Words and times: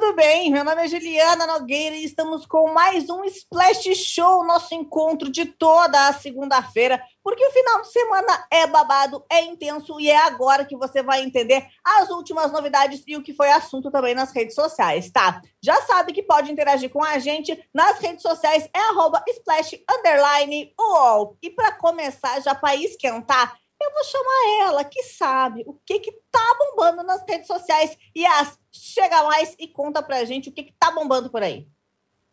Tudo 0.00 0.16
bem? 0.16 0.50
Meu 0.50 0.64
nome 0.64 0.82
é 0.82 0.88
Juliana 0.88 1.46
Nogueira 1.46 1.94
e 1.94 2.04
estamos 2.04 2.46
com 2.46 2.72
mais 2.72 3.10
um 3.10 3.22
Splash 3.22 3.94
Show, 3.96 4.46
nosso 4.46 4.74
encontro 4.74 5.30
de 5.30 5.44
toda 5.44 6.08
a 6.08 6.14
segunda-feira, 6.14 7.02
porque 7.22 7.44
o 7.44 7.50
final 7.50 7.82
de 7.82 7.92
semana 7.92 8.46
é 8.50 8.66
babado, 8.66 9.22
é 9.30 9.42
intenso 9.42 10.00
e 10.00 10.08
é 10.10 10.16
agora 10.16 10.64
que 10.64 10.74
você 10.74 11.02
vai 11.02 11.22
entender 11.22 11.66
as 11.84 12.08
últimas 12.08 12.50
novidades 12.50 13.02
e 13.06 13.14
o 13.14 13.22
que 13.22 13.34
foi 13.34 13.50
assunto 13.50 13.90
também 13.90 14.14
nas 14.14 14.32
redes 14.32 14.54
sociais, 14.54 15.10
tá? 15.10 15.42
Já 15.62 15.82
sabe 15.82 16.14
que 16.14 16.22
pode 16.22 16.50
interagir 16.50 16.88
com 16.88 17.04
a 17.04 17.18
gente 17.18 17.62
nas 17.72 17.98
redes 17.98 18.22
sociais, 18.22 18.70
é 18.74 18.80
arroba 18.80 19.22
splash 19.28 19.84
underline 19.98 20.72
UOL. 20.80 21.36
E 21.42 21.50
para 21.50 21.72
começar, 21.72 22.40
já 22.40 22.54
para 22.54 22.74
esquentar, 22.74 23.54
eu 23.82 23.90
vou 23.92 24.04
chamar 24.04 24.68
ela, 24.68 24.84
que 24.84 25.02
sabe 25.02 25.62
o 25.66 25.74
que 25.84 26.00
que 26.00 26.12
tá 26.30 26.56
bombando 26.58 27.02
nas 27.02 27.22
redes 27.28 27.46
sociais. 27.46 27.96
E 28.14 28.26
as 28.26 28.58
chega 28.72 29.22
mais 29.24 29.54
e 29.58 29.68
conta 29.68 30.02
pra 30.02 30.24
gente 30.24 30.48
o 30.48 30.52
que 30.52 30.64
que 30.64 30.74
tá 30.78 30.90
bombando 30.90 31.30
por 31.30 31.42
aí. 31.42 31.66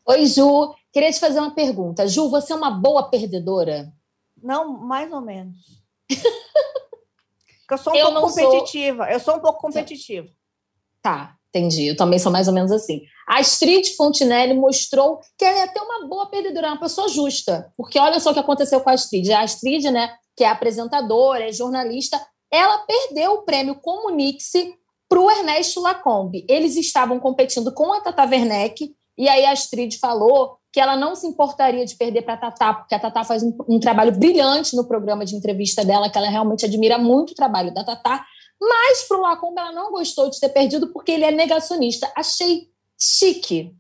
Oi, 0.06 0.26
Ju. 0.26 0.74
Queria 0.94 1.12
te 1.12 1.20
fazer 1.20 1.40
uma 1.40 1.54
pergunta. 1.54 2.08
Ju, 2.08 2.30
você 2.30 2.54
é 2.54 2.56
uma 2.56 2.72
boa 2.72 3.10
perdedora? 3.10 3.92
Não, 4.42 4.78
mais 4.78 5.12
ou 5.12 5.22
menos. 5.22 5.58
eu 7.70 7.78
sou 7.78 7.94
um 7.94 7.96
eu 7.96 8.12
pouco 8.14 8.30
competitiva. 8.30 9.04
Sou... 9.04 9.14
Eu 9.14 9.20
sou 9.20 9.36
um 9.36 9.40
pouco 9.40 9.60
competitiva. 9.60 10.28
Tá, 11.02 11.36
entendi. 11.50 11.88
Eu 11.88 11.98
também 11.98 12.20
sou 12.20 12.32
mais 12.32 12.48
ou 12.48 12.54
menos 12.54 12.72
assim. 12.72 13.02
A 13.28 13.40
Astrid 13.40 13.96
Fontinelli 13.96 14.54
mostrou 14.54 15.20
que 15.38 15.44
ela 15.44 15.60
é 15.60 15.64
até 15.64 15.82
uma 15.82 16.08
boa 16.08 16.30
perdedora, 16.30 16.70
uma 16.70 16.80
pessoa 16.80 17.10
justa. 17.10 17.74
Porque 17.76 18.00
olha 18.00 18.20
só 18.20 18.32
o 18.32 18.34
que 18.34 18.40
aconteceu 18.40 18.80
com 18.80 18.90
a 18.90 18.94
Astrid. 18.94 19.30
A 19.32 19.42
Astrid, 19.42 19.92
né, 19.92 20.16
que 20.36 20.46
é 20.46 20.50
apresentadora, 20.50 21.50
é 21.50 21.52
jornalista, 21.52 22.18
ela 22.50 22.78
perdeu 22.80 23.34
o 23.34 23.42
prêmio 23.42 23.76
Comunique-se 23.76 24.74
para 25.08 25.20
o 25.20 25.30
Ernesto 25.30 25.80
Lacombe. 25.82 26.46
Eles 26.50 26.76
estavam 26.76 27.20
competindo 27.20 27.74
com 27.74 27.94
a 27.94 28.02
Tata 28.02 28.24
Werneck, 28.24 28.94
e 29.18 29.28
aí 29.28 29.46
a 29.46 29.52
Astrid 29.52 29.98
falou 30.00 30.58
que 30.72 30.80
ela 30.80 30.96
não 30.96 31.16
se 31.16 31.26
importaria 31.26 31.86
de 31.86 31.96
perder 31.96 32.22
para 32.22 32.36
a 32.36 32.38
Tata, 32.38 32.74
porque 32.74 32.94
a 32.94 33.00
Tata 33.00 33.24
faz 33.24 33.42
um, 33.42 33.56
um, 33.68 33.80
trabalho 33.80 34.12
brilhante 34.12 34.76
no 34.76 34.88
programa 34.88 35.26
de 35.26 35.36
entrevista 35.36 35.84
dela, 35.84 36.10
que 36.10 36.18
ela 36.18 36.30
realmente 36.30 36.66
admira 36.66 36.98
muito 36.98 37.32
o 37.32 37.36
trabalho 37.36 37.74
da 37.74 37.84
Tata, 37.84 38.24
mas 38.60 39.04
para 39.08 39.18
o 39.18 39.22
Lacombe 39.22 39.60
ela 39.60 39.72
não 39.72 39.92
gostou 39.92 40.30
de 40.30 40.40
ter 40.40 40.50
perdido 40.50 40.88
porque 40.90 41.12
ele 41.12 41.24
é 41.24 41.32
negacionista. 41.32 42.12
Achei 42.16 42.70
chique 43.00 43.74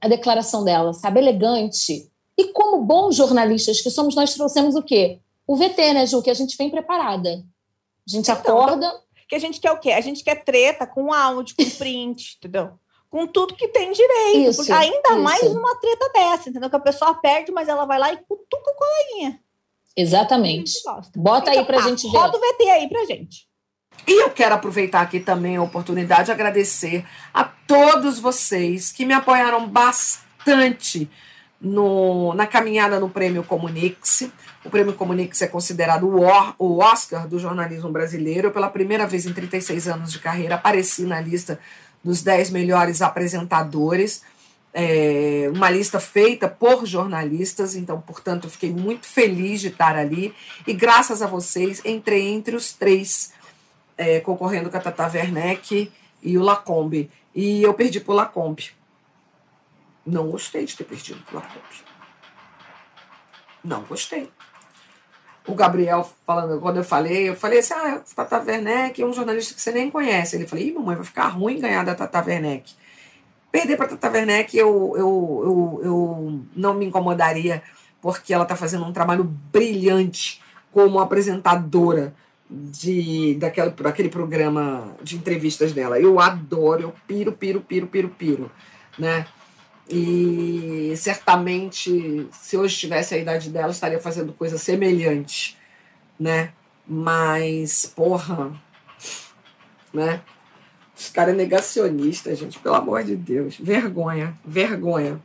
a 0.00 0.08
declaração 0.08 0.64
dela, 0.64 0.92
sabe? 0.92 1.20
Elegante. 1.20 2.10
E 2.36 2.44
como 2.52 2.82
bons 2.82 3.16
jornalistas 3.16 3.80
que 3.80 3.90
somos, 3.90 4.14
nós 4.14 4.34
trouxemos 4.34 4.74
o 4.74 4.82
quê? 4.82 5.20
o 5.46 5.56
VT, 5.56 5.94
né, 5.94 6.06
Ju? 6.06 6.22
Que 6.22 6.30
a 6.30 6.34
gente 6.34 6.56
vem 6.56 6.70
preparada. 6.70 7.30
A 7.30 8.10
gente 8.10 8.30
então, 8.30 8.34
acorda. 8.34 8.90
Que 9.28 9.34
a 9.34 9.38
gente 9.38 9.60
quer 9.60 9.72
o 9.72 9.78
quê? 9.78 9.92
A 9.92 10.00
gente 10.00 10.22
quer 10.22 10.44
treta 10.44 10.86
com 10.86 11.12
áudio, 11.12 11.56
com 11.56 11.68
print, 11.78 12.36
entendeu? 12.38 12.72
Com 13.10 13.26
tudo 13.26 13.54
que 13.54 13.68
tem 13.68 13.92
direito. 13.92 14.50
Isso, 14.50 14.72
ainda 14.72 15.10
isso. 15.10 15.20
mais 15.20 15.42
uma 15.42 15.76
treta 15.76 16.10
dessa, 16.12 16.50
entendeu? 16.50 16.68
Que 16.68 16.76
a 16.76 16.80
pessoa 16.80 17.14
perde, 17.14 17.52
mas 17.52 17.68
ela 17.68 17.84
vai 17.84 17.98
lá 17.98 18.12
e 18.12 18.16
cutuca 18.16 18.70
o 18.70 18.74
coleguinha. 18.74 19.40
Exatamente. 19.96 20.72
Bota 21.16 21.50
então, 21.50 21.60
aí 21.60 21.66
pra 21.66 21.78
tá, 21.78 21.88
gente 21.88 22.10
ver. 22.10 22.18
Roda 22.18 22.36
o 22.36 22.40
VT 22.40 22.70
aí 22.70 22.88
pra 22.88 23.04
gente. 23.04 23.46
E 24.06 24.22
eu 24.22 24.30
quero 24.30 24.54
aproveitar 24.54 25.00
aqui 25.00 25.20
também 25.20 25.56
a 25.56 25.62
oportunidade 25.62 26.26
de 26.26 26.32
agradecer 26.32 27.06
a 27.32 27.44
todos 27.44 28.18
vocês 28.18 28.92
que 28.92 29.04
me 29.04 29.14
apoiaram 29.14 29.68
bastante 29.68 31.08
no, 31.60 32.34
na 32.34 32.46
caminhada 32.46 33.00
no 33.00 33.08
Prêmio 33.08 33.44
Comunique-se. 33.44 34.32
O 34.64 34.70
Prêmio 34.70 34.94
Comunix 34.94 35.42
é 35.42 35.46
considerado 35.46 36.08
o 36.58 36.78
Oscar 36.78 37.28
do 37.28 37.38
jornalismo 37.38 37.90
brasileiro. 37.90 38.50
Pela 38.50 38.70
primeira 38.70 39.06
vez 39.06 39.26
em 39.26 39.32
36 39.32 39.88
anos 39.88 40.10
de 40.10 40.18
carreira, 40.18 40.54
apareci 40.54 41.02
na 41.02 41.20
lista 41.20 41.60
dos 42.02 42.22
10 42.22 42.48
melhores 42.48 43.02
apresentadores. 43.02 44.22
É, 44.72 45.50
uma 45.54 45.68
lista 45.68 46.00
feita 46.00 46.48
por 46.48 46.86
jornalistas, 46.86 47.76
então, 47.76 48.00
portanto, 48.00 48.48
fiquei 48.48 48.72
muito 48.72 49.06
feliz 49.06 49.60
de 49.60 49.68
estar 49.68 49.96
ali. 49.96 50.34
E 50.66 50.72
graças 50.72 51.20
a 51.20 51.26
vocês, 51.26 51.82
entrei 51.84 52.28
entre 52.28 52.56
os 52.56 52.72
três, 52.72 53.34
é, 53.98 54.18
concorrendo 54.20 54.70
com 54.70 54.76
a 54.78 54.80
Tata 54.80 55.10
Werneck 55.12 55.92
e 56.22 56.38
o 56.38 56.42
Lacombe. 56.42 57.10
E 57.34 57.62
eu 57.62 57.74
perdi 57.74 58.00
para 58.00 58.12
o 58.12 58.16
Lacombe. 58.16 58.70
Não 60.06 60.30
gostei 60.30 60.64
de 60.64 60.74
ter 60.74 60.84
perdido 60.84 61.22
para 61.22 61.34
o 61.34 61.40
Lacombe. 61.40 61.84
Não 63.62 63.82
gostei 63.82 64.30
o 65.46 65.54
Gabriel 65.54 66.08
falando, 66.26 66.60
quando 66.60 66.78
eu 66.78 66.84
falei, 66.84 67.28
eu 67.28 67.36
falei 67.36 67.58
assim: 67.58 67.74
ah, 67.74 68.00
Tata 68.14 68.42
Werneck 68.42 69.00
é 69.00 69.06
um 69.06 69.12
jornalista 69.12 69.54
que 69.54 69.60
você 69.60 69.72
nem 69.72 69.90
conhece. 69.90 70.36
Ele 70.36 70.46
falou: 70.46 70.64
ih, 70.64 70.72
mamãe, 70.72 70.96
vai 70.96 71.04
ficar 71.04 71.28
ruim 71.28 71.60
ganhar 71.60 71.84
da 71.84 71.94
Tata 71.94 72.24
Werneck. 72.24 72.72
Perder 73.52 73.76
para 73.76 73.88
Tata 73.88 74.10
Werneck 74.10 74.56
eu, 74.56 74.94
eu, 74.96 75.42
eu, 75.44 75.80
eu 75.84 76.40
não 76.56 76.74
me 76.74 76.86
incomodaria, 76.86 77.62
porque 78.00 78.32
ela 78.32 78.44
está 78.44 78.56
fazendo 78.56 78.84
um 78.84 78.92
trabalho 78.92 79.24
brilhante 79.24 80.42
como 80.72 80.98
apresentadora 80.98 82.14
de 82.50 83.34
daquele, 83.34 83.70
daquele 83.70 84.08
programa 84.08 84.92
de 85.02 85.16
entrevistas 85.16 85.72
dela. 85.72 86.00
Eu 86.00 86.18
adoro, 86.18 86.82
eu 86.82 86.94
piro, 87.06 87.32
piro, 87.32 87.60
piro, 87.60 87.86
piro, 87.86 88.08
piro, 88.08 88.50
né? 88.98 89.26
E 89.88 90.94
certamente, 90.96 92.26
se 92.32 92.56
hoje 92.56 92.76
tivesse 92.76 93.14
a 93.14 93.18
idade 93.18 93.50
dela, 93.50 93.70
estaria 93.70 94.00
fazendo 94.00 94.32
coisa 94.32 94.56
semelhante, 94.56 95.58
né? 96.18 96.52
Mas, 96.86 97.86
porra, 97.86 98.52
né? 99.92 100.22
Esse 100.96 101.10
cara 101.10 101.32
é 101.32 101.34
negacionista, 101.34 102.34
gente, 102.34 102.58
pelo 102.58 102.76
amor 102.76 103.02
de 103.04 103.16
Deus. 103.16 103.56
Vergonha, 103.58 104.38
vergonha. 104.44 105.20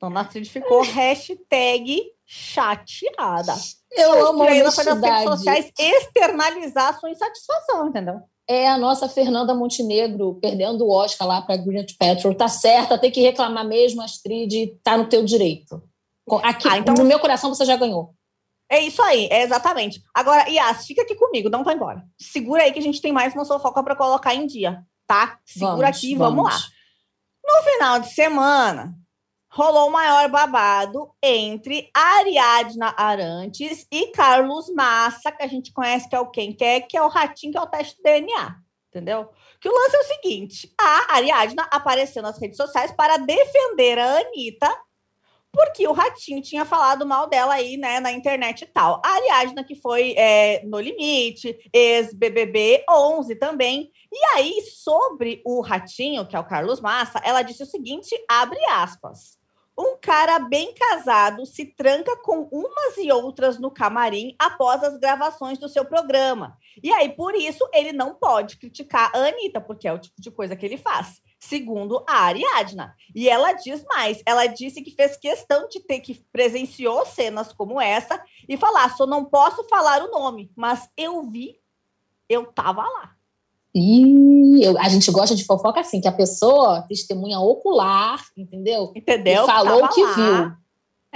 Dona 0.00 0.20
Astrid 0.20 0.48
ficou 0.48 0.82
hashtag 0.82 2.02
chateada. 2.26 3.54
Eu 3.90 4.26
amo 4.26 4.42
a 4.42 4.46
honestidade. 4.46 5.00
nas 5.00 5.10
redes 5.10 5.24
sociais 5.24 5.72
externalizar 5.78 6.90
a 6.90 6.94
sua 6.94 7.10
insatisfação, 7.10 7.88
entendeu? 7.88 8.20
É 8.52 8.68
a 8.68 8.76
nossa 8.76 9.08
Fernanda 9.08 9.54
Montenegro 9.54 10.38
perdendo 10.40 10.84
o 10.84 10.90
Oscar 10.90 11.26
lá 11.26 11.42
para 11.42 11.56
Gwyneth 11.56 11.96
Paltrow. 11.98 12.34
Tá 12.34 12.48
certa, 12.48 12.98
tem 12.98 13.10
que 13.10 13.20
reclamar 13.20 13.66
mesmo, 13.66 14.02
Astrid, 14.02 14.78
tá 14.82 14.96
no 14.96 15.06
teu 15.06 15.24
direito. 15.24 15.82
Aqui, 16.42 16.68
ah, 16.68 16.78
então... 16.78 16.94
no 16.94 17.04
meu 17.04 17.18
coração 17.18 17.54
você 17.54 17.64
já 17.64 17.76
ganhou. 17.76 18.14
É 18.70 18.80
isso 18.80 19.02
aí, 19.02 19.28
é 19.30 19.42
exatamente. 19.42 20.02
Agora, 20.14 20.48
Yas, 20.48 20.86
fica 20.86 21.02
aqui 21.02 21.14
comigo, 21.14 21.50
não 21.50 21.64
vai 21.64 21.74
embora. 21.74 22.02
Segura 22.18 22.62
aí 22.62 22.72
que 22.72 22.78
a 22.78 22.82
gente 22.82 23.02
tem 23.02 23.12
mais 23.12 23.34
uma 23.34 23.44
fofoca 23.44 23.82
para 23.82 23.96
colocar 23.96 24.34
em 24.34 24.46
dia, 24.46 24.82
tá? 25.06 25.38
Segura 25.44 25.76
vamos, 25.76 25.96
aqui, 25.96 26.14
vamos. 26.14 26.36
vamos 26.36 26.52
lá. 26.52 26.68
No 27.44 27.70
final 27.70 28.00
de 28.00 28.14
semana, 28.14 28.94
rolou 29.52 29.88
o 29.88 29.92
maior 29.92 30.30
babado 30.30 31.10
entre 31.22 31.90
Ariadna 31.94 32.94
Arantes 32.96 33.86
e 33.92 34.06
Carlos 34.06 34.72
Massa, 34.74 35.30
que 35.30 35.42
a 35.42 35.46
gente 35.46 35.72
conhece 35.72 36.08
que 36.08 36.16
é 36.16 36.20
o 36.20 36.30
quem 36.30 36.54
quer, 36.54 36.80
que 36.82 36.96
é 36.96 37.02
o 37.02 37.08
ratinho, 37.08 37.52
que 37.52 37.58
é 37.58 37.60
o 37.60 37.66
teste 37.66 37.96
de 37.96 38.02
DNA, 38.02 38.56
entendeu? 38.88 39.28
Que 39.60 39.68
o 39.68 39.72
lance 39.72 39.94
é 39.94 40.00
o 40.00 40.04
seguinte: 40.04 40.72
a 40.80 41.16
Ariadna 41.16 41.68
apareceu 41.70 42.22
nas 42.22 42.40
redes 42.40 42.56
sociais 42.56 42.92
para 42.92 43.18
defender 43.18 43.98
a 43.98 44.20
Anitta, 44.20 44.74
porque 45.52 45.86
o 45.86 45.92
Ratinho 45.92 46.40
tinha 46.40 46.64
falado 46.64 47.04
mal 47.04 47.28
dela 47.28 47.52
aí, 47.52 47.76
né, 47.76 48.00
na 48.00 48.10
internet 48.10 48.62
e 48.62 48.66
tal. 48.66 49.02
A 49.04 49.08
Ariadna, 49.16 49.62
que 49.62 49.74
foi 49.74 50.14
é, 50.16 50.64
No 50.64 50.80
Limite, 50.80 51.58
ex-BBB 51.70 52.86
11 52.88 53.36
também. 53.36 53.92
E 54.10 54.24
aí, 54.34 54.62
sobre 54.62 55.42
o 55.44 55.60
Ratinho, 55.60 56.26
que 56.26 56.34
é 56.34 56.40
o 56.40 56.46
Carlos 56.46 56.80
Massa, 56.80 57.20
ela 57.22 57.42
disse 57.42 57.62
o 57.62 57.66
seguinte, 57.66 58.16
abre 58.26 58.58
aspas. 58.70 59.41
Um 59.76 59.96
cara 59.98 60.38
bem 60.38 60.74
casado 60.74 61.46
se 61.46 61.64
tranca 61.64 62.14
com 62.18 62.42
umas 62.52 62.98
e 62.98 63.10
outras 63.10 63.58
no 63.58 63.70
camarim 63.70 64.36
após 64.38 64.82
as 64.84 64.98
gravações 64.98 65.58
do 65.58 65.68
seu 65.68 65.84
programa. 65.84 66.58
E 66.82 66.92
aí, 66.92 67.08
por 67.08 67.34
isso, 67.34 67.66
ele 67.72 67.90
não 67.90 68.14
pode 68.14 68.58
criticar 68.58 69.10
a 69.14 69.18
Anitta, 69.18 69.60
porque 69.60 69.88
é 69.88 69.92
o 69.92 69.98
tipo 69.98 70.20
de 70.20 70.30
coisa 70.30 70.54
que 70.54 70.66
ele 70.66 70.76
faz, 70.76 71.22
segundo 71.40 72.04
a 72.06 72.24
Ariadna. 72.24 72.94
E 73.14 73.30
ela 73.30 73.52
diz 73.52 73.82
mais: 73.84 74.22
ela 74.26 74.46
disse 74.46 74.82
que 74.82 74.90
fez 74.90 75.16
questão 75.16 75.66
de 75.68 75.80
ter 75.80 76.00
que 76.00 76.22
presenciou 76.30 77.06
cenas 77.06 77.50
como 77.52 77.80
essa 77.80 78.22
e 78.46 78.58
falar: 78.58 78.94
só 78.94 79.06
não 79.06 79.24
posso 79.24 79.66
falar 79.68 80.02
o 80.02 80.10
nome, 80.10 80.52
mas 80.54 80.86
eu 80.96 81.22
vi, 81.22 81.58
eu 82.28 82.44
tava 82.52 82.82
lá. 82.82 83.16
E 83.74 84.62
eu, 84.62 84.78
a 84.78 84.88
gente 84.88 85.10
gosta 85.10 85.34
de 85.34 85.44
fofoca 85.44 85.80
assim, 85.80 86.00
que 86.00 86.08
a 86.08 86.12
pessoa 86.12 86.82
testemunha 86.82 87.40
ocular, 87.40 88.22
entendeu? 88.36 88.92
Entendeu? 88.94 89.44
E 89.44 89.46
falou 89.46 89.88
que 89.88 90.02
lá. 90.02 90.14
viu. 90.14 90.52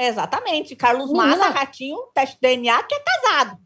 Exatamente. 0.04 0.74
Carlos 0.74 1.10
Menina, 1.10 1.36
Massa, 1.36 1.48
Ratinho, 1.50 1.98
teste 2.14 2.38
DNA, 2.40 2.82
que 2.82 2.94
é 2.94 3.00
casado. 3.00 3.58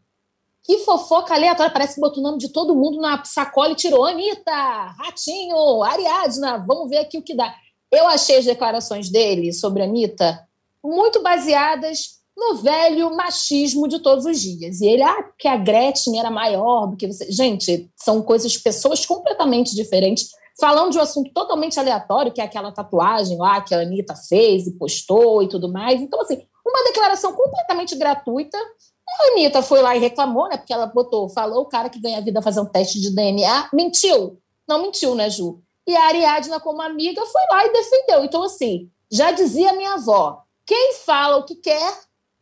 Que 0.63 0.79
fofoca 0.79 1.33
aleatória. 1.33 1.71
Parece 1.71 1.95
que 1.95 2.01
botou 2.01 2.19
o 2.19 2.23
nome 2.23 2.37
de 2.37 2.49
todo 2.49 2.75
mundo 2.75 2.99
na 3.01 3.23
sacola 3.23 3.71
e 3.71 3.75
tirou. 3.75 4.05
Anitta, 4.05 4.51
Ratinho, 4.51 5.83
Ariadna, 5.83 6.57
vamos 6.57 6.89
ver 6.89 6.99
aqui 6.99 7.17
o 7.17 7.23
que 7.23 7.35
dá. 7.35 7.53
Eu 7.91 8.07
achei 8.07 8.37
as 8.37 8.45
declarações 8.45 9.09
dele 9.09 9.51
sobre 9.51 9.81
a 9.81 9.85
Anitta 9.85 10.47
muito 10.83 11.21
baseadas 11.21 12.20
no 12.41 12.55
velho 12.55 13.15
machismo 13.15 13.87
de 13.87 13.99
todos 13.99 14.25
os 14.25 14.41
dias. 14.41 14.81
E 14.81 14.87
ele, 14.87 15.03
ah, 15.03 15.21
porque 15.21 15.47
a 15.47 15.55
Gretchen 15.55 16.19
era 16.19 16.31
maior 16.31 16.87
do 16.87 16.97
que 16.97 17.05
você. 17.05 17.31
Gente, 17.31 17.89
são 17.95 18.21
coisas, 18.23 18.57
pessoas 18.57 19.05
completamente 19.05 19.75
diferentes. 19.75 20.29
falando 20.59 20.91
de 20.91 20.97
um 20.97 21.01
assunto 21.01 21.31
totalmente 21.33 21.79
aleatório, 21.79 22.31
que 22.31 22.41
é 22.41 22.43
aquela 22.43 22.71
tatuagem 22.71 23.37
lá 23.37 23.61
que 23.61 23.73
a 23.73 23.81
Anitta 23.81 24.15
fez 24.15 24.67
e 24.67 24.77
postou 24.77 25.41
e 25.41 25.47
tudo 25.47 25.71
mais. 25.71 26.01
Então, 26.01 26.19
assim, 26.21 26.45
uma 26.65 26.83
declaração 26.83 27.33
completamente 27.33 27.95
gratuita. 27.95 28.57
A 28.57 29.31
Anitta 29.31 29.61
foi 29.61 29.81
lá 29.81 29.95
e 29.95 29.99
reclamou, 29.99 30.47
né? 30.49 30.57
Porque 30.57 30.73
ela 30.73 30.87
botou, 30.87 31.29
falou 31.29 31.61
o 31.61 31.69
cara 31.69 31.89
que 31.89 32.01
ganha 32.01 32.21
vida 32.21 32.41
fazer 32.41 32.61
um 32.61 32.65
teste 32.65 32.99
de 32.99 33.13
DNA. 33.13 33.69
Mentiu. 33.73 34.39
Não 34.67 34.81
mentiu, 34.81 35.15
né, 35.15 35.29
Ju? 35.29 35.61
E 35.87 35.95
a 35.95 36.05
Ariadna, 36.05 36.59
como 36.59 36.81
amiga, 36.81 37.25
foi 37.25 37.41
lá 37.51 37.65
e 37.65 37.73
defendeu. 37.73 38.23
Então, 38.23 38.43
assim, 38.43 38.89
já 39.11 39.31
dizia 39.31 39.73
minha 39.73 39.93
avó: 39.93 40.43
quem 40.65 40.93
fala 40.93 41.37
o 41.37 41.43
que 41.43 41.55
quer, 41.55 41.93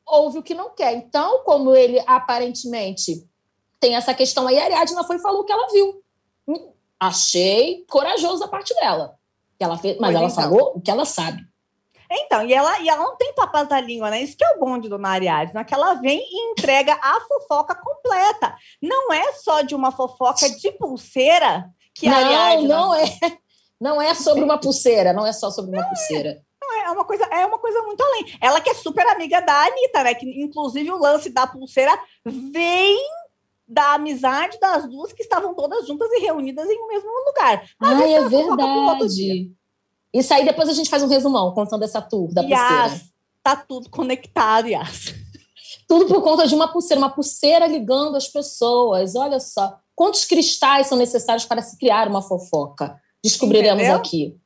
ouve 0.10 0.40
o 0.40 0.44
que 0.44 0.54
não 0.54 0.70
quer. 0.72 0.94
Então, 0.94 1.44
como 1.44 1.76
ele 1.76 2.02
aparentemente 2.06 3.26
tem 3.80 3.96
essa 3.96 4.14
questão 4.14 4.48
aí, 4.48 4.60
a 4.60 4.66
Ariadna 4.66 5.04
foi 5.04 5.18
e 5.18 5.22
falou 5.22 5.42
o 5.42 5.46
que 5.46 5.52
ela 5.52 5.68
viu. 5.72 6.04
Achei 7.00 7.86
corajoso 7.90 8.40
da 8.40 8.48
parte 8.48 8.74
dela. 8.76 9.16
Ela 9.60 9.78
fez, 9.78 9.98
mas 10.00 10.16
ela 10.16 10.26
então. 10.26 10.36
falou 10.36 10.74
o 10.76 10.82
que 10.82 10.92
ela 10.92 11.06
sabe. 11.06 11.48
Então, 12.12 12.44
e 12.44 12.54
ela, 12.54 12.80
e 12.80 12.90
ela 12.90 13.04
não 13.04 13.16
tem 13.18 13.34
papas 13.36 13.68
da 13.68 13.80
língua, 13.80 14.10
né? 14.10 14.22
Isso 14.22 14.36
que 14.36 14.44
é 14.44 14.56
o 14.56 14.60
bonde 14.60 14.90
do 14.90 15.06
Ariadna, 15.06 15.64
que 15.64 15.74
ela 15.74 15.94
vem 15.94 16.20
e 16.20 16.52
entrega 16.52 16.98
a 17.02 17.22
fofoca 17.22 17.76
completa. 17.76 18.56
Não 18.82 19.14
é 19.14 19.34
só 19.34 19.62
de 19.62 19.76
uma 19.76 19.92
fofoca 19.92 20.50
de 20.50 20.72
pulseira 20.72 21.70
que 21.94 22.10
não, 22.10 22.16
a 22.16 22.18
Ariadna... 22.18 22.68
Não, 22.68 22.96
é. 22.96 23.06
Não 23.80 24.02
é 24.02 24.14
sobre 24.14 24.44
uma 24.44 24.58
pulseira, 24.58 25.14
não 25.14 25.26
é 25.26 25.32
só 25.32 25.50
sobre 25.52 25.72
uma 25.72 25.84
não 25.84 25.90
pulseira. 25.90 26.42
É. 26.90 26.92
É 26.92 26.94
uma 26.94 27.06
coisa, 27.06 27.24
é 27.26 27.46
uma 27.46 27.60
coisa 27.60 27.82
muito 27.84 28.02
além. 28.02 28.38
Ela 28.42 28.62
que 28.62 28.70
é 28.70 28.74
super 28.74 29.06
amiga 29.08 29.42
da 29.42 29.66
Anitta, 29.66 30.04
né? 30.04 30.14
Que 30.14 30.26
inclusive 30.42 30.92
o 30.92 30.98
lance 30.98 31.30
da 31.30 31.46
pulseira 31.48 31.98
vem 32.26 32.98
da 33.68 33.94
amizade 33.94 34.60
das 34.60 34.90
duas 34.90 35.14
que 35.14 35.22
estavam 35.22 35.54
todas 35.54 35.86
juntas 35.86 36.10
e 36.12 36.20
reunidas 36.20 36.68
em 36.68 36.82
um 36.82 36.88
mesmo 36.88 37.10
lugar. 37.28 37.64
Mas 37.80 38.02
Ai, 38.02 38.14
é 38.16 38.28
verdade. 38.28 39.52
Isso 40.12 40.34
aí 40.34 40.44
depois 40.44 40.68
a 40.68 40.74
gente 40.74 40.90
faz 40.90 41.04
um 41.04 41.08
resumão 41.08 41.54
contando 41.54 41.84
essa 41.84 42.02
tour 42.02 42.34
da 42.34 42.42
pulseira. 42.42 43.02
Tá 43.44 43.56
tudo 43.56 43.90
conectado, 43.90 44.68
Yas. 44.68 45.14
Tudo 45.88 46.08
por 46.08 46.22
conta 46.24 46.48
de 46.48 46.56
uma 46.56 46.68
pulseira, 46.68 47.00
uma 47.00 47.10
pulseira 47.10 47.68
ligando 47.68 48.16
as 48.16 48.28
pessoas. 48.28 49.16
Olha 49.16 49.40
só, 49.40 49.78
quantos 49.96 50.26
cristais 50.26 50.88
são 50.88 50.98
necessários 50.98 51.46
para 51.46 51.62
se 51.62 51.78
criar 51.78 52.08
uma 52.08 52.22
fofoca? 52.22 53.00
Descobriremos 53.24 53.84
Entendeu? 53.84 53.98
aqui. 53.98 54.39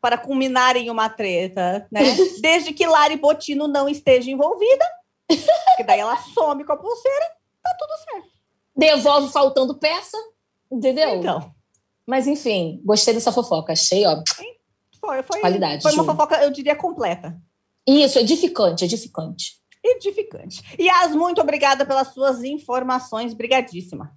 Para 0.00 0.18
culminar 0.18 0.76
em 0.76 0.90
uma 0.90 1.08
treta, 1.08 1.86
né? 1.90 2.00
Desde 2.40 2.72
que 2.72 2.86
Lari 2.86 3.16
Botino 3.16 3.68
não 3.68 3.88
esteja 3.88 4.30
envolvida, 4.30 4.84
que 5.76 5.84
daí 5.84 6.00
ela 6.00 6.16
some 6.16 6.64
com 6.64 6.72
a 6.72 6.76
pulseira, 6.76 7.26
tá 7.62 7.76
tudo 7.78 7.92
certo. 8.04 8.30
Devolve 8.76 9.32
faltando 9.32 9.78
peça, 9.78 10.16
entendeu? 10.70 11.16
Então. 11.16 11.52
Mas 12.06 12.26
enfim, 12.26 12.80
gostei 12.84 13.14
dessa 13.14 13.30
fofoca, 13.30 13.72
achei, 13.72 14.06
ó. 14.06 14.22
Foi, 15.00 15.22
foi, 15.22 15.40
Qualidade, 15.40 15.82
foi 15.82 15.92
uma 15.92 16.04
fofoca, 16.04 16.36
eu 16.42 16.50
diria, 16.50 16.76
completa. 16.76 17.36
Isso, 17.86 18.18
edificante, 18.18 18.84
edificante. 18.84 19.60
Edificante. 19.82 20.62
Yas, 20.78 21.14
muito 21.14 21.40
obrigada 21.40 21.86
pelas 21.86 22.08
suas 22.08 22.42
informações. 22.44 23.32
Brigadíssima. 23.32 24.12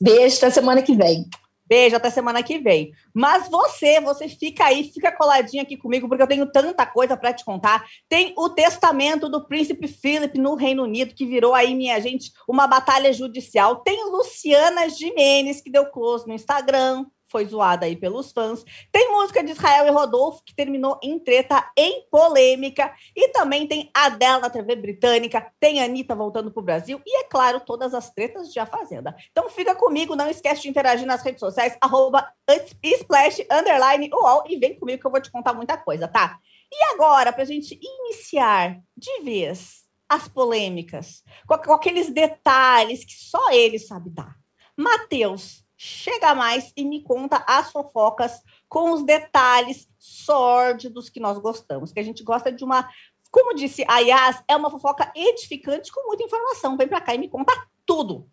Beijo, 0.00 0.36
até 0.36 0.50
semana 0.50 0.82
que 0.82 0.94
vem. 0.94 1.28
Beijo, 1.68 1.96
até 1.96 2.08
semana 2.08 2.42
que 2.42 2.58
vem. 2.58 2.92
Mas 3.12 3.48
você, 3.48 4.00
você 4.00 4.28
fica 4.28 4.64
aí, 4.64 4.84
fica 4.84 5.12
coladinho 5.12 5.62
aqui 5.62 5.76
comigo, 5.76 6.08
porque 6.08 6.22
eu 6.22 6.26
tenho 6.26 6.50
tanta 6.50 6.86
coisa 6.86 7.16
para 7.16 7.32
te 7.32 7.44
contar. 7.44 7.84
Tem 8.08 8.32
o 8.36 8.48
testamento 8.48 9.28
do 9.28 9.46
príncipe 9.46 9.86
Philip 9.86 10.38
no 10.38 10.54
Reino 10.54 10.84
Unido, 10.84 11.14
que 11.14 11.26
virou 11.26 11.54
aí, 11.54 11.74
minha 11.74 12.00
gente, 12.00 12.32
uma 12.48 12.66
batalha 12.66 13.12
judicial. 13.12 13.76
Tem 13.76 14.10
Luciana 14.10 14.88
Jimenez, 14.88 15.60
que 15.60 15.70
deu 15.70 15.86
close 15.86 16.26
no 16.26 16.32
Instagram 16.32 17.04
foi 17.28 17.46
zoada 17.46 17.86
aí 17.86 17.96
pelos 17.96 18.32
fãs. 18.32 18.64
Tem 18.90 19.10
música 19.12 19.42
de 19.42 19.52
Israel 19.52 19.86
e 19.86 19.90
Rodolfo, 19.90 20.42
que 20.44 20.54
terminou 20.54 20.98
em 21.02 21.18
treta, 21.18 21.70
em 21.76 22.06
polêmica. 22.10 22.92
E 23.14 23.28
também 23.28 23.66
tem 23.66 23.90
Adele 23.94 24.40
na 24.40 24.50
TV 24.50 24.76
britânica, 24.76 25.52
tem 25.60 25.82
Anitta 25.82 26.14
voltando 26.14 26.50
pro 26.50 26.62
Brasil. 26.62 27.00
E, 27.06 27.20
é 27.20 27.24
claro, 27.24 27.60
todas 27.60 27.94
as 27.94 28.10
tretas 28.10 28.52
de 28.52 28.58
A 28.58 28.66
Fazenda. 28.66 29.14
Então 29.30 29.48
fica 29.48 29.74
comigo, 29.74 30.16
não 30.16 30.28
esquece 30.28 30.62
de 30.62 30.68
interagir 30.68 31.06
nas 31.06 31.22
redes 31.22 31.40
sociais, 31.40 31.76
arroba 31.80 32.26
splash, 32.82 33.46
underline, 33.50 34.10
UOL, 34.12 34.44
e 34.48 34.58
vem 34.58 34.78
comigo 34.78 35.00
que 35.00 35.06
eu 35.06 35.10
vou 35.10 35.20
te 35.20 35.30
contar 35.30 35.52
muita 35.52 35.76
coisa, 35.76 36.08
tá? 36.08 36.38
E 36.70 36.84
agora, 36.94 37.32
pra 37.32 37.44
gente 37.44 37.78
iniciar 37.80 38.78
de 38.96 39.20
vez 39.22 39.86
as 40.08 40.26
polêmicas, 40.26 41.22
com 41.46 41.72
aqueles 41.72 42.10
detalhes 42.10 43.04
que 43.04 43.12
só 43.12 43.50
ele 43.50 43.78
sabe 43.78 44.08
dar. 44.08 44.34
Matheus, 44.74 45.64
chega 45.78 46.34
mais 46.34 46.72
e 46.76 46.84
me 46.84 47.00
conta 47.02 47.44
as 47.46 47.70
fofocas 47.70 48.42
com 48.68 48.90
os 48.90 49.04
detalhes 49.04 49.88
sórdidos 49.96 51.08
que 51.08 51.20
nós 51.20 51.38
gostamos, 51.38 51.92
que 51.92 52.00
a 52.00 52.02
gente 52.02 52.24
gosta 52.24 52.50
de 52.50 52.64
uma, 52.64 52.88
como 53.30 53.54
disse 53.54 53.84
a 53.86 54.00
Yas, 54.00 54.42
é 54.48 54.56
uma 54.56 54.70
fofoca 54.70 55.12
edificante 55.14 55.92
com 55.92 56.04
muita 56.08 56.24
informação. 56.24 56.76
Vem 56.76 56.88
para 56.88 57.00
cá 57.00 57.14
e 57.14 57.18
me 57.18 57.28
conta 57.28 57.54
tudo. 57.86 58.28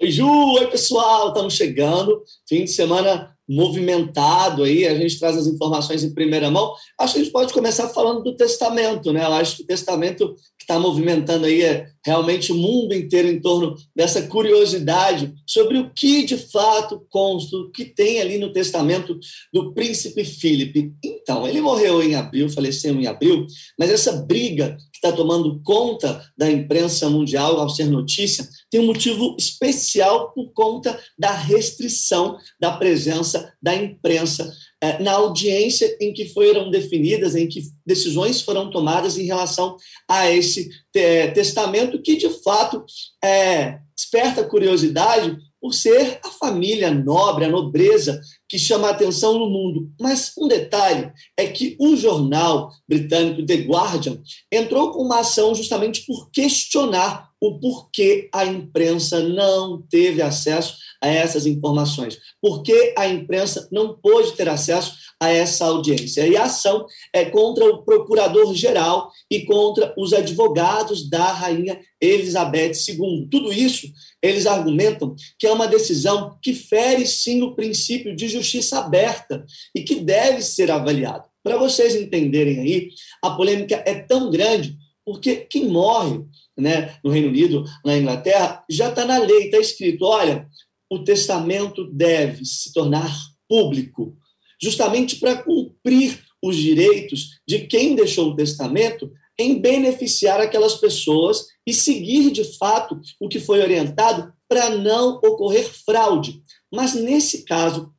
Oi, 0.00 0.10
Ju, 0.10 0.28
oi 0.28 0.66
pessoal, 0.66 1.28
estamos 1.28 1.54
chegando, 1.54 2.22
fim 2.46 2.64
de 2.64 2.70
semana 2.70 3.36
movimentado 3.48 4.64
aí, 4.64 4.86
a 4.86 4.94
gente 4.94 5.18
traz 5.18 5.36
as 5.36 5.46
informações 5.46 6.02
em 6.02 6.14
primeira 6.14 6.50
mão. 6.50 6.74
Acho 6.98 7.14
que 7.14 7.20
a 7.20 7.22
gente 7.22 7.32
pode 7.32 7.52
começar 7.52 7.88
falando 7.88 8.22
do 8.22 8.36
testamento, 8.36 9.12
né? 9.12 9.24
Eu 9.24 9.32
acho 9.34 9.56
que 9.56 9.62
o 9.62 9.66
testamento 9.66 10.34
que 10.62 10.72
está 10.72 10.78
movimentando 10.78 11.46
aí 11.46 11.62
é 11.62 11.88
realmente 12.06 12.52
o 12.52 12.56
mundo 12.56 12.94
inteiro 12.94 13.28
em 13.28 13.40
torno 13.40 13.74
dessa 13.94 14.22
curiosidade 14.22 15.34
sobre 15.44 15.78
o 15.78 15.92
que 15.92 16.24
de 16.24 16.36
fato 16.36 17.04
consta, 17.10 17.56
o 17.56 17.70
que 17.70 17.84
tem 17.84 18.20
ali 18.20 18.38
no 18.38 18.52
testamento 18.52 19.18
do 19.52 19.72
príncipe 19.74 20.24
Filipe. 20.24 20.92
Então, 21.04 21.46
ele 21.46 21.60
morreu 21.60 22.02
em 22.02 22.14
abril, 22.14 22.48
faleceu 22.48 22.94
em 22.94 23.06
abril, 23.06 23.44
mas 23.78 23.90
essa 23.90 24.12
briga 24.12 24.76
que 24.92 24.98
está 24.98 25.10
tomando 25.10 25.60
conta 25.64 26.24
da 26.36 26.50
imprensa 26.50 27.10
mundial 27.10 27.58
ao 27.58 27.68
ser 27.68 27.86
notícia 27.86 28.48
tem 28.70 28.80
um 28.80 28.86
motivo 28.86 29.36
especial 29.38 30.32
por 30.32 30.52
conta 30.52 30.98
da 31.18 31.32
restrição 31.32 32.36
da 32.60 32.72
presença 32.72 33.52
da 33.60 33.74
imprensa 33.74 34.52
na 35.00 35.12
audiência 35.12 35.96
em 36.00 36.12
que 36.12 36.28
foram 36.28 36.70
definidas, 36.70 37.36
em 37.36 37.48
que 37.48 37.62
decisões 37.86 38.42
foram 38.42 38.70
tomadas 38.70 39.16
em 39.16 39.24
relação 39.24 39.76
a 40.08 40.30
esse 40.30 40.68
é, 40.94 41.28
testamento, 41.28 42.02
que 42.02 42.16
de 42.16 42.28
fato 42.42 42.84
é, 43.22 43.78
desperta 43.96 44.42
curiosidade 44.44 45.36
por 45.60 45.72
ser 45.72 46.18
a 46.24 46.28
família 46.28 46.92
nobre, 46.92 47.44
a 47.44 47.48
nobreza 47.48 48.20
que 48.48 48.58
chama 48.58 48.88
a 48.88 48.90
atenção 48.90 49.38
no 49.38 49.48
mundo. 49.48 49.88
Mas 50.00 50.32
um 50.36 50.48
detalhe 50.48 51.12
é 51.36 51.46
que 51.46 51.76
o 51.78 51.94
jornal 51.94 52.72
britânico 52.88 53.46
The 53.46 53.58
Guardian 53.58 54.20
entrou 54.50 54.90
com 54.90 55.04
uma 55.04 55.20
ação 55.20 55.54
justamente 55.54 56.04
por 56.04 56.30
questionar 56.32 57.31
o 57.42 57.58
porquê 57.58 58.28
a 58.32 58.46
imprensa 58.46 59.18
não 59.20 59.82
teve 59.82 60.22
acesso 60.22 60.76
a 61.00 61.08
essas 61.08 61.44
informações, 61.44 62.16
porque 62.40 62.94
a 62.96 63.08
imprensa 63.08 63.68
não 63.72 63.96
pôde 63.96 64.36
ter 64.36 64.48
acesso 64.48 64.94
a 65.18 65.28
essa 65.28 65.64
audiência. 65.64 66.24
E 66.24 66.36
a 66.36 66.44
ação 66.44 66.86
é 67.12 67.24
contra 67.24 67.64
o 67.64 67.82
procurador-geral 67.82 69.10
e 69.28 69.40
contra 69.40 69.92
os 69.98 70.12
advogados 70.12 71.10
da 71.10 71.32
rainha 71.32 71.80
Elizabeth 72.00 72.74
II. 72.88 73.26
Tudo 73.28 73.52
isso, 73.52 73.88
eles 74.22 74.46
argumentam 74.46 75.12
que 75.36 75.48
é 75.48 75.52
uma 75.52 75.66
decisão 75.66 76.38
que 76.40 76.54
fere 76.54 77.04
sim 77.04 77.42
o 77.42 77.56
princípio 77.56 78.14
de 78.14 78.28
justiça 78.28 78.78
aberta 78.78 79.44
e 79.74 79.82
que 79.82 79.96
deve 79.96 80.42
ser 80.42 80.70
avaliado. 80.70 81.24
Para 81.42 81.56
vocês 81.56 81.96
entenderem 81.96 82.60
aí, 82.60 82.88
a 83.20 83.30
polêmica 83.30 83.82
é 83.84 83.94
tão 83.94 84.30
grande 84.30 84.76
porque 85.04 85.36
quem 85.36 85.68
morre 85.68 86.24
né, 86.56 86.96
no 87.02 87.10
Reino 87.10 87.28
Unido, 87.28 87.64
na 87.84 87.96
Inglaterra, 87.96 88.64
já 88.70 88.88
está 88.88 89.04
na 89.04 89.18
lei, 89.18 89.44
está 89.44 89.58
escrito: 89.58 90.04
olha, 90.04 90.48
o 90.90 90.98
testamento 91.00 91.84
deve 91.92 92.44
se 92.44 92.72
tornar 92.72 93.10
público, 93.48 94.16
justamente 94.60 95.16
para 95.16 95.42
cumprir 95.42 96.22
os 96.42 96.56
direitos 96.56 97.40
de 97.46 97.60
quem 97.66 97.94
deixou 97.94 98.30
o 98.30 98.36
testamento 98.36 99.10
em 99.38 99.60
beneficiar 99.60 100.40
aquelas 100.40 100.74
pessoas 100.74 101.46
e 101.66 101.72
seguir 101.72 102.30
de 102.30 102.44
fato 102.58 103.00
o 103.18 103.28
que 103.28 103.40
foi 103.40 103.60
orientado 103.60 104.32
para 104.48 104.70
não 104.70 105.16
ocorrer 105.16 105.64
fraude. 105.64 106.42
Mas 106.70 106.94
nesse 106.94 107.44
caso 107.44 107.92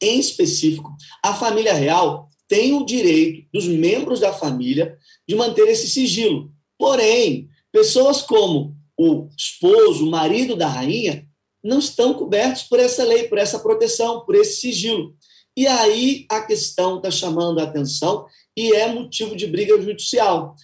em 0.00 0.18
específico, 0.18 0.92
a 1.24 1.32
família 1.32 1.72
real 1.72 2.28
tem 2.48 2.72
o 2.72 2.84
direito 2.84 3.46
dos 3.52 3.66
membros 3.66 4.18
da 4.18 4.32
família 4.32 4.98
de 5.28 5.34
manter 5.34 5.68
esse 5.68 5.88
sigilo. 5.88 6.52
Porém, 6.78 7.48
pessoas 7.70 8.22
como 8.22 8.76
o 8.98 9.28
esposo, 9.36 10.06
o 10.06 10.10
marido 10.10 10.56
da 10.56 10.68
rainha, 10.68 11.26
não 11.62 11.78
estão 11.78 12.14
cobertos 12.14 12.64
por 12.64 12.80
essa 12.80 13.04
lei, 13.04 13.28
por 13.28 13.38
essa 13.38 13.58
proteção, 13.58 14.24
por 14.24 14.34
esse 14.34 14.60
sigilo. 14.60 15.14
E 15.56 15.66
aí 15.66 16.26
a 16.30 16.40
questão 16.40 16.96
está 16.96 17.10
chamando 17.10 17.60
a 17.60 17.64
atenção 17.64 18.26
e 18.56 18.74
é 18.74 18.92
motivo 18.92 19.36
de 19.36 19.46
briga 19.46 19.80
judicial. 19.80 20.56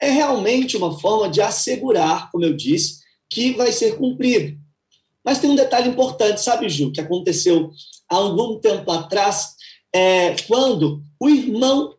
É 0.00 0.10
realmente 0.10 0.76
uma 0.76 0.98
forma 0.98 1.28
de 1.28 1.40
assegurar, 1.40 2.30
como 2.30 2.44
eu 2.44 2.54
disse, 2.54 3.00
que 3.28 3.52
vai 3.52 3.70
ser 3.70 3.96
cumprido. 3.96 4.58
Mas 5.24 5.38
tem 5.38 5.50
um 5.50 5.54
detalhe 5.54 5.88
importante, 5.88 6.40
sabe, 6.40 6.68
Ju, 6.68 6.90
que 6.90 7.00
aconteceu 7.00 7.70
há 8.08 8.16
algum 8.16 8.58
tempo 8.58 8.90
atrás 8.90 9.54
é, 9.94 10.34
quando 10.48 11.02
o 11.20 11.28
irmão 11.28 11.94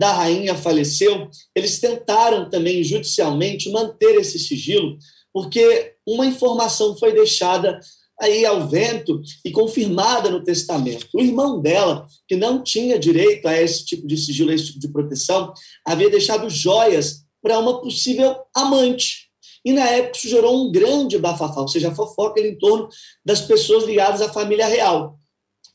da 0.00 0.14
rainha 0.14 0.54
faleceu, 0.54 1.28
eles 1.54 1.78
tentaram 1.78 2.48
também 2.48 2.82
judicialmente 2.82 3.70
manter 3.70 4.14
esse 4.14 4.38
sigilo, 4.38 4.96
porque 5.30 5.92
uma 6.06 6.24
informação 6.24 6.96
foi 6.96 7.12
deixada 7.12 7.78
aí 8.18 8.46
ao 8.46 8.66
vento 8.66 9.20
e 9.44 9.50
confirmada 9.50 10.30
no 10.30 10.42
testamento. 10.42 11.06
O 11.14 11.20
irmão 11.20 11.60
dela, 11.60 12.06
que 12.26 12.34
não 12.34 12.62
tinha 12.62 12.98
direito 12.98 13.46
a 13.46 13.60
esse 13.60 13.84
tipo 13.84 14.06
de 14.06 14.16
sigilo, 14.16 14.50
a 14.50 14.54
esse 14.54 14.68
tipo 14.68 14.80
de 14.80 14.88
proteção, 14.88 15.52
havia 15.86 16.08
deixado 16.08 16.48
joias 16.48 17.22
para 17.42 17.58
uma 17.58 17.78
possível 17.82 18.34
amante. 18.56 19.28
E 19.62 19.70
na 19.70 19.86
época 19.86 20.16
isso 20.16 20.28
gerou 20.28 20.64
um 20.64 20.72
grande 20.72 21.18
bafafá, 21.18 21.60
ou 21.60 21.68
seja, 21.68 21.90
a 21.90 21.94
fofoca 21.94 22.40
em 22.40 22.56
torno 22.56 22.88
das 23.22 23.42
pessoas 23.42 23.84
ligadas 23.84 24.22
à 24.22 24.32
família 24.32 24.66
real. 24.66 25.18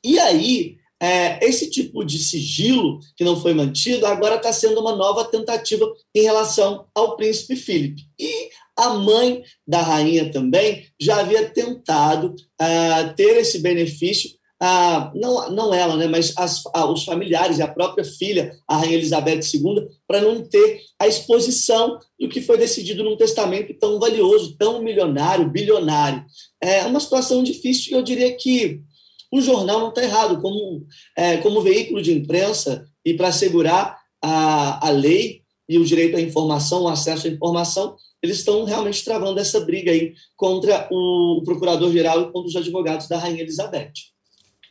E 0.03 0.17
aí, 0.17 0.77
é, 1.01 1.45
esse 1.45 1.69
tipo 1.69 2.03
de 2.03 2.17
sigilo 2.19 2.99
que 3.17 3.23
não 3.23 3.39
foi 3.39 3.53
mantido 3.53 4.05
agora 4.05 4.35
está 4.35 4.53
sendo 4.53 4.79
uma 4.79 4.95
nova 4.95 5.25
tentativa 5.25 5.85
em 6.13 6.21
relação 6.21 6.85
ao 6.95 7.15
príncipe 7.17 7.55
Filipe. 7.55 8.03
E 8.19 8.49
a 8.77 8.89
mãe 8.89 9.43
da 9.67 9.81
rainha 9.81 10.31
também 10.31 10.85
já 10.99 11.19
havia 11.19 11.49
tentado 11.49 12.35
uh, 12.61 13.15
ter 13.15 13.37
esse 13.37 13.59
benefício, 13.59 14.31
não, 15.13 15.51
não 15.51 15.73
ela, 15.73 15.95
né, 15.95 16.07
mas 16.07 16.33
as, 16.37 16.63
os 16.89 17.03
familiares 17.03 17.59
e 17.59 17.61
a 17.61 17.67
própria 17.67 18.03
filha, 18.03 18.57
a 18.67 18.77
rainha 18.77 18.95
Elizabeth 18.95 19.41
II, 19.53 19.87
para 20.07 20.21
não 20.21 20.43
ter 20.43 20.81
a 20.97 21.07
exposição 21.07 21.99
do 22.19 22.27
que 22.27 22.41
foi 22.41 22.57
decidido 22.57 23.03
num 23.03 23.17
testamento 23.17 23.73
tão 23.77 23.99
valioso, 23.99 24.55
tão 24.57 24.81
milionário, 24.81 25.49
bilionário. 25.49 26.25
É 26.61 26.83
uma 26.85 26.99
situação 26.99 27.43
difícil 27.43 27.95
eu 27.95 28.01
diria 28.01 28.35
que 28.35 28.81
o 29.37 29.41
jornal 29.41 29.79
não 29.79 29.89
está 29.89 30.03
errado, 30.03 30.41
como, 30.41 30.85
é, 31.17 31.37
como 31.37 31.61
veículo 31.61 32.01
de 32.01 32.13
imprensa 32.13 32.85
e 33.03 33.13
para 33.13 33.27
assegurar 33.27 33.99
a, 34.21 34.87
a 34.87 34.89
lei 34.89 35.41
e 35.67 35.77
o 35.77 35.85
direito 35.85 36.15
à 36.15 36.21
informação, 36.21 36.83
o 36.83 36.87
acesso 36.87 37.27
à 37.27 37.29
informação, 37.29 37.95
eles 38.21 38.37
estão 38.37 38.63
realmente 38.63 39.03
travando 39.03 39.39
essa 39.39 39.59
briga 39.59 39.91
aí 39.91 40.13
contra 40.35 40.87
o, 40.91 41.39
o 41.39 41.43
procurador-geral 41.43 42.21
e 42.21 42.31
contra 42.31 42.49
os 42.49 42.55
advogados 42.55 43.07
da 43.07 43.17
Rainha 43.17 43.41
Elizabeth. 43.41 43.93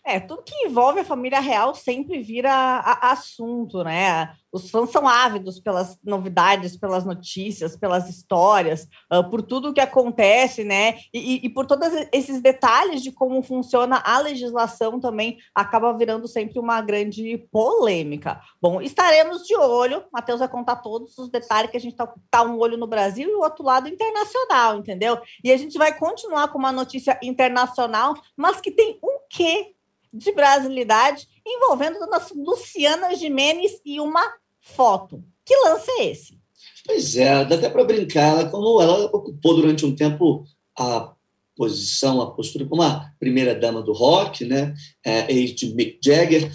É, 0.06 0.20
tudo 0.20 0.42
que 0.42 0.66
envolve 0.66 1.00
a 1.00 1.04
família 1.04 1.40
real 1.40 1.74
sempre 1.74 2.22
vira 2.22 2.52
a, 2.52 3.08
a 3.08 3.12
assunto, 3.12 3.82
né? 3.82 4.34
Os 4.52 4.70
fãs 4.70 4.90
são 4.90 5.08
ávidos 5.08 5.58
pelas 5.58 5.98
novidades, 6.04 6.76
pelas 6.76 7.04
notícias, 7.04 7.76
pelas 7.76 8.08
histórias, 8.08 8.86
uh, 9.12 9.28
por 9.28 9.42
tudo 9.42 9.70
o 9.70 9.72
que 9.72 9.80
acontece, 9.80 10.62
né? 10.62 10.98
E, 11.12 11.36
e, 11.36 11.46
e, 11.46 11.48
por 11.48 11.66
todos 11.66 11.88
esses 12.12 12.40
detalhes 12.40 13.02
de 13.02 13.10
como 13.10 13.42
funciona 13.42 14.00
a 14.04 14.18
legislação 14.20 15.00
também 15.00 15.38
acaba 15.54 15.96
virando 15.96 16.28
sempre 16.28 16.58
uma 16.60 16.80
grande 16.82 17.38
polêmica. 17.50 18.40
Bom, 18.60 18.80
estaremos 18.82 19.44
de 19.44 19.56
olho. 19.56 20.04
Matheus 20.12 20.38
vai 20.38 20.48
contar 20.48 20.76
todos 20.76 21.16
os 21.18 21.30
detalhes 21.30 21.70
que 21.70 21.76
a 21.78 21.80
gente 21.80 21.96
tá, 21.96 22.12
tá 22.30 22.42
um 22.42 22.58
olho 22.58 22.76
no 22.76 22.86
Brasil 22.86 23.28
e 23.28 23.34
o 23.34 23.40
outro 23.40 23.64
lado 23.64 23.88
internacional, 23.88 24.76
entendeu? 24.76 25.18
E 25.42 25.50
a 25.50 25.56
gente 25.56 25.78
vai 25.78 25.98
continuar 25.98 26.48
com 26.48 26.58
uma 26.58 26.70
notícia 26.70 27.18
internacional, 27.22 28.14
mas 28.36 28.60
que 28.60 28.70
tem 28.70 29.00
um 29.02 29.18
quê 29.28 29.73
de 30.14 30.32
brasilidade 30.32 31.28
envolvendo 31.44 31.96
a 31.96 32.06
dona 32.06 32.26
Luciana 32.36 33.14
Jimenez 33.16 33.80
e 33.84 34.00
uma 34.00 34.22
foto. 34.60 35.22
Que 35.44 35.54
lance 35.56 35.90
é 35.90 36.06
esse? 36.06 36.38
Pois 36.86 37.16
é, 37.16 37.44
dá 37.44 37.56
até 37.56 37.68
para 37.68 37.84
brincar. 37.84 38.28
Ela, 38.28 38.48
como 38.48 38.80
ela 38.80 39.06
ocupou 39.06 39.56
durante 39.56 39.84
um 39.84 39.94
tempo 39.94 40.44
a 40.78 41.12
posição, 41.56 42.20
a 42.20 42.30
postura 42.30 42.66
como 42.66 42.82
a 42.82 43.10
primeira 43.18 43.54
dama 43.54 43.82
do 43.82 43.92
rock, 43.92 44.44
né? 44.44 44.74
É, 45.04 45.30
ex 45.32 45.54
de 45.54 45.74
Mick 45.74 45.98
Jagger. 46.02 46.50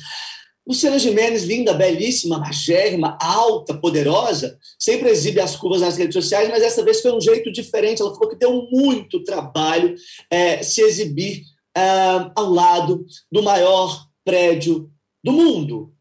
Luciana 0.65 0.99
Gimenez, 0.99 1.45
linda, 1.45 1.73
belíssima, 1.73 2.37
magérrima, 2.37 3.17
alta, 3.19 3.73
poderosa, 3.73 4.55
sempre 4.77 5.09
exibe 5.09 5.39
as 5.39 5.55
curvas 5.55 5.81
nas 5.81 5.97
redes 5.97 6.13
sociais, 6.13 6.47
mas 6.47 6.61
dessa 6.61 6.83
vez 6.83 7.01
foi 7.01 7.11
um 7.11 7.19
jeito 7.19 7.51
diferente. 7.51 8.01
Ela 8.01 8.13
falou 8.13 8.29
que 8.29 8.35
deu 8.35 8.67
muito 8.71 9.23
trabalho 9.23 9.95
é, 10.29 10.61
se 10.61 10.81
exibir 10.81 11.41
é, 11.79 12.31
ao 12.35 12.49
lado 12.49 13.05
do 13.31 13.41
maior 13.41 14.07
prédio 14.23 14.91
do 15.23 15.31
mundo. 15.31 15.93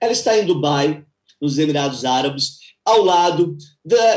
Ela 0.00 0.12
está 0.12 0.36
em 0.38 0.44
Dubai, 0.44 1.04
nos 1.40 1.58
Emirados 1.58 2.04
Árabes, 2.04 2.58
ao 2.84 3.02
lado 3.02 3.56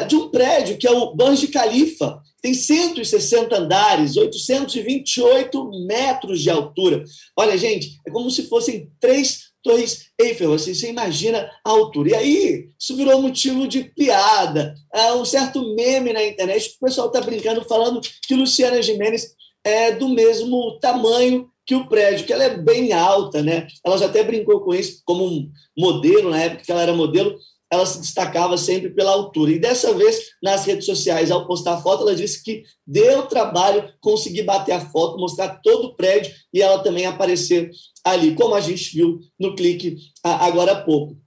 de 0.07 0.15
um 0.15 0.29
prédio 0.29 0.77
que 0.77 0.87
é 0.87 0.91
o 0.91 1.15
Burj 1.15 1.47
Khalifa, 1.47 2.21
tem 2.41 2.53
160 2.53 3.57
andares, 3.57 4.17
828 4.17 5.85
metros 5.87 6.41
de 6.41 6.49
altura. 6.49 7.03
Olha, 7.35 7.57
gente, 7.57 7.99
é 8.07 8.11
como 8.11 8.29
se 8.29 8.43
fossem 8.43 8.91
três 8.99 9.45
torres 9.63 10.11
Eiffel, 10.19 10.53
assim, 10.53 10.75
você 10.75 10.89
imagina 10.89 11.49
a 11.65 11.71
altura. 11.71 12.11
E 12.11 12.13
aí, 12.13 12.69
isso 12.79 12.95
virou 12.95 13.19
motivo 13.19 13.67
de 13.67 13.83
piada, 13.83 14.75
é 14.93 15.11
um 15.13 15.25
certo 15.25 15.75
meme 15.75 16.13
na 16.13 16.23
internet, 16.23 16.75
o 16.79 16.85
pessoal 16.85 17.07
está 17.07 17.19
brincando, 17.19 17.65
falando 17.65 17.99
que 17.99 18.35
Luciana 18.35 18.79
Gimenez 18.81 19.34
é 19.65 19.91
do 19.91 20.07
mesmo 20.07 20.77
tamanho 20.79 21.49
que 21.65 21.73
o 21.73 21.87
prédio, 21.87 22.25
que 22.25 22.31
ela 22.31 22.43
é 22.43 22.57
bem 22.57 22.93
alta, 22.93 23.41
né? 23.41 23.65
Ela 23.83 23.97
já 23.97 24.05
até 24.05 24.23
brincou 24.23 24.61
com 24.61 24.73
isso 24.73 25.01
como 25.03 25.25
um 25.25 25.49
modelo, 25.75 26.29
na 26.29 26.43
época 26.43 26.63
que 26.63 26.71
ela 26.71 26.83
era 26.83 26.93
modelo, 26.93 27.35
ela 27.71 27.85
se 27.85 27.99
destacava 27.99 28.57
sempre 28.57 28.91
pela 28.91 29.11
altura. 29.11 29.51
E 29.51 29.59
dessa 29.59 29.91
vez, 29.93 30.19
nas 30.41 30.65
redes 30.65 30.85
sociais, 30.85 31.31
ao 31.31 31.47
postar 31.47 31.73
a 31.73 31.81
foto, 31.81 32.03
ela 32.03 32.15
disse 32.15 32.43
que 32.43 32.63
deu 32.85 33.23
trabalho 33.23 33.91
conseguir 33.99 34.43
bater 34.43 34.73
a 34.73 34.79
foto, 34.79 35.17
mostrar 35.17 35.59
todo 35.63 35.87
o 35.87 35.95
prédio 35.95 36.31
e 36.53 36.61
ela 36.61 36.83
também 36.83 37.07
aparecer 37.07 37.71
ali, 38.03 38.35
como 38.35 38.53
a 38.53 38.61
gente 38.61 38.95
viu 38.95 39.19
no 39.39 39.55
clique 39.55 39.97
agora 40.23 40.73
há 40.73 40.81
pouco. 40.83 41.17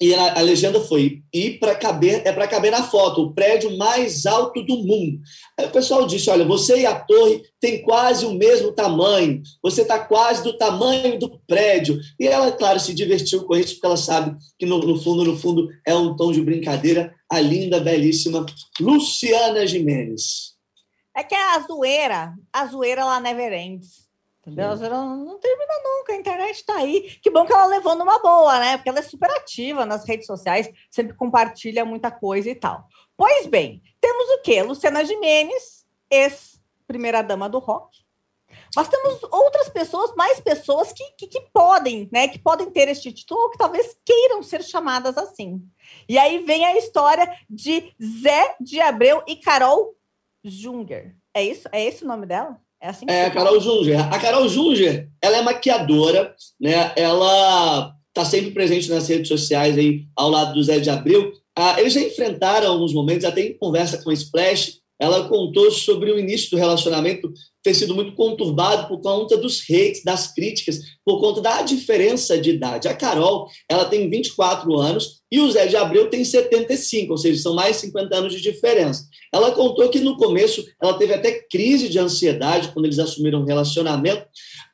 E 0.00 0.14
a, 0.14 0.38
a 0.38 0.40
legenda 0.40 0.80
foi: 0.80 1.22
e 1.32 1.50
para 1.50 1.74
caber 1.74 2.22
é 2.24 2.32
para 2.32 2.46
caber 2.46 2.70
na 2.70 2.84
foto, 2.84 3.22
o 3.22 3.34
prédio 3.34 3.76
mais 3.76 4.26
alto 4.26 4.62
do 4.62 4.76
mundo. 4.78 5.20
Aí 5.58 5.66
o 5.66 5.70
pessoal 5.70 6.06
disse: 6.06 6.30
olha, 6.30 6.44
você 6.44 6.80
e 6.80 6.86
a 6.86 6.98
torre 6.98 7.42
têm 7.60 7.82
quase 7.82 8.24
o 8.24 8.32
mesmo 8.32 8.72
tamanho, 8.72 9.42
você 9.62 9.82
está 9.82 9.98
quase 9.98 10.42
do 10.42 10.56
tamanho 10.56 11.18
do 11.18 11.40
prédio. 11.46 11.98
E 12.18 12.26
ela, 12.26 12.52
claro, 12.52 12.78
se 12.78 12.94
divertiu 12.94 13.44
com 13.44 13.56
isso, 13.56 13.74
porque 13.74 13.86
ela 13.86 13.96
sabe 13.96 14.36
que 14.58 14.66
no, 14.66 14.78
no 14.78 15.00
fundo, 15.02 15.24
no 15.24 15.36
fundo, 15.36 15.68
é 15.86 15.94
um 15.94 16.14
tom 16.14 16.32
de 16.32 16.42
brincadeira. 16.42 17.14
A 17.30 17.40
linda, 17.40 17.78
belíssima 17.78 18.46
Luciana 18.80 19.66
Jimenez. 19.66 20.54
É 21.14 21.22
que 21.22 21.34
a 21.34 21.58
zoeira, 21.66 22.32
a 22.52 22.66
zoeira 22.66 23.04
lá 23.04 23.20
never 23.20 23.52
ends. 23.52 24.07
Entendeu? 24.48 24.76
Não, 24.90 25.16
não 25.16 25.38
termina 25.38 25.74
nunca, 25.84 26.12
a 26.12 26.16
internet 26.16 26.56
está 26.56 26.76
aí. 26.76 27.18
Que 27.22 27.30
bom 27.30 27.44
que 27.44 27.52
ela 27.52 27.66
levou 27.66 27.94
numa 27.94 28.18
boa, 28.18 28.58
né? 28.58 28.76
Porque 28.76 28.88
ela 28.88 28.98
é 28.98 29.02
super 29.02 29.30
ativa 29.30 29.84
nas 29.84 30.06
redes 30.06 30.26
sociais, 30.26 30.70
sempre 30.90 31.14
compartilha 31.14 31.84
muita 31.84 32.10
coisa 32.10 32.48
e 32.48 32.54
tal. 32.54 32.86
Pois 33.16 33.46
bem, 33.46 33.82
temos 34.00 34.28
o 34.30 34.42
quê? 34.42 34.62
Luciana 34.62 35.04
Jimenez, 35.04 35.86
ex-primeira-dama 36.10 37.48
do 37.48 37.58
rock. 37.58 37.98
Mas 38.74 38.88
temos 38.88 39.22
outras 39.24 39.68
pessoas, 39.68 40.14
mais 40.16 40.40
pessoas 40.40 40.92
que, 40.92 41.04
que, 41.12 41.26
que, 41.26 41.40
podem, 41.52 42.08
né? 42.10 42.28
Que 42.28 42.38
podem 42.38 42.70
ter 42.70 42.88
este 42.88 43.12
título 43.12 43.40
ou 43.40 43.50
que 43.50 43.58
talvez 43.58 43.96
queiram 44.04 44.42
ser 44.42 44.62
chamadas 44.62 45.18
assim. 45.18 45.62
E 46.08 46.18
aí 46.18 46.42
vem 46.44 46.64
a 46.64 46.76
história 46.76 47.30
de 47.48 47.94
Zé 48.02 48.56
de 48.60 48.80
Abreu 48.80 49.22
e 49.26 49.36
Carol 49.36 49.94
Junger. 50.42 51.14
É 51.34 51.42
isso? 51.42 51.68
É 51.70 51.84
esse 51.84 52.04
o 52.04 52.06
nome 52.06 52.24
dela? 52.24 52.58
É 52.80 52.88
assim 52.88 53.06
que 53.06 53.12
É, 53.12 53.26
a 53.26 53.30
Carol 53.30 53.60
Junger. 53.60 54.14
A 54.14 54.18
Carol 54.18 54.48
Junger, 54.48 55.08
ela 55.20 55.38
é 55.38 55.42
maquiadora, 55.42 56.34
né? 56.60 56.92
Ela 56.96 57.92
está 58.08 58.24
sempre 58.24 58.50
presente 58.50 58.88
nas 58.88 59.08
redes 59.08 59.28
sociais 59.28 59.76
aí, 59.76 60.06
ao 60.16 60.30
lado 60.30 60.54
do 60.54 60.62
Zé 60.62 60.78
de 60.78 60.90
Abril. 60.90 61.32
Ah, 61.56 61.80
eles 61.80 61.92
já 61.92 62.00
enfrentaram 62.00 62.70
alguns 62.70 62.92
momentos, 62.92 63.24
até 63.24 63.40
em 63.40 63.58
conversa 63.58 64.02
com 64.02 64.10
a 64.10 64.14
Splash, 64.14 64.78
ela 65.00 65.28
contou 65.28 65.70
sobre 65.70 66.10
o 66.10 66.18
início 66.18 66.50
do 66.50 66.56
relacionamento 66.56 67.32
ter 67.68 67.74
sido 67.74 67.94
muito 67.94 68.14
conturbado 68.14 68.88
por 68.88 69.00
conta 69.02 69.36
dos 69.36 69.60
hates, 69.68 70.02
das 70.02 70.32
críticas, 70.32 70.78
por 71.04 71.20
conta 71.20 71.42
da 71.42 71.60
diferença 71.60 72.38
de 72.38 72.50
idade. 72.50 72.88
A 72.88 72.94
Carol, 72.94 73.46
ela 73.68 73.84
tem 73.84 74.08
24 74.08 74.74
anos 74.78 75.18
e 75.30 75.38
o 75.38 75.50
Zé 75.50 75.66
de 75.66 75.76
Abreu 75.76 76.08
tem 76.08 76.24
75, 76.24 77.12
ou 77.12 77.18
seja, 77.18 77.42
são 77.42 77.54
mais 77.54 77.76
50 77.76 78.16
anos 78.16 78.32
de 78.32 78.40
diferença. 78.40 79.04
Ela 79.32 79.52
contou 79.52 79.90
que 79.90 80.00
no 80.00 80.16
começo 80.16 80.64
ela 80.82 80.94
teve 80.94 81.12
até 81.12 81.46
crise 81.50 81.90
de 81.90 81.98
ansiedade 81.98 82.70
quando 82.72 82.86
eles 82.86 82.98
assumiram 82.98 83.42
o 83.42 83.44
relacionamento, 83.44 84.24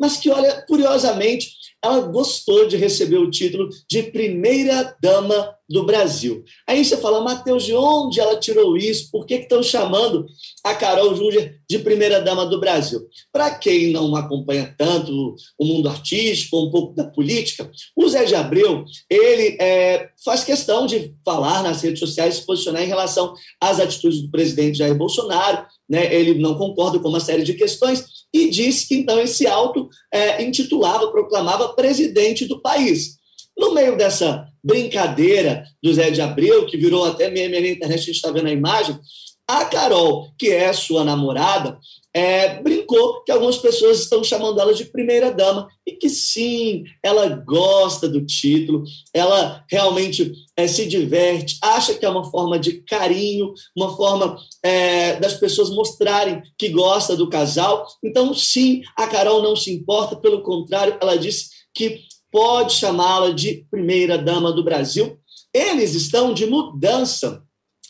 mas 0.00 0.16
que, 0.16 0.30
olha, 0.30 0.64
curiosamente, 0.68 1.50
ela 1.82 2.00
gostou 2.00 2.66
de 2.66 2.76
receber 2.76 3.18
o 3.18 3.30
título 3.30 3.68
de 3.90 4.04
primeira 4.04 4.96
dama 5.02 5.54
do 5.68 5.84
Brasil. 5.84 6.42
Aí 6.66 6.84
você 6.84 6.96
fala, 6.96 7.20
Matheus, 7.20 7.64
de 7.64 7.74
onde 7.74 8.20
ela 8.20 8.38
tirou 8.38 8.76
isso? 8.76 9.10
Por 9.10 9.26
que 9.26 9.34
estão 9.34 9.62
chamando 9.62 10.26
a 10.62 10.74
Carol 10.74 11.14
Júnior 11.14 11.50
de 11.68 11.78
primeira 11.78 12.20
dama 12.20 12.46
do 12.46 12.58
Brasil? 12.58 12.83
Para 13.32 13.50
quem 13.50 13.92
não 13.92 14.14
acompanha 14.16 14.74
tanto 14.76 15.34
o 15.58 15.64
mundo 15.64 15.88
artístico, 15.88 16.60
um 16.60 16.70
pouco 16.70 16.94
da 16.94 17.04
política, 17.04 17.70
o 17.96 18.08
Zé 18.08 18.24
de 18.24 18.34
Abreu, 18.34 18.84
ele 19.08 19.56
é, 19.60 20.08
faz 20.24 20.44
questão 20.44 20.86
de 20.86 21.14
falar 21.24 21.62
nas 21.62 21.82
redes 21.82 22.00
sociais, 22.00 22.36
se 22.36 22.46
posicionar 22.46 22.82
em 22.82 22.88
relação 22.88 23.34
às 23.60 23.80
atitudes 23.80 24.22
do 24.22 24.30
presidente 24.30 24.78
Jair 24.78 24.94
Bolsonaro, 24.94 25.66
né? 25.88 26.14
ele 26.14 26.34
não 26.34 26.56
concorda 26.56 26.98
com 26.98 27.08
uma 27.08 27.20
série 27.20 27.42
de 27.42 27.54
questões, 27.54 28.04
e 28.32 28.50
disse 28.50 28.88
que 28.88 28.96
então 28.96 29.20
esse 29.20 29.46
auto 29.46 29.88
é, 30.12 30.42
intitulava, 30.42 31.10
proclamava 31.10 31.74
presidente 31.74 32.46
do 32.46 32.60
país. 32.60 33.16
No 33.56 33.72
meio 33.72 33.96
dessa 33.96 34.48
brincadeira 34.62 35.64
do 35.82 35.92
Zé 35.92 36.10
de 36.10 36.20
Abreu, 36.20 36.66
que 36.66 36.76
virou 36.76 37.04
até 37.04 37.30
meme 37.30 37.60
na 37.60 37.68
internet, 37.68 38.00
a 38.00 38.02
gente 38.02 38.16
está 38.16 38.32
vendo 38.32 38.48
a 38.48 38.52
imagem, 38.52 38.98
a 39.46 39.64
Carol, 39.66 40.28
que 40.38 40.50
é 40.50 40.72
sua 40.72 41.04
namorada, 41.04 41.78
é, 42.14 42.62
brincou 42.62 43.24
que 43.24 43.32
algumas 43.32 43.58
pessoas 43.58 43.98
estão 43.98 44.22
chamando 44.22 44.60
ela 44.60 44.72
de 44.72 44.84
primeira 44.84 45.32
dama 45.32 45.68
e 45.84 45.92
que 45.92 46.08
sim, 46.08 46.84
ela 47.02 47.28
gosta 47.28 48.08
do 48.08 48.24
título, 48.24 48.84
ela 49.12 49.64
realmente 49.68 50.32
é, 50.56 50.68
se 50.68 50.86
diverte, 50.86 51.58
acha 51.60 51.94
que 51.94 52.06
é 52.06 52.08
uma 52.08 52.30
forma 52.30 52.56
de 52.56 52.74
carinho, 52.82 53.52
uma 53.76 53.96
forma 53.96 54.36
é, 54.62 55.16
das 55.16 55.34
pessoas 55.34 55.70
mostrarem 55.70 56.40
que 56.56 56.68
gosta 56.68 57.16
do 57.16 57.28
casal. 57.28 57.84
Então, 58.02 58.32
sim, 58.32 58.82
a 58.96 59.08
Carol 59.08 59.42
não 59.42 59.56
se 59.56 59.72
importa, 59.72 60.14
pelo 60.14 60.42
contrário, 60.42 60.96
ela 61.00 61.18
disse 61.18 61.48
que 61.74 62.02
pode 62.30 62.74
chamá-la 62.74 63.30
de 63.30 63.66
primeira 63.70 64.16
dama 64.16 64.52
do 64.52 64.62
Brasil. 64.62 65.18
Eles 65.52 65.94
estão 65.94 66.32
de 66.32 66.46
mudança 66.46 67.42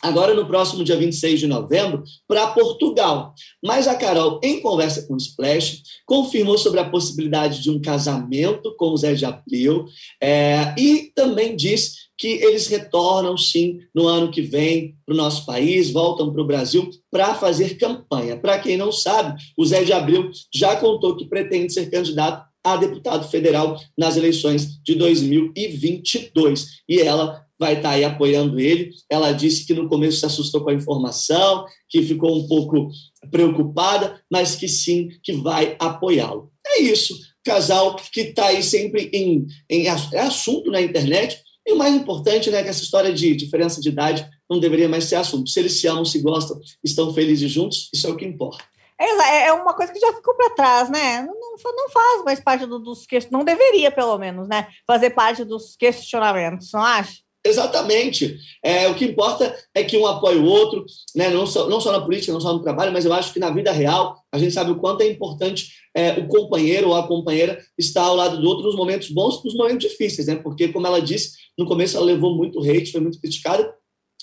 agora 0.05 0.33
no 0.33 0.45
próximo 0.45 0.83
dia 0.83 0.95
26 0.95 1.39
de 1.39 1.47
novembro, 1.47 2.03
para 2.27 2.47
Portugal. 2.47 3.33
Mas 3.63 3.87
a 3.87 3.95
Carol, 3.95 4.39
em 4.43 4.61
conversa 4.61 5.05
com 5.07 5.15
o 5.15 5.17
Splash, 5.17 5.81
confirmou 6.05 6.57
sobre 6.57 6.79
a 6.79 6.89
possibilidade 6.89 7.61
de 7.61 7.71
um 7.71 7.81
casamento 7.81 8.75
com 8.77 8.89
o 8.89 8.97
Zé 8.97 9.13
de 9.13 9.25
Abril 9.25 9.85
é, 10.21 10.73
e 10.77 11.11
também 11.15 11.55
disse 11.55 12.05
que 12.17 12.27
eles 12.27 12.67
retornam, 12.67 13.37
sim, 13.37 13.79
no 13.93 14.07
ano 14.07 14.31
que 14.31 14.41
vem 14.41 14.95
para 15.05 15.13
o 15.13 15.17
nosso 15.17 15.45
país, 15.45 15.91
voltam 15.91 16.31
para 16.31 16.41
o 16.41 16.47
Brasil 16.47 16.89
para 17.11 17.35
fazer 17.35 17.77
campanha. 17.77 18.37
Para 18.37 18.59
quem 18.59 18.77
não 18.77 18.91
sabe, 18.91 19.41
o 19.57 19.65
Zé 19.65 19.83
de 19.83 19.91
Abril 19.91 20.29
já 20.53 20.75
contou 20.75 21.15
que 21.15 21.25
pretende 21.25 21.73
ser 21.73 21.89
candidato 21.89 22.45
a 22.63 22.77
deputado 22.77 23.27
federal 23.29 23.79
nas 23.97 24.17
eleições 24.17 24.81
de 24.83 24.95
2022. 24.95 26.67
E 26.89 26.99
ela 26.99 27.44
vai 27.59 27.73
estar 27.75 27.91
aí 27.91 28.03
apoiando 28.03 28.59
ele. 28.59 28.91
Ela 29.09 29.31
disse 29.31 29.65
que 29.65 29.73
no 29.73 29.89
começo 29.89 30.19
se 30.19 30.25
assustou 30.25 30.61
com 30.61 30.69
a 30.69 30.73
informação, 30.73 31.65
que 31.89 32.01
ficou 32.03 32.35
um 32.35 32.47
pouco 32.47 32.89
preocupada, 33.31 34.21
mas 34.31 34.55
que 34.55 34.67
sim, 34.67 35.09
que 35.23 35.33
vai 35.33 35.75
apoiá-lo. 35.79 36.51
É 36.65 36.81
isso. 36.81 37.15
Casal 37.43 37.95
que 37.95 38.21
está 38.21 38.47
aí 38.47 38.63
sempre 38.63 39.09
em, 39.13 39.45
em 39.69 39.87
é 39.87 40.19
assunto 40.19 40.71
na 40.71 40.81
internet. 40.81 41.41
E 41.65 41.71
o 41.71 41.77
mais 41.77 41.95
importante, 41.95 42.51
né, 42.51 42.61
que 42.61 42.69
essa 42.69 42.83
história 42.83 43.11
de 43.11 43.35
diferença 43.35 43.81
de 43.81 43.89
idade 43.89 44.27
não 44.49 44.59
deveria 44.59 44.87
mais 44.87 45.05
ser 45.05 45.15
assunto. 45.15 45.49
Se 45.49 45.59
eles 45.59 45.79
se 45.79 45.87
amam, 45.87 46.05
se 46.05 46.19
gostam, 46.19 46.59
estão 46.83 47.13
felizes 47.13 47.49
juntos, 47.49 47.89
isso 47.93 48.05
é 48.05 48.09
o 48.09 48.15
que 48.15 48.25
importa. 48.25 48.63
É, 48.97 49.47
é 49.47 49.53
uma 49.53 49.73
coisa 49.73 49.91
que 49.91 49.99
já 49.99 50.13
ficou 50.13 50.35
para 50.35 50.51
trás, 50.51 50.89
né? 50.89 51.21
Não, 51.21 51.73
não 51.75 51.89
faz 51.89 52.23
mais 52.23 52.39
parte 52.39 52.65
do, 52.65 52.79
dos 52.79 53.05
questionamentos, 53.05 53.31
não 53.31 53.43
deveria, 53.43 53.91
pelo 53.91 54.17
menos, 54.17 54.47
né? 54.47 54.67
Fazer 54.87 55.09
parte 55.09 55.43
dos 55.43 55.75
questionamentos, 55.75 56.71
não 56.71 56.81
acha? 56.81 57.24
Exatamente. 57.45 58.39
É, 58.63 58.87
o 58.87 58.95
que 58.95 59.05
importa 59.05 59.55
é 59.75 59.83
que 59.83 59.95
um 59.95 60.07
apoie 60.07 60.35
o 60.35 60.45
outro, 60.45 60.83
né? 61.15 61.29
não, 61.29 61.45
só, 61.45 61.69
não 61.69 61.79
só 61.79 61.91
na 61.91 62.01
política, 62.01 62.33
não 62.33 62.41
só 62.41 62.51
no 62.51 62.63
trabalho, 62.63 62.91
mas 62.91 63.05
eu 63.05 63.13
acho 63.13 63.31
que 63.31 63.39
na 63.39 63.51
vida 63.51 63.71
real 63.71 64.17
a 64.31 64.39
gente 64.39 64.51
sabe 64.51 64.71
o 64.71 64.77
quanto 64.77 65.01
é 65.01 65.07
importante 65.07 65.69
é, 65.95 66.13
o 66.13 66.27
companheiro 66.27 66.89
ou 66.89 66.95
a 66.95 67.07
companheira 67.07 67.63
estar 67.77 68.01
ao 68.01 68.15
lado 68.15 68.41
do 68.41 68.47
outro 68.47 68.65
nos 68.65 68.75
momentos 68.75 69.09
bons 69.09 69.39
e 69.39 69.45
nos 69.45 69.55
momentos 69.55 69.87
difíceis, 69.87 70.27
né? 70.27 70.35
Porque, 70.35 70.69
como 70.69 70.87
ela 70.87 70.99
disse, 70.99 71.33
no 71.55 71.67
começo 71.67 71.95
ela 71.95 72.05
levou 72.07 72.35
muito 72.35 72.59
hate, 72.59 72.91
foi 72.91 72.99
muito 72.99 73.21
criticada, 73.21 73.71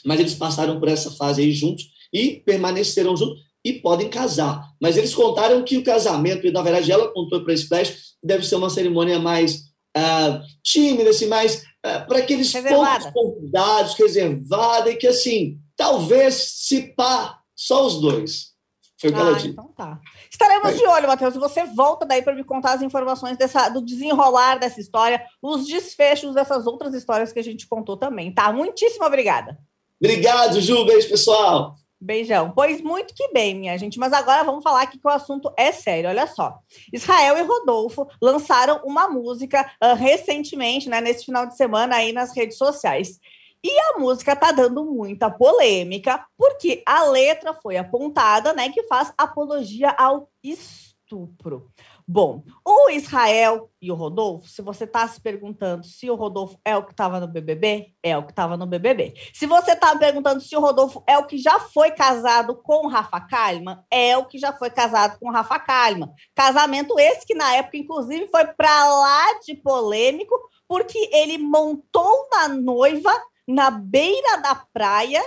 mas 0.05 0.19
eles 0.19 0.35
passaram 0.35 0.81
por 0.81 0.89
essa 0.89 1.13
fase 1.13 1.43
aí 1.43 1.53
juntos 1.53 1.85
e 2.13 2.43
permaneceram 2.45 3.17
juntos 3.17 3.39
e 3.65 3.75
podem 3.75 4.09
casar. 4.09 4.69
Mas 4.81 4.97
eles 4.97 5.15
contaram 5.15 5.63
que 5.63 5.79
o 5.79 5.85
casamento, 5.85 6.45
e 6.45 6.51
na 6.51 6.61
verdade 6.61 6.91
ela 6.91 7.13
contou 7.13 7.45
para 7.45 7.55
esse 7.55 7.63
Splash, 7.63 8.17
deve 8.23 8.45
ser 8.45 8.57
uma 8.57 8.69
cerimônia 8.69 9.21
mais 9.21 9.73
uh, 9.97 10.41
tímida, 10.63 11.11
assim, 11.11 11.27
mais 11.27 11.63
é, 11.83 11.99
para 12.01 12.19
aqueles 12.19 12.53
poucos 12.53 13.07
convidados, 13.13 13.95
reservada, 13.95 14.91
e 14.91 14.97
que 14.97 15.07
assim, 15.07 15.59
talvez 15.77 16.35
se 16.35 16.83
pá, 16.95 17.41
só 17.55 17.87
os 17.87 18.01
dois. 18.01 18.53
Foi 19.01 19.11
o 19.11 19.13
que 19.13 19.19
ah, 19.19 19.23
ela 19.23 19.35
disse. 19.35 19.49
Então 19.49 19.69
tá. 19.77 19.99
Estaremos 20.31 20.69
é. 20.69 20.75
de 20.75 20.87
olho, 20.87 21.09
Matheus. 21.09 21.35
Você 21.35 21.65
volta 21.65 22.07
daí 22.07 22.23
para 22.23 22.37
me 22.37 22.45
contar 22.45 22.75
as 22.75 22.83
informações 22.83 23.37
dessa, 23.37 23.69
do 23.69 23.83
desenrolar 23.83 24.61
dessa 24.61 24.81
história, 24.81 25.21
os 25.43 25.67
desfechos 25.67 26.35
dessas 26.35 26.69
outras 26.69 26.95
histórias 26.95 27.33
que 27.33 27.41
a 27.41 27.45
gente 27.45 27.67
contou 27.67 27.97
também, 27.97 28.33
tá? 28.33 28.53
Muitíssimo 28.53 29.05
obrigada. 29.05 29.59
Obrigado, 30.01 30.61
Ju. 30.61 30.85
Beijo, 30.85 31.09
pessoal. 31.09 31.77
Beijão. 32.03 32.51
Pois 32.51 32.81
muito 32.81 33.15
que 33.15 33.33
bem, 33.33 33.55
minha 33.55 33.79
gente. 33.79 33.99
Mas 33.99 34.13
agora 34.13 34.43
vamos 34.43 34.65
falar 34.65 34.83
aqui 34.83 34.99
que 34.99 35.07
o 35.07 35.11
assunto 35.11 35.53
é 35.57 35.71
sério. 35.71 36.11
Olha 36.11 36.27
só. 36.27 36.59
Israel 36.93 37.39
e 37.39 37.43
Rodolfo 37.43 38.09
lançaram 38.21 38.81
uma 38.85 39.09
música 39.09 39.71
uh, 39.83 39.95
recentemente, 39.95 40.89
né, 40.89 41.01
nesse 41.01 41.25
final 41.25 41.47
de 41.47 41.57
semana 41.57 41.97
aí 41.97 42.13
nas 42.13 42.37
redes 42.37 42.59
sociais. 42.59 43.21
E 43.65 43.71
a 43.79 43.99
música 43.99 44.35
tá 44.35 44.51
dando 44.51 44.85
muita 44.85 45.31
polêmica, 45.31 46.27
porque 46.37 46.83
a 46.85 47.05
letra 47.05 47.55
foi 47.55 47.77
apontada, 47.77 48.53
né, 48.53 48.69
que 48.71 48.83
faz 48.83 49.13
apologia 49.17 49.91
ao 49.91 50.29
estupro. 50.43 51.71
Bom, 52.13 52.45
o 52.63 52.91
Israel 52.91 53.71
e 53.81 53.91
o 53.91 53.95
Rodolfo, 53.95 54.47
se 54.47 54.61
você 54.61 54.85
está 54.85 55.09
se 55.09 55.19
perguntando 55.19 55.83
se 55.87 56.11
o 56.11 56.15
Rodolfo 56.15 56.61
é 56.63 56.77
o 56.77 56.85
que 56.85 56.91
estava 56.91 57.19
no 57.19 57.27
BBB, 57.27 57.95
é 58.03 58.15
o 58.19 58.23
que 58.23 58.33
estava 58.33 58.55
no 58.55 58.67
BBB. 58.67 59.15
Se 59.33 59.47
você 59.47 59.73
está 59.73 59.97
perguntando 59.97 60.43
se 60.43 60.55
o 60.55 60.61
Rodolfo 60.61 61.03
é 61.07 61.17
o 61.17 61.25
que 61.25 61.39
já 61.39 61.59
foi 61.59 61.91
casado 61.93 62.55
com 62.57 62.85
o 62.85 62.89
Rafa 62.91 63.19
Kalimann, 63.19 63.79
é 63.91 64.15
o 64.15 64.27
que 64.27 64.37
já 64.37 64.53
foi 64.53 64.69
casado 64.69 65.19
com 65.19 65.31
o 65.31 65.33
Rafa 65.33 65.59
Kalimann. 65.59 66.13
Casamento 66.35 67.01
esse 67.01 67.27
que 67.27 67.35
na 67.35 67.55
época, 67.55 67.79
inclusive, 67.79 68.29
foi 68.31 68.45
para 68.45 68.89
lá 68.89 69.39
de 69.47 69.55
polêmico, 69.55 70.39
porque 70.69 71.09
ele 71.15 71.39
montou 71.39 72.29
na 72.31 72.47
noiva 72.47 73.11
na 73.49 73.71
beira 73.71 74.37
da 74.37 74.55
praia 74.55 75.23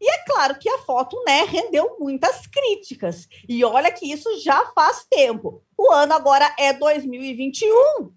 e 0.00 0.08
é 0.08 0.24
claro 0.24 0.58
que 0.58 0.68
a 0.68 0.78
foto, 0.78 1.20
né, 1.26 1.42
rendeu 1.42 1.96
muitas 1.98 2.46
críticas. 2.46 3.26
E 3.48 3.64
olha 3.64 3.90
que 3.90 4.10
isso 4.10 4.38
já 4.40 4.66
faz 4.66 5.04
tempo. 5.10 5.62
O 5.76 5.90
ano 5.90 6.14
agora 6.14 6.54
é 6.58 6.72
2021. 6.72 8.12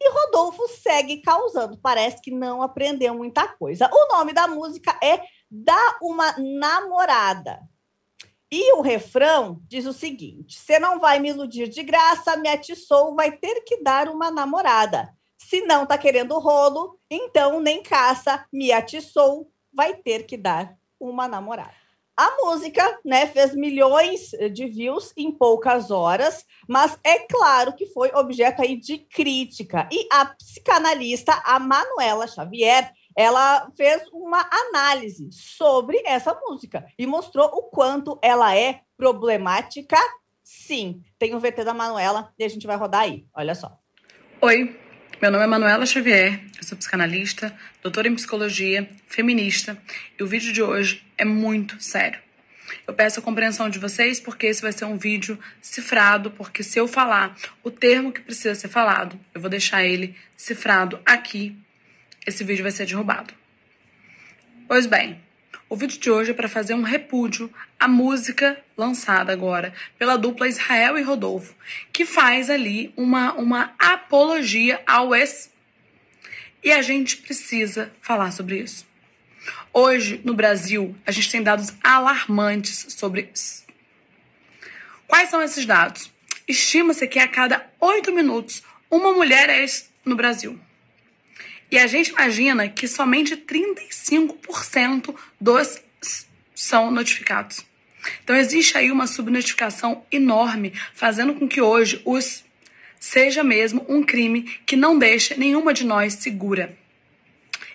E 0.00 0.10
Rodolfo 0.10 0.66
segue 0.68 1.18
causando. 1.18 1.78
Parece 1.78 2.20
que 2.20 2.30
não 2.30 2.62
aprendeu 2.62 3.14
muita 3.14 3.46
coisa. 3.46 3.90
O 3.92 4.16
nome 4.16 4.32
da 4.32 4.48
música 4.48 4.98
é 5.02 5.22
Dá 5.50 5.98
uma 6.00 6.34
Namorada. 6.38 7.60
E 8.50 8.74
o 8.74 8.80
refrão 8.80 9.60
diz 9.66 9.86
o 9.86 9.92
seguinte: 9.92 10.58
Você 10.58 10.78
não 10.78 10.98
vai 10.98 11.18
me 11.18 11.28
iludir 11.28 11.68
de 11.68 11.82
graça, 11.82 12.36
me 12.36 12.48
atiçou, 12.48 13.14
vai 13.14 13.32
ter 13.32 13.62
que 13.62 13.82
dar 13.82 14.08
uma 14.08 14.30
namorada. 14.30 15.14
Se 15.38 15.60
não 15.62 15.86
tá 15.86 15.96
querendo 15.96 16.38
rolo, 16.38 16.98
então 17.10 17.60
nem 17.60 17.82
caça, 17.82 18.46
me 18.52 18.72
atiçou, 18.72 19.50
vai 19.72 19.94
ter 19.94 20.24
que 20.24 20.36
dar 20.36 20.76
uma 21.02 21.26
namorada. 21.26 21.82
A 22.16 22.36
música, 22.42 23.00
né, 23.04 23.26
fez 23.26 23.54
milhões 23.54 24.30
de 24.52 24.66
views 24.66 25.12
em 25.16 25.32
poucas 25.32 25.90
horas, 25.90 26.44
mas 26.68 26.98
é 27.02 27.20
claro 27.20 27.72
que 27.74 27.86
foi 27.86 28.12
objeto 28.14 28.60
aí 28.60 28.76
de 28.76 28.98
crítica. 28.98 29.88
E 29.90 30.06
a 30.12 30.26
psicanalista, 30.26 31.42
a 31.44 31.58
Manuela 31.58 32.26
Xavier, 32.26 32.92
ela 33.16 33.70
fez 33.76 34.02
uma 34.12 34.46
análise 34.50 35.30
sobre 35.32 36.02
essa 36.04 36.38
música 36.46 36.86
e 36.98 37.06
mostrou 37.06 37.46
o 37.46 37.62
quanto 37.64 38.18
ela 38.22 38.56
é 38.56 38.80
problemática. 38.96 39.98
Sim, 40.44 41.02
tem 41.18 41.34
o 41.34 41.40
VT 41.40 41.64
da 41.64 41.74
Manuela 41.74 42.32
e 42.38 42.44
a 42.44 42.48
gente 42.48 42.66
vai 42.66 42.76
rodar 42.76 43.02
aí. 43.02 43.26
Olha 43.34 43.54
só. 43.54 43.78
Oi, 44.42 44.78
meu 45.22 45.30
nome 45.30 45.44
é 45.44 45.46
Manuela 45.46 45.86
Xavier, 45.86 46.40
eu 46.58 46.64
sou 46.64 46.76
psicanalista, 46.76 47.56
doutora 47.80 48.08
em 48.08 48.14
psicologia, 48.16 48.90
feminista, 49.06 49.80
e 50.18 50.22
o 50.24 50.26
vídeo 50.26 50.52
de 50.52 50.60
hoje 50.60 51.00
é 51.16 51.24
muito 51.24 51.80
sério. 51.80 52.18
Eu 52.88 52.92
peço 52.92 53.20
a 53.20 53.22
compreensão 53.22 53.70
de 53.70 53.78
vocês 53.78 54.18
porque 54.18 54.48
esse 54.48 54.60
vai 54.60 54.72
ser 54.72 54.84
um 54.84 54.98
vídeo 54.98 55.38
cifrado, 55.60 56.32
porque 56.32 56.64
se 56.64 56.76
eu 56.76 56.88
falar 56.88 57.36
o 57.62 57.70
termo 57.70 58.10
que 58.10 58.20
precisa 58.20 58.56
ser 58.56 58.66
falado, 58.66 59.16
eu 59.32 59.40
vou 59.40 59.48
deixar 59.48 59.84
ele 59.84 60.16
cifrado 60.36 60.98
aqui, 61.06 61.56
esse 62.26 62.42
vídeo 62.42 62.64
vai 62.64 62.72
ser 62.72 62.86
derrubado. 62.86 63.32
Pois 64.66 64.86
bem, 64.86 65.20
o 65.72 65.76
vídeo 65.76 65.98
de 65.98 66.10
hoje 66.10 66.32
é 66.32 66.34
para 66.34 66.50
fazer 66.50 66.74
um 66.74 66.82
repúdio 66.82 67.50
à 67.80 67.88
música 67.88 68.62
lançada 68.76 69.32
agora 69.32 69.72
pela 69.98 70.18
dupla 70.18 70.46
Israel 70.46 70.98
e 70.98 71.02
Rodolfo, 71.02 71.54
que 71.90 72.04
faz 72.04 72.50
ali 72.50 72.92
uma, 72.94 73.32
uma 73.32 73.72
apologia 73.78 74.82
ao 74.86 75.14
ex. 75.14 75.50
E 76.62 76.70
a 76.70 76.82
gente 76.82 77.16
precisa 77.16 77.90
falar 78.02 78.32
sobre 78.32 78.58
isso. 78.58 78.86
Hoje, 79.72 80.20
no 80.26 80.34
Brasil, 80.34 80.94
a 81.06 81.10
gente 81.10 81.30
tem 81.30 81.42
dados 81.42 81.72
alarmantes 81.82 82.88
sobre 82.90 83.30
isso. 83.32 83.64
Quais 85.06 85.30
são 85.30 85.40
esses 85.40 85.64
dados? 85.64 86.12
Estima-se 86.46 87.08
que 87.08 87.18
a 87.18 87.26
cada 87.26 87.66
oito 87.80 88.12
minutos 88.12 88.62
uma 88.90 89.12
mulher 89.14 89.48
é 89.48 89.60
ex 89.60 89.90
no 90.04 90.16
Brasil. 90.16 90.60
E 91.72 91.78
a 91.78 91.86
gente 91.86 92.10
imagina 92.10 92.68
que 92.68 92.86
somente 92.86 93.34
35% 93.34 95.14
dos 95.40 95.80
são 96.54 96.90
notificados. 96.90 97.64
Então 98.22 98.36
existe 98.36 98.76
aí 98.76 98.92
uma 98.92 99.06
subnotificação 99.06 100.04
enorme, 100.12 100.74
fazendo 100.92 101.32
com 101.32 101.48
que 101.48 101.62
hoje 101.62 102.02
os 102.04 102.44
seja 103.00 103.42
mesmo 103.42 103.86
um 103.88 104.02
crime 104.02 104.42
que 104.66 104.76
não 104.76 104.98
deixa 104.98 105.34
nenhuma 105.34 105.72
de 105.72 105.84
nós 105.84 106.12
segura. 106.12 106.76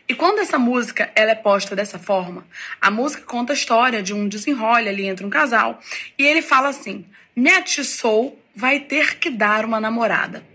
E 0.07 0.13
quando 0.13 0.39
essa 0.39 0.59
música 0.59 1.11
ela 1.15 1.31
é 1.31 1.35
posta 1.35 1.75
dessa 1.75 1.97
forma, 1.97 2.45
a 2.79 2.91
música 2.91 3.23
conta 3.23 3.51
a 3.51 3.55
história 3.55 4.03
de 4.03 4.13
um 4.13 4.27
desenrole 4.27 4.87
ali 4.87 5.07
entre 5.07 5.25
um 5.25 5.29
casal 5.29 5.81
e 6.19 6.23
ele 6.23 6.43
fala 6.43 6.69
assim: 6.69 7.03
"Me 7.35 7.49
atiçou, 7.49 8.39
vai 8.55 8.79
ter 8.79 9.17
que 9.17 9.31
dar 9.31 9.65
uma 9.65 9.79
namorada". 9.79 10.45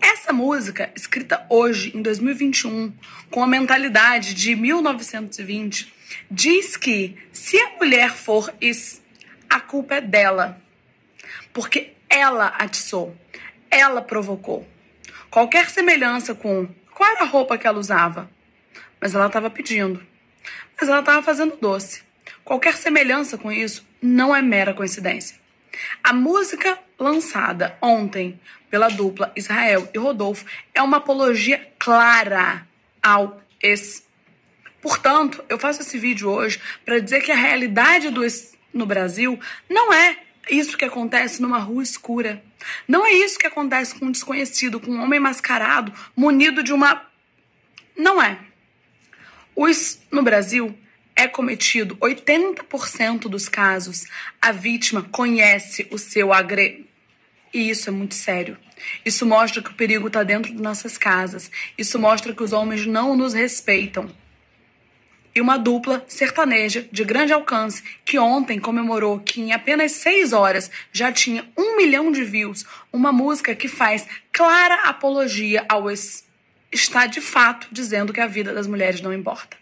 Essa 0.00 0.32
música, 0.32 0.90
escrita 0.96 1.44
hoje, 1.48 1.96
em 1.96 2.00
2021, 2.00 2.92
com 3.30 3.42
a 3.42 3.46
mentalidade 3.46 4.32
de 4.32 4.56
1920, 4.56 5.92
diz 6.30 6.76
que 6.76 7.16
se 7.32 7.60
a 7.60 7.76
mulher 7.76 8.12
for 8.14 8.52
isso, 8.60 9.02
a 9.48 9.60
culpa 9.60 9.96
é 9.96 10.00
dela. 10.00 10.60
Porque 11.52 11.92
ela 12.08 12.46
atiçou, 12.46 13.16
ela 13.70 14.00
provocou. 14.00 14.66
Qualquer 15.30 15.68
semelhança 15.68 16.34
com 16.34 16.68
qual 16.94 17.10
era 17.10 17.22
a 17.22 17.26
roupa 17.26 17.58
que 17.58 17.66
ela 17.66 17.78
usava, 17.78 18.30
mas 19.00 19.14
ela 19.14 19.26
estava 19.26 19.50
pedindo. 19.50 20.04
Mas 20.78 20.88
ela 20.88 21.00
estava 21.00 21.22
fazendo 21.22 21.56
doce. 21.60 22.02
Qualquer 22.44 22.76
semelhança 22.76 23.36
com 23.36 23.52
isso 23.52 23.86
não 24.00 24.34
é 24.34 24.40
mera 24.40 24.72
coincidência. 24.74 25.39
A 26.02 26.12
música 26.12 26.78
lançada 26.98 27.76
ontem 27.80 28.40
pela 28.70 28.88
dupla 28.88 29.32
Israel 29.34 29.88
e 29.92 29.98
Rodolfo 29.98 30.44
é 30.74 30.82
uma 30.82 30.98
apologia 30.98 31.72
clara 31.78 32.66
ao 33.02 33.42
ex. 33.60 34.06
Portanto, 34.80 35.44
eu 35.48 35.58
faço 35.58 35.82
esse 35.82 35.98
vídeo 35.98 36.30
hoje 36.30 36.60
para 36.84 37.00
dizer 37.00 37.22
que 37.22 37.32
a 37.32 37.36
realidade 37.36 38.10
do 38.10 38.22
ex 38.22 38.54
no 38.72 38.86
Brasil 38.86 39.38
não 39.68 39.92
é 39.92 40.16
isso 40.48 40.76
que 40.76 40.84
acontece 40.84 41.42
numa 41.42 41.58
rua 41.58 41.82
escura. 41.82 42.42
Não 42.86 43.06
é 43.06 43.12
isso 43.12 43.38
que 43.38 43.46
acontece 43.46 43.94
com 43.94 44.06
um 44.06 44.10
desconhecido, 44.10 44.80
com 44.80 44.90
um 44.90 45.02
homem 45.02 45.20
mascarado, 45.20 45.92
munido 46.16 46.62
de 46.62 46.72
uma. 46.72 47.06
Não 47.96 48.22
é. 48.22 48.38
O 49.54 49.66
no 50.10 50.22
Brasil 50.22 50.76
é 51.20 51.28
cometido 51.28 51.96
80% 51.96 53.28
dos 53.28 53.46
casos. 53.46 54.06
A 54.40 54.52
vítima 54.52 55.02
conhece 55.02 55.86
o 55.90 55.98
seu 55.98 56.32
agressor 56.32 56.90
e 57.52 57.68
isso 57.68 57.90
é 57.90 57.92
muito 57.92 58.14
sério. 58.14 58.56
Isso 59.04 59.26
mostra 59.26 59.60
que 59.60 59.70
o 59.70 59.74
perigo 59.74 60.06
está 60.06 60.22
dentro 60.22 60.50
de 60.54 60.62
nossas 60.62 60.96
casas. 60.96 61.50
Isso 61.76 61.98
mostra 61.98 62.32
que 62.32 62.42
os 62.42 62.52
homens 62.52 62.86
não 62.86 63.14
nos 63.16 63.34
respeitam. 63.34 64.10
E 65.34 65.40
uma 65.40 65.58
dupla 65.58 66.04
sertaneja 66.08 66.88
de 66.90 67.04
grande 67.04 67.32
alcance 67.32 67.82
que 68.04 68.18
ontem 68.18 68.58
comemorou 68.58 69.20
que 69.20 69.40
em 69.40 69.52
apenas 69.52 69.92
seis 69.92 70.32
horas 70.32 70.70
já 70.90 71.12
tinha 71.12 71.46
um 71.56 71.76
milhão 71.76 72.10
de 72.10 72.24
views. 72.24 72.64
Uma 72.92 73.12
música 73.12 73.54
que 73.54 73.68
faz 73.68 74.06
clara 74.32 74.88
apologia 74.88 75.66
ao 75.68 75.84
está 76.72 77.06
de 77.06 77.20
fato 77.20 77.68
dizendo 77.70 78.12
que 78.12 78.20
a 78.20 78.26
vida 78.26 78.54
das 78.54 78.66
mulheres 78.66 79.00
não 79.00 79.12
importa. 79.12 79.59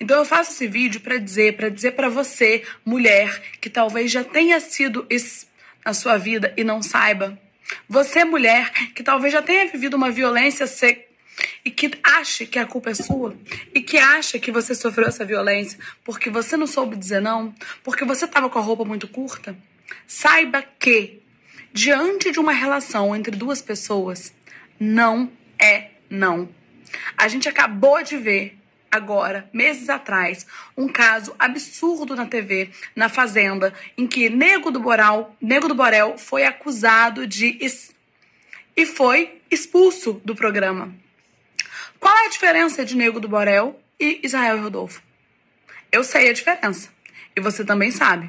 Então 0.00 0.18
eu 0.18 0.24
faço 0.24 0.52
esse 0.52 0.66
vídeo 0.66 1.00
para 1.00 1.18
dizer, 1.18 1.56
para 1.56 1.68
dizer 1.68 1.92
para 1.92 2.08
você, 2.08 2.62
mulher, 2.84 3.40
que 3.60 3.70
talvez 3.70 4.10
já 4.10 4.24
tenha 4.24 4.60
sido 4.60 5.06
ex 5.08 5.46
na 5.84 5.94
sua 5.94 6.16
vida 6.16 6.52
e 6.56 6.64
não 6.64 6.82
saiba. 6.82 7.38
Você, 7.88 8.24
mulher, 8.24 8.70
que 8.94 9.02
talvez 9.02 9.32
já 9.32 9.42
tenha 9.42 9.66
vivido 9.66 9.94
uma 9.94 10.10
violência 10.10 10.66
e 11.64 11.70
que 11.70 11.90
acha 12.02 12.46
que 12.46 12.58
a 12.58 12.66
culpa 12.66 12.90
é 12.90 12.94
sua 12.94 13.36
e 13.74 13.80
que 13.80 13.98
acha 13.98 14.38
que 14.38 14.50
você 14.50 14.74
sofreu 14.74 15.06
essa 15.08 15.24
violência 15.24 15.78
porque 16.04 16.30
você 16.30 16.56
não 16.56 16.66
soube 16.66 16.96
dizer 16.96 17.20
não, 17.20 17.54
porque 17.82 18.04
você 18.04 18.24
estava 18.24 18.48
com 18.48 18.58
a 18.58 18.62
roupa 18.62 18.84
muito 18.84 19.06
curta, 19.08 19.56
saiba 20.06 20.64
que 20.78 21.20
diante 21.72 22.30
de 22.30 22.38
uma 22.38 22.52
relação 22.52 23.14
entre 23.14 23.36
duas 23.36 23.60
pessoas, 23.60 24.32
não 24.80 25.30
é 25.58 25.90
não. 26.08 26.48
A 27.16 27.28
gente 27.28 27.48
acabou 27.48 28.02
de 28.02 28.16
ver 28.16 28.56
agora, 28.96 29.48
meses 29.52 29.88
atrás, 29.88 30.46
um 30.76 30.88
caso 30.88 31.34
absurdo 31.38 32.16
na 32.16 32.26
TV, 32.26 32.70
na 32.94 33.08
Fazenda, 33.08 33.72
em 33.96 34.06
que 34.06 34.28
Nego 34.28 34.70
do 34.70 34.80
Borel, 34.80 35.34
Nego 35.40 35.68
do 35.68 35.74
Borel 35.74 36.18
foi 36.18 36.44
acusado 36.44 37.26
de 37.26 37.58
e 38.76 38.84
foi 38.84 39.40
expulso 39.50 40.20
do 40.24 40.34
programa. 40.34 40.92
Qual 42.00 42.16
é 42.16 42.26
a 42.26 42.30
diferença 42.30 42.84
de 42.84 42.96
Nego 42.96 43.20
do 43.20 43.28
Borel 43.28 43.80
e 43.98 44.20
Israel 44.22 44.60
Rodolfo? 44.60 45.02
Eu 45.90 46.04
sei 46.04 46.28
a 46.28 46.32
diferença. 46.32 46.90
E 47.34 47.40
você 47.40 47.64
também 47.64 47.90
sabe. 47.90 48.28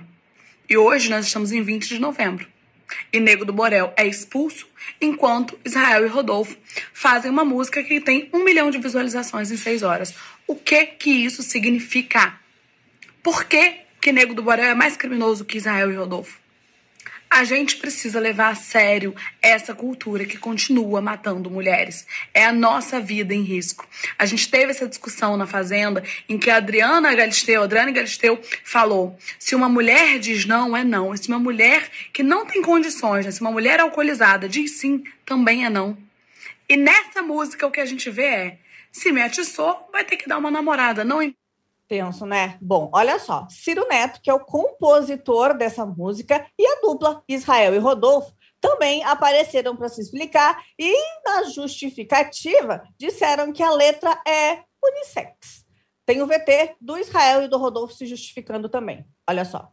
E 0.69 0.77
hoje 0.77 1.09
nós 1.09 1.25
estamos 1.25 1.51
em 1.51 1.61
20 1.61 1.87
de 1.87 1.99
novembro 1.99 2.47
e 3.11 3.19
Nego 3.19 3.45
do 3.45 3.53
Borel 3.53 3.93
é 3.95 4.05
expulso, 4.05 4.67
enquanto 5.01 5.57
Israel 5.63 6.05
e 6.05 6.09
Rodolfo 6.09 6.57
fazem 6.93 7.31
uma 7.31 7.45
música 7.45 7.83
que 7.83 7.99
tem 7.99 8.29
um 8.33 8.43
milhão 8.43 8.69
de 8.69 8.77
visualizações 8.77 9.51
em 9.51 9.57
seis 9.57 9.83
horas. 9.83 10.13
O 10.47 10.55
que 10.55 10.85
que 10.85 11.09
isso 11.09 11.43
significa? 11.43 12.39
Por 13.21 13.43
que, 13.43 13.81
que 13.99 14.13
Nego 14.13 14.33
do 14.33 14.41
Borel 14.41 14.71
é 14.71 14.73
mais 14.73 14.95
criminoso 14.95 15.43
que 15.43 15.57
Israel 15.57 15.91
e 15.91 15.95
Rodolfo? 15.95 16.39
A 17.29 17.43
gente 17.43 17.75
precisa 17.75 18.17
levar 18.21 18.51
a 18.51 18.55
sério 18.55 19.13
essa 19.41 19.75
cultura 19.75 20.25
que 20.25 20.37
continua 20.37 21.01
matando 21.01 21.51
mulheres. 21.51 22.07
É 22.33 22.45
a 22.45 22.53
nossa 22.53 23.01
vida 23.01 23.33
em 23.33 23.41
risco. 23.41 23.85
A 24.17 24.25
gente 24.25 24.49
teve 24.49 24.71
essa 24.71 24.87
discussão 24.87 25.35
na 25.35 25.45
Fazenda 25.45 26.01
em 26.29 26.37
que 26.37 26.49
a 26.49 26.55
Adriana 26.55 27.13
Galisteu, 27.13 27.63
Adriana 27.63 27.91
Galisteu 27.91 28.39
falou: 28.63 29.17
se 29.37 29.53
uma 29.53 29.67
mulher 29.67 30.17
diz 30.19 30.45
não, 30.45 30.75
é 30.75 30.85
não. 30.85 31.13
E 31.13 31.17
se 31.17 31.27
uma 31.27 31.39
mulher 31.39 31.91
que 32.13 32.23
não 32.23 32.45
tem 32.45 32.61
condições, 32.61 33.25
né? 33.25 33.31
se 33.31 33.41
uma 33.41 33.51
mulher 33.51 33.81
alcoolizada 33.81 34.47
diz 34.47 34.79
sim, 34.79 35.03
também 35.25 35.65
é 35.65 35.69
não. 35.69 35.97
E 36.69 36.77
nessa 36.77 37.21
música 37.21 37.67
o 37.67 37.71
que 37.71 37.81
a 37.81 37.85
gente 37.85 38.09
vê 38.09 38.25
é: 38.25 38.57
se 38.97 39.11
me 39.11 39.21
atiçou, 39.21 39.87
vai 39.91 40.03
ter 40.03 40.17
que 40.17 40.27
dar 40.27 40.37
uma 40.37 40.51
namorada. 40.51 41.03
Não 41.03 41.21
Tenso, 41.87 42.25
né? 42.25 42.57
Bom, 42.61 42.89
olha 42.93 43.17
só. 43.17 43.47
Ciro 43.49 43.87
Neto, 43.87 44.19
que 44.21 44.29
é 44.29 44.33
o 44.33 44.41
compositor 44.43 45.57
dessa 45.57 45.85
música, 45.85 46.45
e 46.59 46.67
a 46.67 46.81
dupla 46.81 47.23
Israel 47.29 47.73
e 47.73 47.77
Rodolfo 47.77 48.33
também 48.59 49.03
apareceram 49.05 49.73
para 49.75 49.87
se 49.87 50.01
explicar 50.01 50.61
e, 50.77 50.93
na 51.23 51.43
justificativa, 51.43 52.83
disseram 52.97 53.53
que 53.53 53.63
a 53.63 53.71
letra 53.71 54.21
é 54.27 54.63
unissex. 54.83 55.65
Tem 56.05 56.21
o 56.21 56.27
VT 56.27 56.75
do 56.81 56.97
Israel 56.97 57.43
e 57.43 57.47
do 57.47 57.57
Rodolfo 57.57 57.93
se 57.93 58.05
justificando 58.05 58.67
também. 58.67 59.05
Olha 59.25 59.45
só. 59.45 59.71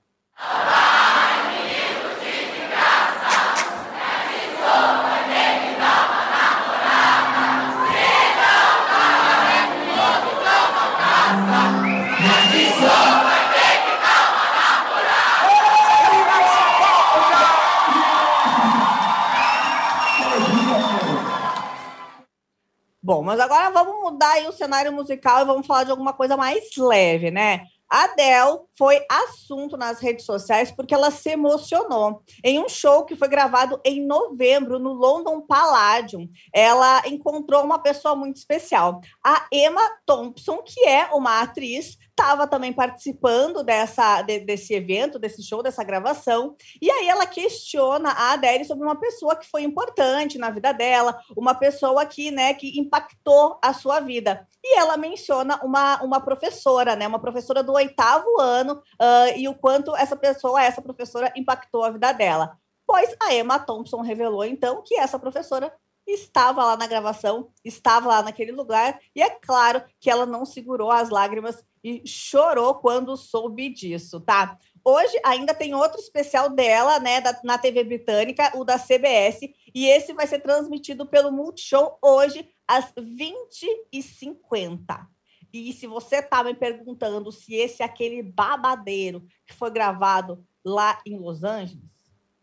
Bom, 23.02 23.22
mas 23.22 23.38
agora 23.38 23.68
vamos 23.70 24.00
mudar 24.00 24.38
o 24.48 24.52
cenário 24.52 24.90
musical 24.90 25.42
e 25.42 25.44
vamos 25.44 25.66
falar 25.66 25.84
de 25.84 25.90
alguma 25.90 26.14
coisa 26.14 26.38
mais 26.38 26.74
leve, 26.76 27.30
né? 27.30 27.66
A 27.94 28.06
Adele 28.06 28.58
foi 28.76 29.06
assunto 29.08 29.76
nas 29.76 30.00
redes 30.00 30.26
sociais 30.26 30.72
porque 30.72 30.92
ela 30.92 31.12
se 31.12 31.30
emocionou 31.30 32.24
em 32.42 32.58
um 32.58 32.68
show 32.68 33.04
que 33.04 33.14
foi 33.14 33.28
gravado 33.28 33.80
em 33.84 34.04
novembro 34.04 34.80
no 34.80 34.92
London 34.92 35.40
Palladium. 35.42 36.28
Ela 36.52 37.06
encontrou 37.06 37.62
uma 37.62 37.78
pessoa 37.78 38.16
muito 38.16 38.34
especial, 38.38 39.00
a 39.24 39.46
Emma 39.52 39.88
Thompson, 40.04 40.60
que 40.64 40.80
é 40.88 41.06
uma 41.14 41.40
atriz 41.40 41.96
estava 42.16 42.46
também 42.46 42.72
participando 42.72 43.62
dessa, 43.62 44.22
de, 44.22 44.40
desse 44.40 44.72
evento, 44.72 45.18
desse 45.18 45.42
show, 45.42 45.62
dessa 45.62 45.82
gravação. 45.82 46.56
E 46.80 46.90
aí 46.90 47.08
ela 47.08 47.26
questiona 47.26 48.10
a 48.10 48.32
Adele 48.32 48.64
sobre 48.64 48.84
uma 48.84 48.96
pessoa 48.96 49.36
que 49.36 49.50
foi 49.50 49.62
importante 49.62 50.38
na 50.38 50.48
vida 50.50 50.72
dela, 50.72 51.20
uma 51.36 51.54
pessoa 51.54 52.06
que, 52.06 52.30
né, 52.30 52.54
que 52.54 52.78
impactou 52.78 53.58
a 53.60 53.74
sua 53.74 54.00
vida. 54.00 54.46
E 54.62 54.78
ela 54.78 54.96
menciona 54.96 55.60
uma, 55.62 56.02
uma 56.02 56.20
professora, 56.20 56.96
né, 56.96 57.06
uma 57.06 57.20
professora 57.20 57.62
do 57.62 57.72
oitavo 57.72 58.40
ano, 58.40 58.74
uh, 58.74 59.36
e 59.36 59.48
o 59.48 59.54
quanto 59.54 59.94
essa 59.96 60.16
pessoa, 60.16 60.62
essa 60.62 60.80
professora, 60.80 61.32
impactou 61.36 61.84
a 61.84 61.90
vida 61.90 62.12
dela. 62.12 62.56
Pois 62.86 63.14
a 63.20 63.34
Emma 63.34 63.58
Thompson 63.58 64.02
revelou, 64.02 64.44
então, 64.44 64.82
que 64.84 64.94
essa 64.96 65.18
professora 65.18 65.72
estava 66.06 66.64
lá 66.64 66.76
na 66.76 66.86
gravação, 66.86 67.50
estava 67.64 68.08
lá 68.08 68.22
naquele 68.22 68.52
lugar, 68.52 69.00
e 69.14 69.22
é 69.22 69.30
claro 69.30 69.82
que 69.98 70.10
ela 70.10 70.26
não 70.26 70.44
segurou 70.44 70.90
as 70.90 71.10
lágrimas 71.10 71.64
e 71.82 72.06
chorou 72.06 72.74
quando 72.76 73.16
soube 73.16 73.68
disso, 73.68 74.20
tá? 74.20 74.58
Hoje 74.84 75.18
ainda 75.24 75.54
tem 75.54 75.74
outro 75.74 76.00
especial 76.00 76.50
dela, 76.50 76.98
né, 76.98 77.20
da, 77.20 77.40
na 77.42 77.58
TV 77.58 77.84
britânica, 77.84 78.52
o 78.54 78.64
da 78.64 78.78
CBS, 78.78 79.40
e 79.74 79.86
esse 79.86 80.12
vai 80.12 80.26
ser 80.26 80.40
transmitido 80.40 81.06
pelo 81.06 81.32
Multishow 81.32 81.98
hoje 82.02 82.48
às 82.66 82.92
20h50. 82.92 85.06
E 85.52 85.72
se 85.72 85.86
você 85.86 86.20
tá 86.20 86.42
me 86.42 86.52
perguntando 86.52 87.30
se 87.30 87.54
esse 87.54 87.82
é 87.82 87.86
aquele 87.86 88.22
babadeiro 88.22 89.24
que 89.46 89.54
foi 89.54 89.70
gravado 89.70 90.44
lá 90.64 91.00
em 91.06 91.16
Los 91.18 91.44
Angeles, 91.44 91.84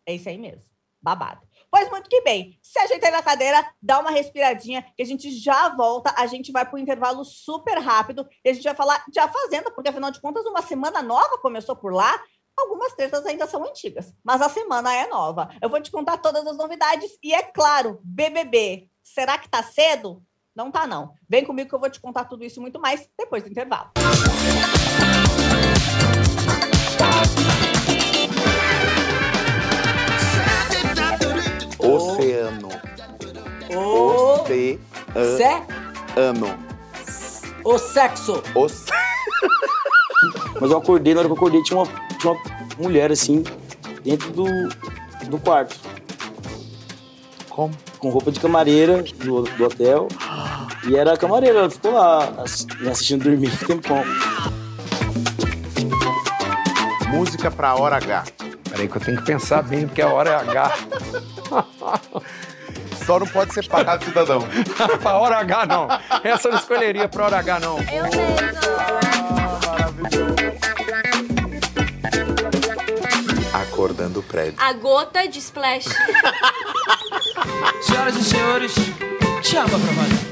é 0.06 0.16
esse 0.16 0.30
aí 0.30 0.38
mesmo, 0.38 0.70
babado. 1.02 1.42
Pois 1.72 1.90
muito 1.90 2.10
que 2.10 2.22
bem. 2.22 2.60
Se 2.62 2.78
ajeita 2.80 3.08
aí 3.08 3.14
na 3.14 3.22
cadeira, 3.22 3.66
dá 3.82 4.02
uma 4.02 4.12
respiradinha, 4.12 4.86
que 4.96 5.02
a 5.02 5.06
gente 5.06 5.32
já 5.32 5.70
volta. 5.70 6.14
A 6.18 6.28
gente 6.28 6.52
vai 6.52 6.66
para 6.66 6.76
o 6.76 6.80
intervalo 6.80 7.24
super 7.24 7.78
rápido 7.78 8.28
e 8.44 8.50
a 8.50 8.54
gente 8.54 8.64
vai 8.66 8.76
falar 8.76 9.02
de 9.08 9.18
A 9.20 9.30
Fazenda, 9.30 9.72
porque 9.72 9.90
afinal 9.90 10.12
de 10.12 10.20
contas, 10.20 10.46
uma 10.46 10.62
semana 10.62 11.02
nova 11.02 11.38
começou 11.38 11.76
por 11.76 11.94
lá. 11.94 12.22
Algumas 12.60 12.94
tretas 12.94 13.26
ainda 13.26 13.48
são 13.48 13.64
antigas, 13.64 14.14
mas 14.22 14.42
a 14.42 14.50
semana 14.50 14.94
é 14.94 15.08
nova. 15.08 15.50
Eu 15.62 15.70
vou 15.70 15.82
te 15.82 15.90
contar 15.90 16.18
todas 16.18 16.46
as 16.46 16.58
novidades 16.58 17.18
e, 17.24 17.34
é 17.34 17.42
claro, 17.42 18.02
BBB. 18.04 18.90
Será 19.02 19.38
que 19.38 19.50
tá 19.50 19.64
cedo? 19.64 20.22
Não 20.54 20.70
tá, 20.70 20.86
não. 20.86 21.14
Vem 21.30 21.46
comigo 21.46 21.70
que 21.70 21.76
eu 21.76 21.80
vou 21.80 21.90
te 21.90 22.02
contar 22.02 22.26
tudo 22.26 22.44
isso 22.44 22.60
e 22.60 22.62
muito 22.62 22.80
mais 22.80 23.10
depois 23.18 23.42
do 23.42 23.50
intervalo. 23.50 23.92
Oceano. 35.16 36.58
O 37.64 37.78
sexo. 37.78 38.42
O... 38.56 38.68
Mas 40.60 40.72
eu 40.72 40.78
acordei, 40.78 41.14
na 41.14 41.22
hora 41.22 41.30
que 41.30 41.34
eu 41.34 41.38
acordei, 41.38 41.64
tinha 41.64 41.80
uma, 41.80 41.88
tinha 42.20 42.34
uma 42.34 42.42
mulher 42.78 43.12
assim, 43.12 43.44
dentro 44.04 44.32
do, 44.32 44.46
do 45.28 45.40
quarto. 45.40 45.76
Como? 47.50 47.74
Com 48.00 48.10
roupa 48.10 48.32
de 48.32 48.40
camareira 48.40 49.04
do, 49.04 49.44
do 49.44 49.66
hotel. 49.66 50.08
E 50.88 50.96
era 50.96 51.14
a 51.14 51.18
camareira, 51.18 51.60
ela 51.60 51.70
ficou 51.70 51.94
lá 51.94 52.32
me 52.80 52.90
assistindo 52.90 53.24
dormir 53.24 53.52
um 53.64 53.66
tempão. 53.68 54.04
Música 57.10 57.52
pra 57.52 57.76
hora 57.76 57.98
H. 57.98 58.24
Peraí 58.70 58.88
que 58.88 58.96
eu 58.96 59.02
tenho 59.02 59.18
que 59.18 59.26
pensar 59.26 59.62
bem, 59.64 59.86
porque 59.86 60.02
a 60.02 60.08
hora 60.08 60.30
é 60.30 60.36
H. 60.36 60.74
Só 63.06 63.20
não 63.20 63.28
pode 63.28 63.54
ser 63.54 63.68
pagado 63.68 64.06
cidadão. 64.06 64.42
pra 65.02 65.18
hora 65.18 65.38
H, 65.38 65.66
não. 65.66 65.88
Essa 66.24 66.48
eu 66.48 66.52
não 66.54 66.60
escolheria 66.60 67.08
pra 67.08 67.26
hora 67.26 67.38
H, 67.38 67.60
não. 67.60 67.78
Eu 67.80 68.04
mesmo. 68.04 68.32
Acordando 73.54 74.20
o 74.20 74.24
prédio. 74.24 74.56
A 74.60 74.74
gota 74.74 75.28
de 75.28 75.40
splash. 75.40 75.86
Senhoras 77.82 78.16
e 78.16 78.24
senhores, 78.24 78.74
chama 79.42 79.70
pra 79.70 79.78
valer. 79.78 80.31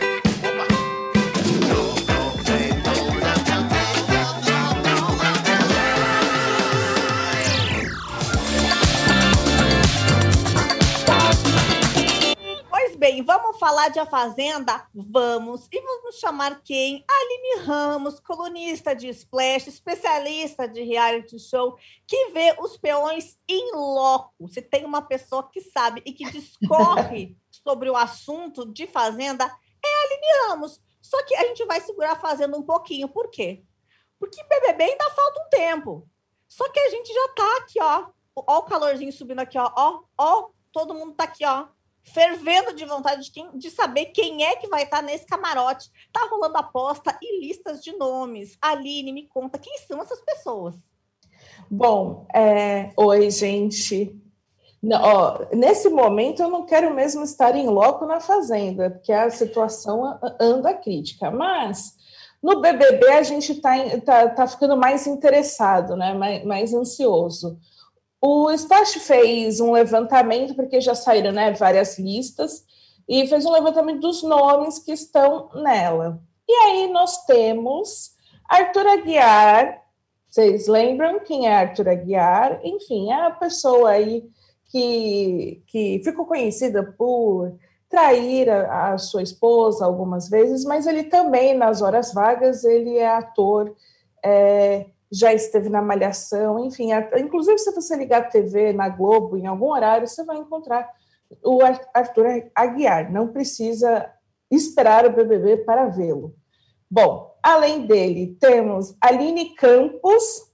Bem, 13.19 13.23
vamos 13.23 13.59
falar 13.59 13.89
de 13.89 13.99
A 13.99 14.05
Fazenda? 14.05 14.87
Vamos. 14.93 15.67
E 15.71 15.81
vamos 15.81 16.19
chamar 16.19 16.61
quem? 16.63 17.03
Aline 17.07 17.65
Ramos, 17.65 18.19
colunista 18.19 18.95
de 18.95 19.07
Splash, 19.09 19.67
especialista 19.67 20.67
de 20.67 20.83
reality 20.83 21.39
show, 21.39 21.77
que 22.07 22.29
vê 22.29 22.55
os 22.59 22.77
peões 22.77 23.37
em 23.47 23.71
loco. 23.73 24.47
Se 24.49 24.61
tem 24.61 24.85
uma 24.85 25.01
pessoa 25.01 25.49
que 25.49 25.61
sabe 25.61 26.01
e 26.05 26.13
que 26.13 26.29
discorre 26.31 27.37
sobre 27.51 27.89
o 27.89 27.95
assunto 27.95 28.65
de 28.65 28.87
Fazenda, 28.87 29.45
é 29.45 29.47
a 29.47 30.03
Aline 30.05 30.47
Ramos. 30.47 30.81
Só 31.01 31.23
que 31.23 31.35
a 31.35 31.45
gente 31.47 31.65
vai 31.65 31.81
segurar 31.81 32.13
a 32.13 32.19
Fazenda 32.19 32.57
um 32.57 32.63
pouquinho. 32.63 33.07
Por 33.07 33.29
quê? 33.29 33.63
Porque 34.19 34.43
BBB 34.43 34.83
ainda 34.83 35.09
falta 35.11 35.41
um 35.45 35.49
tempo. 35.49 36.07
Só 36.47 36.67
que 36.69 36.79
a 36.79 36.89
gente 36.89 37.13
já 37.13 37.27
tá 37.29 37.57
aqui, 37.57 37.81
ó. 37.81 38.07
Ó 38.35 38.59
o 38.59 38.63
calorzinho 38.63 39.11
subindo 39.11 39.39
aqui, 39.39 39.57
ó. 39.57 39.71
Ó, 39.75 40.03
ó. 40.17 40.49
Todo 40.71 40.93
mundo 40.93 41.13
tá 41.15 41.23
aqui, 41.23 41.43
ó 41.45 41.67
fervendo 42.03 42.73
de 42.73 42.85
vontade 42.85 43.25
de, 43.25 43.31
quem, 43.31 43.57
de 43.57 43.69
saber 43.69 44.05
quem 44.07 44.43
é 44.43 44.55
que 44.55 44.67
vai 44.67 44.83
estar 44.83 45.01
nesse 45.01 45.25
camarote. 45.25 45.89
Tá 46.11 46.27
rolando 46.29 46.57
aposta 46.57 47.17
e 47.21 47.45
listas 47.45 47.81
de 47.81 47.91
nomes. 47.97 48.57
Aline, 48.61 49.13
me 49.13 49.27
conta, 49.27 49.57
quem 49.57 49.77
são 49.79 50.01
essas 50.01 50.21
pessoas? 50.21 50.75
Bom, 51.69 52.25
é... 52.33 52.91
oi, 52.97 53.29
gente. 53.29 54.15
Não, 54.81 55.01
ó, 55.01 55.45
nesse 55.53 55.89
momento 55.89 56.41
eu 56.41 56.49
não 56.49 56.65
quero 56.65 56.93
mesmo 56.93 57.23
estar 57.23 57.55
em 57.55 57.67
loco 57.67 58.05
na 58.05 58.21
fazenda, 58.21 58.89
porque 58.89 59.11
a 59.11 59.29
situação 59.29 60.17
anda 60.39 60.73
crítica, 60.73 61.29
mas 61.29 61.97
no 62.41 62.61
BBB 62.61 63.09
a 63.09 63.23
gente 63.23 63.51
está 63.51 63.73
tá, 63.99 64.29
tá 64.29 64.47
ficando 64.47 64.77
mais 64.77 65.05
interessado, 65.05 65.97
né? 65.97 66.13
mais, 66.13 66.45
mais 66.45 66.73
ansioso. 66.73 67.59
O 68.21 68.51
Splash 68.51 68.99
fez 68.99 69.59
um 69.59 69.71
levantamento, 69.71 70.55
porque 70.55 70.81
já 70.81 70.93
saíram 70.93 71.31
né, 71.31 71.53
várias 71.53 71.97
listas, 71.97 72.65
e 73.07 73.25
fez 73.27 73.45
um 73.45 73.51
levantamento 73.51 74.01
dos 74.01 74.21
nomes 74.21 74.79
que 74.79 74.91
estão 74.91 75.49
nela. 75.55 76.21
E 76.47 76.51
aí 76.51 76.91
nós 76.91 77.25
temos 77.25 78.11
Arthur 78.47 78.87
Aguiar, 78.87 79.81
vocês 80.29 80.67
lembram 80.67 81.19
quem 81.21 81.47
é 81.47 81.55
Arthur 81.55 81.89
Aguiar? 81.89 82.59
Enfim, 82.63 83.11
é 83.11 83.25
a 83.25 83.31
pessoa 83.31 83.89
aí 83.89 84.29
que, 84.65 85.63
que 85.65 86.01
ficou 86.03 86.25
conhecida 86.25 86.83
por 86.83 87.57
trair 87.89 88.47
a, 88.47 88.93
a 88.93 88.97
sua 88.99 89.23
esposa 89.23 89.83
algumas 89.83 90.29
vezes, 90.29 90.63
mas 90.63 90.85
ele 90.85 91.05
também, 91.05 91.55
nas 91.55 91.81
horas 91.81 92.13
vagas, 92.13 92.63
ele 92.63 92.97
é 92.97 93.07
ator, 93.07 93.75
é, 94.23 94.85
já 95.11 95.33
esteve 95.33 95.69
na 95.69 95.81
Malhação, 95.81 96.63
enfim, 96.65 96.91
a, 96.91 97.09
inclusive 97.19 97.57
se 97.57 97.71
você 97.71 97.95
ligar 97.95 98.21
a 98.21 98.29
TV 98.29 98.73
na 98.73 98.89
Globo 98.89 99.37
em 99.37 99.47
algum 99.47 99.71
horário, 99.71 100.07
você 100.07 100.23
vai 100.23 100.37
encontrar 100.37 100.89
o 101.43 101.59
Arthur 101.93 102.49
Aguiar, 102.55 103.11
não 103.11 103.27
precisa 103.27 104.11
esperar 104.51 105.05
o 105.05 105.11
BBB 105.11 105.57
para 105.57 105.87
vê-lo. 105.87 106.35
Bom, 106.89 107.35
além 107.41 107.85
dele, 107.85 108.37
temos 108.39 108.95
Aline 108.99 109.55
Campos, 109.55 110.51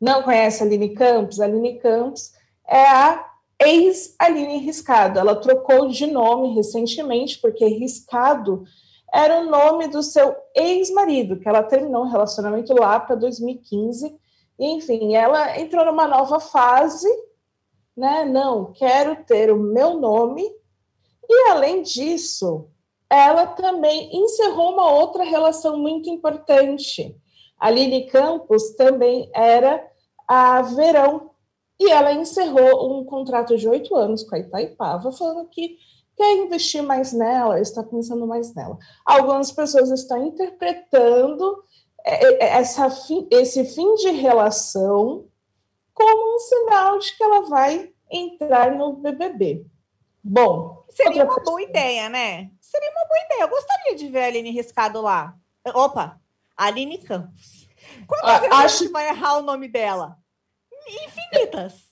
não 0.00 0.22
conhece 0.22 0.62
Aline 0.62 0.90
Campos? 0.94 1.40
Aline 1.40 1.78
Campos 1.78 2.32
é 2.66 2.84
a 2.84 3.32
ex-Aline 3.60 4.58
Riscado, 4.58 5.20
ela 5.20 5.36
trocou 5.36 5.88
de 5.88 6.06
nome 6.06 6.54
recentemente, 6.54 7.38
porque 7.40 7.64
Riscado 7.64 8.64
era 9.12 9.40
o 9.40 9.50
nome 9.50 9.88
do 9.88 10.02
seu 10.02 10.34
ex-marido, 10.54 11.38
que 11.38 11.48
ela 11.48 11.62
terminou 11.62 12.04
o 12.04 12.08
relacionamento 12.08 12.72
lá 12.72 12.98
para 12.98 13.14
2015. 13.14 14.16
E, 14.58 14.66
enfim, 14.66 15.14
ela 15.14 15.58
entrou 15.58 15.84
numa 15.84 16.08
nova 16.08 16.40
fase, 16.40 17.08
né? 17.96 18.24
Não, 18.24 18.72
quero 18.72 19.22
ter 19.24 19.52
o 19.52 19.58
meu 19.58 19.98
nome. 19.98 20.42
E, 21.28 21.50
além 21.50 21.82
disso, 21.82 22.68
ela 23.10 23.46
também 23.46 24.08
encerrou 24.16 24.72
uma 24.72 24.90
outra 24.90 25.24
relação 25.24 25.78
muito 25.78 26.08
importante. 26.08 27.14
A 27.58 27.70
Lili 27.70 28.06
Campos 28.06 28.74
também 28.74 29.30
era 29.34 29.86
a 30.26 30.62
Verão, 30.62 31.32
e 31.78 31.90
ela 31.90 32.12
encerrou 32.12 32.96
um 32.98 33.04
contrato 33.04 33.56
de 33.56 33.68
oito 33.68 33.94
anos 33.96 34.22
com 34.22 34.36
a 34.36 34.38
Itaipava, 34.38 35.12
falando 35.12 35.48
que 35.48 35.76
quer 36.16 36.36
investir 36.36 36.82
mais 36.82 37.12
nela, 37.12 37.60
está 37.60 37.82
pensando 37.82 38.26
mais 38.26 38.54
nela. 38.54 38.78
Algumas 39.04 39.50
pessoas 39.52 39.90
estão 39.90 40.26
interpretando 40.26 41.64
é, 42.04 42.44
é, 42.44 42.48
essa 42.58 42.90
fim, 42.90 43.26
esse 43.30 43.64
fim 43.64 43.94
de 43.96 44.10
relação 44.10 45.26
como 45.94 46.36
um 46.36 46.38
sinal 46.38 46.98
de 46.98 47.16
que 47.16 47.22
ela 47.22 47.42
vai 47.42 47.92
entrar 48.10 48.72
no 48.74 48.94
BBB. 48.94 49.66
Bom, 50.22 50.84
seria 50.88 51.24
uma 51.24 51.36
boa 51.42 51.62
ideia, 51.62 52.08
né? 52.08 52.50
Seria 52.60 52.90
uma 52.90 53.06
boa 53.06 53.20
ideia. 53.26 53.42
Eu 53.42 53.48
gostaria 53.48 53.96
de 53.96 54.08
ver 54.08 54.24
a 54.24 54.26
Aline 54.26 54.50
riscado 54.50 55.00
lá. 55.00 55.34
Opa, 55.74 56.20
Aline 56.56 56.98
Campos. 56.98 57.68
Quantas 58.06 58.30
ah, 58.30 58.38
vezes 58.38 58.56
acho... 58.56 58.64
a 58.64 58.78
gente 58.78 58.92
vai 58.92 59.08
errar 59.08 59.38
o 59.38 59.42
nome 59.42 59.68
dela? 59.68 60.16
Infinitas 60.86 61.91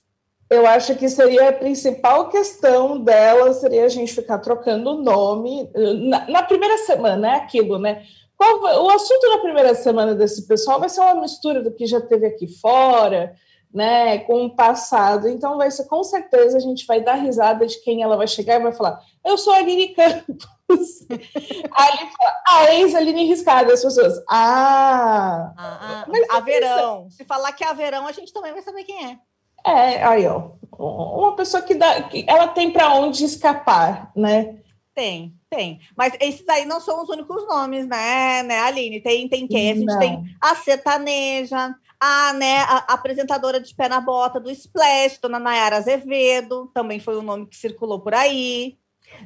eu 0.51 0.67
acho 0.67 0.95
que 0.95 1.07
seria 1.07 1.47
a 1.47 1.53
principal 1.53 2.27
questão 2.27 2.99
dela 2.99 3.53
seria 3.53 3.85
a 3.85 3.89
gente 3.89 4.13
ficar 4.13 4.37
trocando 4.39 4.89
o 4.89 5.01
nome 5.01 5.69
na, 6.09 6.27
na, 6.27 6.43
primeira 6.43 6.77
semana, 6.79 7.31
é 7.31 7.35
aquilo, 7.37 7.79
né? 7.79 8.05
Qual, 8.35 8.59
o 8.59 8.89
assunto 8.89 9.29
da 9.29 9.37
primeira 9.37 9.73
semana 9.73 10.13
desse 10.13 10.45
pessoal 10.45 10.77
vai 10.77 10.89
ser 10.89 10.99
uma 10.99 11.21
mistura 11.21 11.63
do 11.63 11.71
que 11.71 11.85
já 11.85 12.01
teve 12.01 12.25
aqui 12.25 12.47
fora, 12.47 13.33
né, 13.73 14.17
com 14.19 14.43
o 14.43 14.53
passado. 14.53 15.29
Então 15.29 15.55
vai 15.55 15.71
ser 15.71 15.85
com 15.85 16.03
certeza 16.03 16.57
a 16.57 16.59
gente 16.59 16.85
vai 16.85 16.99
dar 16.99 17.13
risada 17.13 17.65
de 17.65 17.79
quem 17.81 18.03
ela 18.03 18.17
vai 18.17 18.27
chegar 18.27 18.59
e 18.59 18.63
vai 18.63 18.73
falar: 18.73 18.99
"Eu 19.23 19.37
sou 19.37 19.53
a 19.53 19.57
Aline 19.57 19.95
Campos". 19.95 21.07
Aí 21.09 21.97
fala, 22.17 22.43
a 22.49 22.75
ex 22.75 22.93
Aline 22.93 23.25
Riscada, 23.25 23.71
as 23.71 23.81
pessoas. 23.81 24.17
Ah, 24.29 25.53
ah, 25.57 26.05
ah 26.11 26.37
a 26.37 26.39
Verão. 26.41 27.09
Se 27.09 27.23
falar 27.23 27.53
que 27.53 27.63
é 27.63 27.67
a 27.67 27.73
Verão, 27.73 28.05
a 28.05 28.11
gente 28.11 28.33
também 28.33 28.51
vai 28.51 28.61
saber 28.61 28.83
quem 28.83 29.11
é. 29.11 29.17
É, 29.65 30.03
aí, 30.03 30.25
ó. 30.27 30.51
Uma 30.77 31.35
pessoa 31.35 31.61
que 31.61 31.75
dá. 31.75 32.03
Que 32.03 32.25
ela 32.27 32.47
tem 32.47 32.71
para 32.71 32.93
onde 32.93 33.23
escapar, 33.23 34.11
né? 34.15 34.57
Tem. 34.93 35.35
Tem. 35.49 35.81
Mas 35.97 36.13
esses 36.21 36.47
aí 36.47 36.63
não 36.63 36.79
são 36.79 37.03
os 37.03 37.09
únicos 37.09 37.45
nomes, 37.45 37.85
né, 37.85 38.41
né 38.43 38.59
Aline? 38.59 39.01
Tem, 39.01 39.27
tem 39.27 39.45
quem? 39.45 39.71
A 39.71 39.75
gente 39.75 39.85
Não. 39.85 39.99
tem 39.99 40.23
a 40.39 40.55
sertaneja, 40.55 41.75
a, 41.99 42.33
né, 42.33 42.59
a, 42.61 42.93
apresentadora 42.93 43.59
de 43.59 43.75
pé 43.75 43.89
na 43.89 43.99
bota 43.99 44.39
do 44.39 44.49
Splash, 44.49 45.19
dona 45.21 45.39
Nayara 45.39 45.75
Azevedo, 45.75 46.71
também 46.73 47.01
foi 47.01 47.17
o 47.17 47.21
nome 47.21 47.47
que 47.47 47.57
circulou 47.57 47.99
por 47.99 48.13
aí. 48.13 48.77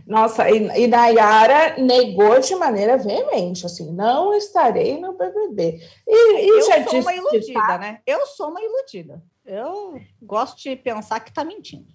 Nossa, 0.07 0.49
e, 0.49 0.83
e 0.83 0.87
Nayara 0.87 1.75
negou 1.77 2.39
de 2.39 2.55
maneira 2.55 2.97
veemente, 2.97 3.65
assim, 3.65 3.91
não 3.91 4.33
estarei 4.33 4.99
no 4.99 5.13
BBB. 5.13 5.79
E, 6.07 6.43
e 6.43 6.49
eu 6.49 6.65
já 6.65 6.83
sou 6.83 6.93
disse 6.93 6.97
uma 6.97 7.15
iludida, 7.15 7.67
tá- 7.67 7.77
né? 7.77 7.99
Eu 8.05 8.25
sou 8.25 8.49
uma 8.49 8.61
iludida. 8.61 9.21
Eu 9.45 9.99
gosto 10.21 10.57
de 10.61 10.75
pensar 10.75 11.19
que 11.19 11.31
tá 11.33 11.43
mentindo. 11.43 11.85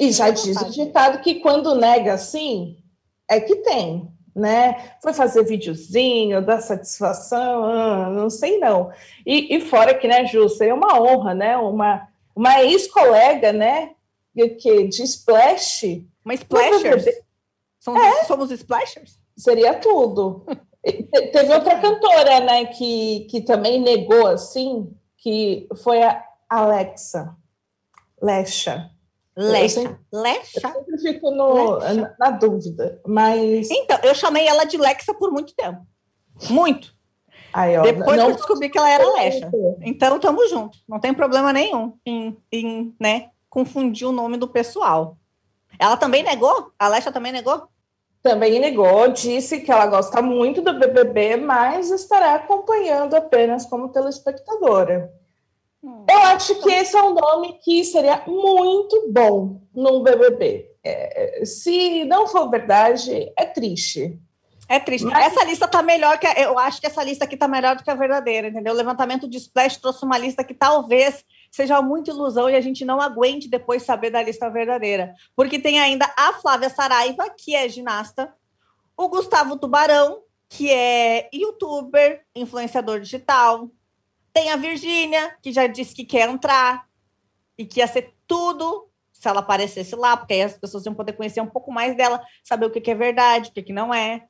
E 0.00 0.10
já 0.10 0.30
diz 0.30 0.56
o 0.60 0.70
ditado 0.70 1.20
que 1.20 1.36
quando 1.36 1.74
nega 1.74 2.14
assim, 2.14 2.78
é 3.30 3.38
que 3.40 3.56
tem, 3.56 4.08
né? 4.34 4.92
Foi 5.02 5.12
fazer 5.12 5.44
videozinho, 5.44 6.44
dar 6.44 6.60
satisfação, 6.60 7.64
ah, 7.64 8.08
não 8.10 8.30
sei 8.30 8.58
não. 8.58 8.90
E, 9.26 9.54
e 9.56 9.60
fora 9.60 9.94
que, 9.94 10.08
né, 10.08 10.24
Ju, 10.26 10.48
seria 10.48 10.74
uma 10.74 11.00
honra, 11.00 11.34
né? 11.34 11.56
Uma, 11.56 12.08
uma 12.34 12.62
ex-colega, 12.62 13.52
né? 13.52 13.92
Que, 14.58 14.88
de 14.88 15.02
Splash. 15.02 16.02
Uma 16.24 16.34
splashers? 16.34 17.04
Somos, 17.78 18.02
É. 18.02 18.24
somos 18.24 18.50
splashers? 18.50 19.18
Seria 19.36 19.74
tudo. 19.74 20.44
Te- 20.84 21.28
Teve 21.32 21.52
outra 21.54 21.78
cantora, 21.80 22.40
né, 22.40 22.66
que, 22.66 23.26
que 23.30 23.40
também 23.42 23.80
negou, 23.80 24.26
assim, 24.26 24.92
que 25.18 25.68
foi 25.82 26.02
a 26.02 26.25
Alexa 26.48 27.36
Lecha. 28.22 28.90
Eu 29.36 29.50
Lecha. 29.52 29.68
sempre- 29.82 29.98
Lecha? 30.12 30.74
Eu 30.88 30.98
fico 30.98 31.30
no- 31.30 31.78
na, 31.78 32.14
na 32.18 32.30
dúvida, 32.30 33.00
mas... 33.06 33.70
Então, 33.70 33.98
eu 34.02 34.14
chamei 34.14 34.46
ela 34.48 34.64
de 34.64 34.78
Lexa 34.78 35.12
por 35.12 35.30
muito 35.30 35.54
tempo. 35.54 35.86
Muito. 36.48 36.94
Aí, 37.52 37.76
ó, 37.76 37.82
Depois 37.82 38.16
não- 38.16 38.30
eu 38.30 38.36
descobri 38.36 38.70
que 38.70 38.78
ela 38.78 38.90
era 38.90 39.12
Lecha. 39.12 39.50
Então, 39.82 40.18
tamo 40.18 40.46
junto. 40.48 40.78
Não 40.88 40.98
tem 40.98 41.12
problema 41.12 41.52
nenhum 41.52 41.98
em, 42.06 42.36
em 42.50 42.94
né, 42.98 43.30
confundir 43.50 44.06
o 44.08 44.12
nome 44.12 44.38
do 44.38 44.48
pessoal. 44.48 45.18
Ela 45.78 45.96
também 45.98 46.22
negou? 46.22 46.72
A 46.78 46.88
Lecha 46.88 47.12
também 47.12 47.32
negou? 47.32 47.68
Também 48.22 48.58
negou, 48.58 49.08
disse 49.08 49.60
que 49.60 49.70
ela 49.70 49.86
gosta 49.86 50.20
muito 50.22 50.60
do 50.62 50.72
BBB, 50.78 51.36
mas 51.36 51.90
estará 51.90 52.34
acompanhando 52.34 53.14
apenas 53.14 53.66
como 53.66 53.90
telespectadora. 53.90 55.12
Eu 56.10 56.18
acho 56.22 56.54
que 56.62 56.70
esse 56.70 56.96
é 56.96 57.02
um 57.02 57.14
nome 57.14 57.58
que 57.62 57.84
seria 57.84 58.22
muito 58.26 59.06
bom 59.10 59.60
num 59.74 60.02
BBB. 60.02 60.70
É, 60.84 61.42
se 61.44 62.04
não 62.04 62.26
for 62.26 62.48
verdade, 62.50 63.32
é 63.36 63.44
triste. 63.44 64.18
É 64.68 64.80
triste. 64.80 65.04
Mas- 65.04 65.32
Essa 65.32 65.44
lista 65.44 65.68
tá 65.68 65.80
melhor 65.82 66.18
que. 66.18 66.26
a- 66.26 66.34
Eu 66.40 66.58
acho 66.58 66.80
que 66.80 66.86
essa 66.88 67.02
lista 67.04 67.24
aqui 67.24 67.36
tá 67.36 67.46
melhor 67.46 67.76
do 67.76 67.84
que 67.84 67.90
a 67.90 67.94
verdadeira, 67.94 68.48
entendeu? 68.48 68.72
O 68.72 68.76
levantamento 68.76 69.28
de 69.28 69.36
Splash 69.38 69.76
trouxe 69.76 70.04
uma 70.04 70.18
lista 70.18 70.42
que 70.42 70.54
talvez 70.54 71.24
seja 71.52 71.80
muito 71.80 72.10
ilusão 72.10 72.50
e 72.50 72.56
a 72.56 72.60
gente 72.60 72.84
não 72.84 73.00
aguente 73.00 73.48
depois 73.48 73.84
saber 73.84 74.10
da 74.10 74.20
lista 74.22 74.50
verdadeira. 74.50 75.14
Porque 75.36 75.58
tem 75.58 75.78
ainda 75.78 76.12
a 76.16 76.32
Flávia 76.34 76.68
Saraiva, 76.68 77.30
que 77.30 77.54
é 77.54 77.68
ginasta, 77.68 78.32
o 78.96 79.08
Gustavo 79.08 79.56
Tubarão, 79.56 80.22
que 80.48 80.70
é 80.70 81.28
youtuber, 81.32 82.22
influenciador 82.34 82.98
digital. 83.00 83.68
Tem 84.36 84.50
a 84.50 84.56
Virgínia, 84.56 85.34
que 85.40 85.50
já 85.50 85.66
disse 85.66 85.94
que 85.94 86.04
quer 86.04 86.28
entrar 86.28 86.84
e 87.56 87.64
que 87.64 87.80
ia 87.80 87.86
ser 87.86 88.12
tudo 88.26 88.86
se 89.10 89.26
ela 89.26 89.40
aparecesse 89.40 89.96
lá, 89.96 90.14
porque 90.14 90.34
aí 90.34 90.42
as 90.42 90.58
pessoas 90.58 90.84
iam 90.84 90.94
poder 90.94 91.14
conhecer 91.14 91.40
um 91.40 91.46
pouco 91.46 91.72
mais 91.72 91.96
dela, 91.96 92.20
saber 92.44 92.66
o 92.66 92.70
que 92.70 92.78
que 92.78 92.90
é 92.90 92.94
verdade, 92.94 93.48
o 93.48 93.52
que 93.54 93.62
que 93.62 93.72
não 93.72 93.94
é. 93.94 94.24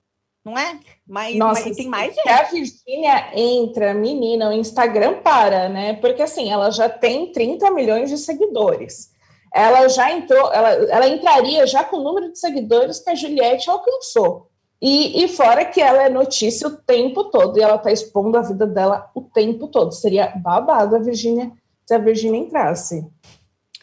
Não 0.44 0.56
é? 0.56 0.78
Mas, 1.04 1.34
Nossa, 1.34 1.66
mas 1.66 1.76
tem 1.76 1.88
mais 1.88 2.14
se 2.14 2.22
gente. 2.22 2.28
a 2.28 2.42
Virgínia 2.44 3.30
entra, 3.34 3.94
menina, 3.94 4.48
o 4.48 4.52
Instagram 4.52 5.22
para, 5.22 5.68
né? 5.68 5.94
Porque 5.94 6.22
assim, 6.22 6.52
ela 6.52 6.70
já 6.70 6.88
tem 6.88 7.32
30 7.32 7.68
milhões 7.72 8.08
de 8.08 8.16
seguidores. 8.16 9.10
Ela 9.52 9.88
já 9.88 10.12
entrou, 10.12 10.52
ela, 10.52 10.68
ela 10.68 11.08
entraria 11.08 11.66
já 11.66 11.82
com 11.82 11.96
o 11.96 12.04
número 12.04 12.30
de 12.30 12.38
seguidores 12.38 13.00
que 13.00 13.10
a 13.10 13.14
Juliette 13.16 13.68
alcançou. 13.68 14.52
E, 14.80 15.24
e 15.24 15.28
fora 15.28 15.64
que 15.64 15.80
ela 15.80 16.02
é 16.02 16.08
notícia 16.08 16.68
o 16.68 16.76
tempo 16.76 17.24
todo, 17.24 17.58
e 17.58 17.62
ela 17.62 17.78
tá 17.78 17.90
expondo 17.90 18.36
a 18.36 18.42
vida 18.42 18.66
dela 18.66 19.10
o 19.14 19.22
tempo 19.22 19.68
todo. 19.68 19.92
Seria 19.92 20.28
babado 20.36 20.96
a 20.96 20.98
Virgínia 20.98 21.50
se 21.86 21.94
a 21.94 21.98
Virgínia 21.98 22.40
entrasse. 22.40 23.06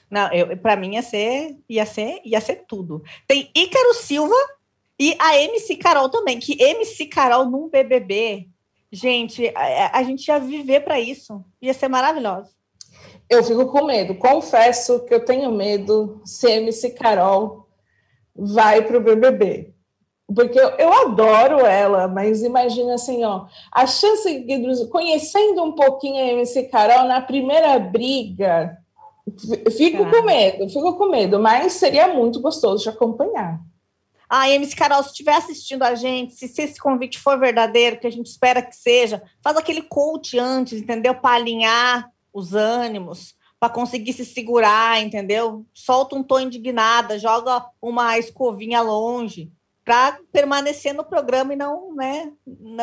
Não, 0.10 0.32
eu, 0.32 0.56
pra 0.58 0.76
mim 0.76 0.94
ia 0.94 1.02
ser, 1.02 1.58
ia 1.68 1.86
ser, 1.86 2.22
ia 2.24 2.40
ser 2.40 2.66
tudo. 2.68 3.02
Tem 3.28 3.50
Ícaro 3.56 3.96
Silva 3.96 4.36
e 5.00 5.16
a 5.20 5.38
MC 5.38 5.78
Carol 5.78 6.10
também, 6.10 6.40
que 6.40 6.62
MC 6.62 7.08
Carol 7.08 7.46
num 7.46 7.68
BBB, 7.68 8.48
gente, 8.92 9.52
a, 9.56 9.98
a 9.98 10.04
gente 10.04 10.28
ia 10.28 10.38
viver 10.38 10.82
pra 10.82 11.00
isso. 11.00 11.44
Ia 11.60 11.74
ser 11.74 11.88
maravilhoso. 11.88 12.52
Eu 13.28 13.44
fico 13.44 13.66
com 13.66 13.86
medo. 13.86 14.14
Confesso 14.16 15.04
que 15.06 15.14
eu 15.14 15.26
tenho 15.26 15.52
medo 15.52 16.22
se 16.24 16.48
MC 16.48 16.92
Carol 16.92 17.68
vai 18.36 18.84
para 18.84 18.98
o 18.98 19.02
BBB. 19.02 19.73
Porque 20.28 20.58
eu, 20.58 20.94
adoro 20.94 21.66
ela, 21.66 22.08
mas 22.08 22.44
imagina 22.44 22.96
assim, 22.96 23.24
ó, 23.24 23.46
a 23.72 23.86
chance 23.86 24.40
de 24.40 24.88
conhecendo 24.88 25.64
um 25.64 25.74
pouquinho 25.74 26.24
a 26.24 26.28
MC 26.28 26.64
Carol 26.70 27.08
na 27.08 27.22
primeira 27.22 27.78
briga, 27.78 28.78
fico 29.76 30.10
com 30.10 30.22
medo, 30.24 30.70
fico 30.70 30.98
com 30.98 31.10
medo, 31.10 31.40
mas 31.40 31.74
seria 31.74 32.08
muito 32.08 32.40
gostoso 32.40 32.84
de 32.84 32.90
acompanhar. 32.90 33.60
Ah, 34.30 34.50
MC 34.50 34.76
Carol, 34.76 35.04
se 35.04 35.10
estiver 35.10 35.36
assistindo 35.36 35.84
a 35.84 35.94
gente, 35.94 36.34
se, 36.34 36.48
se 36.48 36.64
esse 36.64 36.80
convite 36.80 37.20
for 37.20 37.38
verdadeiro, 37.38 38.00
que 38.00 38.08
a 38.08 38.12
gente 38.12 38.28
espera 38.28 38.62
que 38.62 38.76
seja, 38.76 39.22
faz 39.44 39.58
aquele 39.58 39.84
coach 39.84 40.40
antes, 40.40 40.82
entendeu? 40.82 41.14
Para 41.14 41.36
alinhar 41.36 42.10
os 42.34 42.56
ânimos, 42.56 43.36
para 43.60 43.70
conseguir 43.72 44.14
se 44.14 44.26
segurar, 44.26 45.02
entendeu? 45.02 45.66
Solta 45.74 46.16
um 46.16 46.24
tom 46.24 46.40
indignada, 46.40 47.20
joga 47.20 47.66
uma 47.82 48.18
escovinha 48.18 48.82
longe, 48.82 49.52
para 49.86 50.18
permanecer 50.32 50.94
no 50.94 51.04
programa 51.04 51.54
e 51.54 51.58
não, 51.58 51.94
né, 51.96 52.32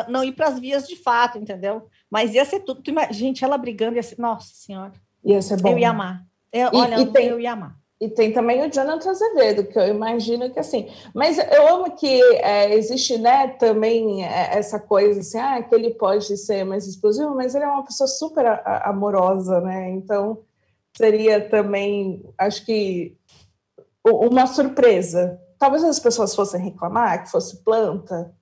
não, 0.09 0.23
ir 0.23 0.33
para 0.33 0.49
as 0.49 0.59
vias 0.59 0.87
de 0.87 0.97
fato, 0.97 1.39
entendeu? 1.39 1.89
Mas 2.11 2.35
ia 2.35 2.45
ser 2.45 2.61
tudo. 2.61 2.83
Gente, 3.11 3.45
ela 3.45 3.57
brigando 3.57 3.97
ia 3.97 4.03
ser. 4.03 4.19
Nossa 4.19 4.51
Senhora, 4.55 4.93
Ia 5.25 5.41
ser 5.41 5.61
bom. 5.61 5.71
eu 5.71 5.79
ia 5.79 5.91
amar. 5.91 6.25
Eu, 6.53 6.69
E- 6.73 6.77
olha, 6.77 7.01
e 7.01 7.07
tem- 7.07 7.27
eu 7.29 7.41
ia 7.41 7.53
amar. 7.53 7.79
E 8.01 8.09
tem 8.09 8.33
também 8.33 8.63
o 8.67 8.71
Jonathan 8.73 9.11
Azevedo, 9.11 9.65
que 9.65 9.79
eu 9.79 9.87
imagino 9.89 10.51
que 10.51 10.59
assim. 10.59 10.89
Mas 11.15 11.37
eu 11.37 11.69
amo 11.69 11.95
que 11.95 12.23
é, 12.37 12.75
existe, 12.75 13.19
né, 13.19 13.49
também 13.49 14.25
é, 14.25 14.57
essa 14.57 14.81
coisa 14.81 15.21
assim, 15.21 15.39
ah, 15.39 15.63
que 15.63 15.75
ele 15.75 15.91
pode 15.91 16.35
ser 16.39 16.65
mais 16.65 16.87
explosivo, 16.87 17.35
mas 17.35 17.55
ele 17.55 17.65
é 17.65 17.69
uma 17.69 17.85
pessoa 17.85 18.07
super 18.07 18.47
amorosa, 18.85 19.61
né? 19.61 19.91
Então 19.91 20.39
seria 20.97 21.47
também, 21.47 22.23
acho 22.39 22.65
que, 22.65 23.15
uma 24.03 24.47
surpresa. 24.47 25.39
Talvez 25.61 25.85
as 25.85 26.01
pessoas 26.01 26.35
fossem 26.35 26.59
reclamar 26.61 27.23
que 27.23 27.31
fosse 27.31 27.63
planta. 27.63 28.35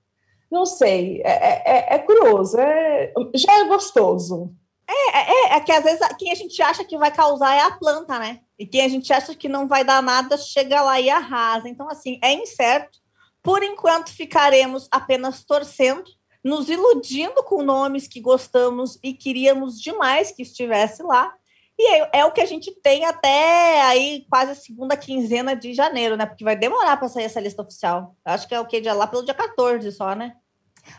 Não 0.49 0.65
sei, 0.65 1.21
é, 1.23 1.29
é- 1.29 1.63
é- 1.65 1.95
é 1.95 1.99
curioso, 1.99 2.57
é- 2.57 3.13
já 3.35 3.59
é 3.59 3.65
gostoso. 3.65 4.55
É, 4.87 5.19
é, 5.19 5.55
é 5.55 5.59
que 5.59 5.71
às 5.71 5.83
vezes 5.83 5.99
quem 6.17 6.31
a 6.31 6.35
gente 6.35 6.59
acha 6.61 6.83
que 6.83 6.97
vai 6.97 7.11
causar 7.11 7.53
é 7.53 7.61
a 7.61 7.71
planta, 7.71 8.17
né? 8.17 8.39
E 8.57 8.65
quem 8.65 8.81
a 8.83 8.87
gente 8.87 9.11
acha 9.13 9.35
que 9.35 9.49
não 9.49 9.67
vai 9.67 9.83
dar 9.83 10.01
nada 10.01 10.37
chega 10.37 10.81
lá 10.81 10.99
e 10.99 11.09
arrasa. 11.09 11.67
Então, 11.67 11.87
assim, 11.89 12.19
é 12.23 12.33
incerto. 12.33 12.97
Por 13.43 13.61
enquanto, 13.61 14.11
ficaremos 14.11 14.87
apenas 14.89 15.43
torcendo, 15.43 16.05
nos 16.43 16.69
iludindo 16.69 17.43
com 17.43 17.61
nomes 17.61 18.07
que 18.07 18.21
gostamos 18.21 18.97
e 19.03 19.13
queríamos 19.13 19.79
demais 19.79 20.31
que 20.31 20.41
estivesse 20.41 21.03
lá. 21.03 21.33
E 21.81 21.95
é, 21.95 22.09
é 22.19 22.25
o 22.25 22.31
que 22.33 22.41
a 22.41 22.45
gente 22.45 22.71
tem 22.83 23.05
até 23.05 23.81
aí 23.83 24.25
quase 24.29 24.51
a 24.51 24.55
segunda 24.55 24.97
quinzena 24.97 25.55
de 25.55 25.73
janeiro, 25.73 26.17
né? 26.17 26.25
Porque 26.25 26.43
vai 26.43 26.57
demorar 26.57 26.97
para 26.97 27.07
sair 27.07 27.23
essa 27.23 27.39
lista 27.39 27.61
oficial. 27.61 28.17
Acho 28.25 28.45
que 28.49 28.53
é 28.53 28.59
o 28.59 28.65
que? 28.65 28.81
Lá 28.81 29.07
pelo 29.07 29.23
dia 29.23 29.33
14 29.33 29.89
só, 29.93 30.13
né? 30.13 30.33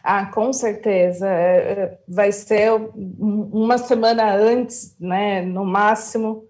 Ah, 0.02 0.26
com 0.26 0.50
certeza. 0.54 1.28
É, 1.28 1.72
é, 1.72 1.98
Vai 2.08 2.32
ser 2.32 2.72
um- 2.72 3.50
uma 3.52 3.76
semana 3.76 4.34
antes, 4.34 4.96
né? 4.98 5.42
No 5.42 5.66
máximo. 5.66 6.44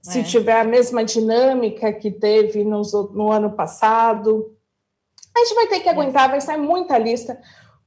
Se 0.00 0.20
É. 0.20 0.22
tiver 0.22 0.58
a 0.60 0.64
mesma 0.64 1.04
dinâmica 1.04 1.92
que 1.92 2.10
teve 2.10 2.64
nos 2.64 2.94
o- 2.94 3.10
no 3.12 3.30
ano 3.30 3.52
passado. 3.52 4.50
A 5.36 5.40
gente 5.40 5.54
vai 5.56 5.66
ter 5.66 5.80
que 5.80 5.88
aguentar, 5.90 6.30
vai 6.30 6.40
sair 6.40 6.58
muita 6.58 6.96
lista, 6.96 7.38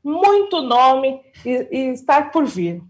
muito 0.04 0.62
nome 0.62 1.22
e, 1.46 1.68
e 1.72 1.78
estar 1.94 2.30
por 2.32 2.46
vir. 2.46 2.82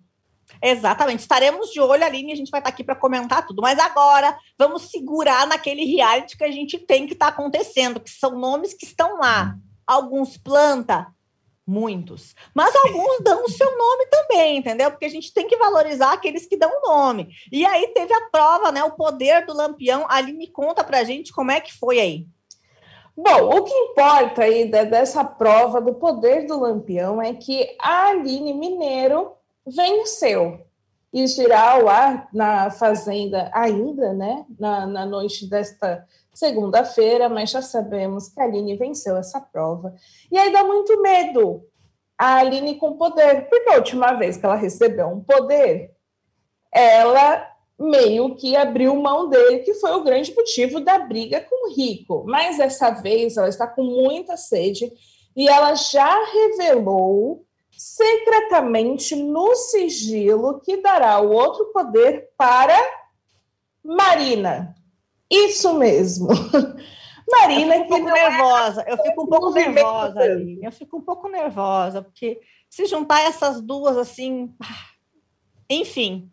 Exatamente. 0.62 1.20
Estaremos 1.20 1.70
de 1.70 1.80
olho, 1.80 2.04
Aline, 2.04 2.32
a 2.32 2.36
gente 2.36 2.50
vai 2.50 2.60
estar 2.60 2.70
aqui 2.70 2.84
para 2.84 2.96
comentar 2.96 3.46
tudo. 3.46 3.62
Mas 3.62 3.78
agora, 3.80 4.38
vamos 4.58 4.90
segurar 4.90 5.46
naquele 5.48 5.86
reality 5.86 6.38
que 6.38 6.44
a 6.44 6.52
gente 6.52 6.78
tem 6.78 7.06
que 7.06 7.14
estar 7.14 7.28
acontecendo, 7.28 8.00
que 8.00 8.10
são 8.10 8.32
nomes 8.38 8.74
que 8.74 8.86
estão 8.86 9.18
lá. 9.18 9.56
Alguns 9.86 10.38
planta, 10.38 11.08
muitos. 11.66 12.34
Mas 12.56 12.76
alguns 12.76 13.20
dão 13.22 13.44
o 13.44 13.50
seu 13.50 13.78
nome 13.78 14.06
também, 14.08 14.58
entendeu? 14.58 14.90
Porque 14.90 15.06
a 15.06 15.10
gente 15.10 15.34
tem 15.34 15.48
que 15.48 15.58
valorizar 15.58 16.14
aqueles 16.14 16.46
que 16.46 16.58
dão 16.58 16.72
o 16.72 16.88
nome. 16.90 17.30
E 17.52 17.66
aí 17.66 17.88
teve 17.90 18.14
a 18.14 18.30
prova, 18.30 18.72
né? 18.72 18.84
O 18.84 18.92
poder 18.92 19.46
do 19.46 19.54
Lampião. 19.54 20.06
A 20.08 20.16
Aline 20.16 20.48
conta 20.48 20.84
pra 20.84 21.04
gente 21.04 21.34
como 21.34 21.52
é 21.52 21.60
que 21.60 21.78
foi 21.78 22.00
aí. 22.00 22.26
Bom, 23.16 23.50
o 23.50 23.64
que 23.64 23.74
importa 23.74 24.44
aí 24.44 24.70
dessa 24.70 25.24
prova 25.24 25.82
do 25.82 25.96
poder 25.96 26.46
do 26.46 26.60
Lampião 26.60 27.20
é 27.20 27.34
que 27.34 27.76
a 27.80 28.10
Aline 28.10 28.54
Mineiro 28.54 29.37
venceu. 29.68 30.60
Isso 31.12 31.42
irá 31.42 31.72
ao 31.72 31.88
ar 31.88 32.30
na 32.34 32.70
Fazenda 32.70 33.50
ainda, 33.54 34.14
né? 34.14 34.46
Na, 34.60 34.86
na 34.86 35.06
noite 35.06 35.50
desta 35.50 36.06
segunda-feira, 36.34 37.28
mas 37.30 37.50
já 37.50 37.62
sabemos 37.62 38.30
que 38.30 38.40
a 38.40 38.44
Aline 38.44 38.76
venceu 38.76 39.18
essa 39.18 39.42
prova. 39.42 39.96
E 40.32 40.38
aí 40.38 40.52
dá 40.52 40.64
muito 40.64 41.02
medo 41.02 41.64
a 42.18 42.38
Aline 42.38 42.76
com 42.76 42.98
poder, 42.98 43.48
porque 43.50 43.70
a 43.70 43.78
última 43.78 44.14
vez 44.14 44.38
que 44.38 44.46
ela 44.46 44.56
recebeu 44.56 45.08
um 45.08 45.24
poder, 45.24 45.92
ela 46.72 47.48
meio 47.80 48.36
que 48.36 48.56
abriu 48.56 48.96
mão 48.96 49.30
dele, 49.30 49.60
que 49.60 49.76
foi 49.76 49.92
o 49.92 50.04
grande 50.04 50.34
motivo 50.36 50.80
da 50.80 51.00
briga 51.00 51.42
com 51.42 51.68
o 51.68 51.74
Rico. 51.74 52.24
Mas 52.28 52.58
dessa 52.58 52.90
vez 52.92 53.38
ela 53.38 53.50
está 53.50 53.68
com 53.68 53.84
muita 53.84 54.36
sede 54.36 54.92
e 55.36 55.48
ela 55.48 55.76
já 55.76 56.26
revelou 56.26 57.47
secretamente 57.78 59.16
no 59.16 59.56
sigilo 59.56 60.60
que 60.60 60.78
dará 60.78 61.20
o 61.22 61.32
outro 61.32 61.66
poder 61.66 62.30
para 62.36 62.78
Marina. 63.84 64.76
Isso 65.30 65.74
mesmo. 65.74 66.28
Marina 67.30 67.76
eu 67.76 67.84
fico 67.84 67.96
um 67.96 68.06
pouco 68.06 68.18
é 68.18 68.30
nervosa. 68.30 68.86
Eu 68.88 68.98
fico 68.98 69.24
um 69.24 69.28
pouco 69.28 69.52
nervosa 69.52 70.20
ali. 70.20 70.60
Eu 70.64 70.72
fico 70.72 70.98
um 70.98 71.02
pouco 71.02 71.28
nervosa 71.28 72.02
porque 72.02 72.40
se 72.70 72.86
juntar 72.86 73.22
essas 73.22 73.62
duas 73.62 73.98
assim, 73.98 74.54
enfim, 75.70 76.32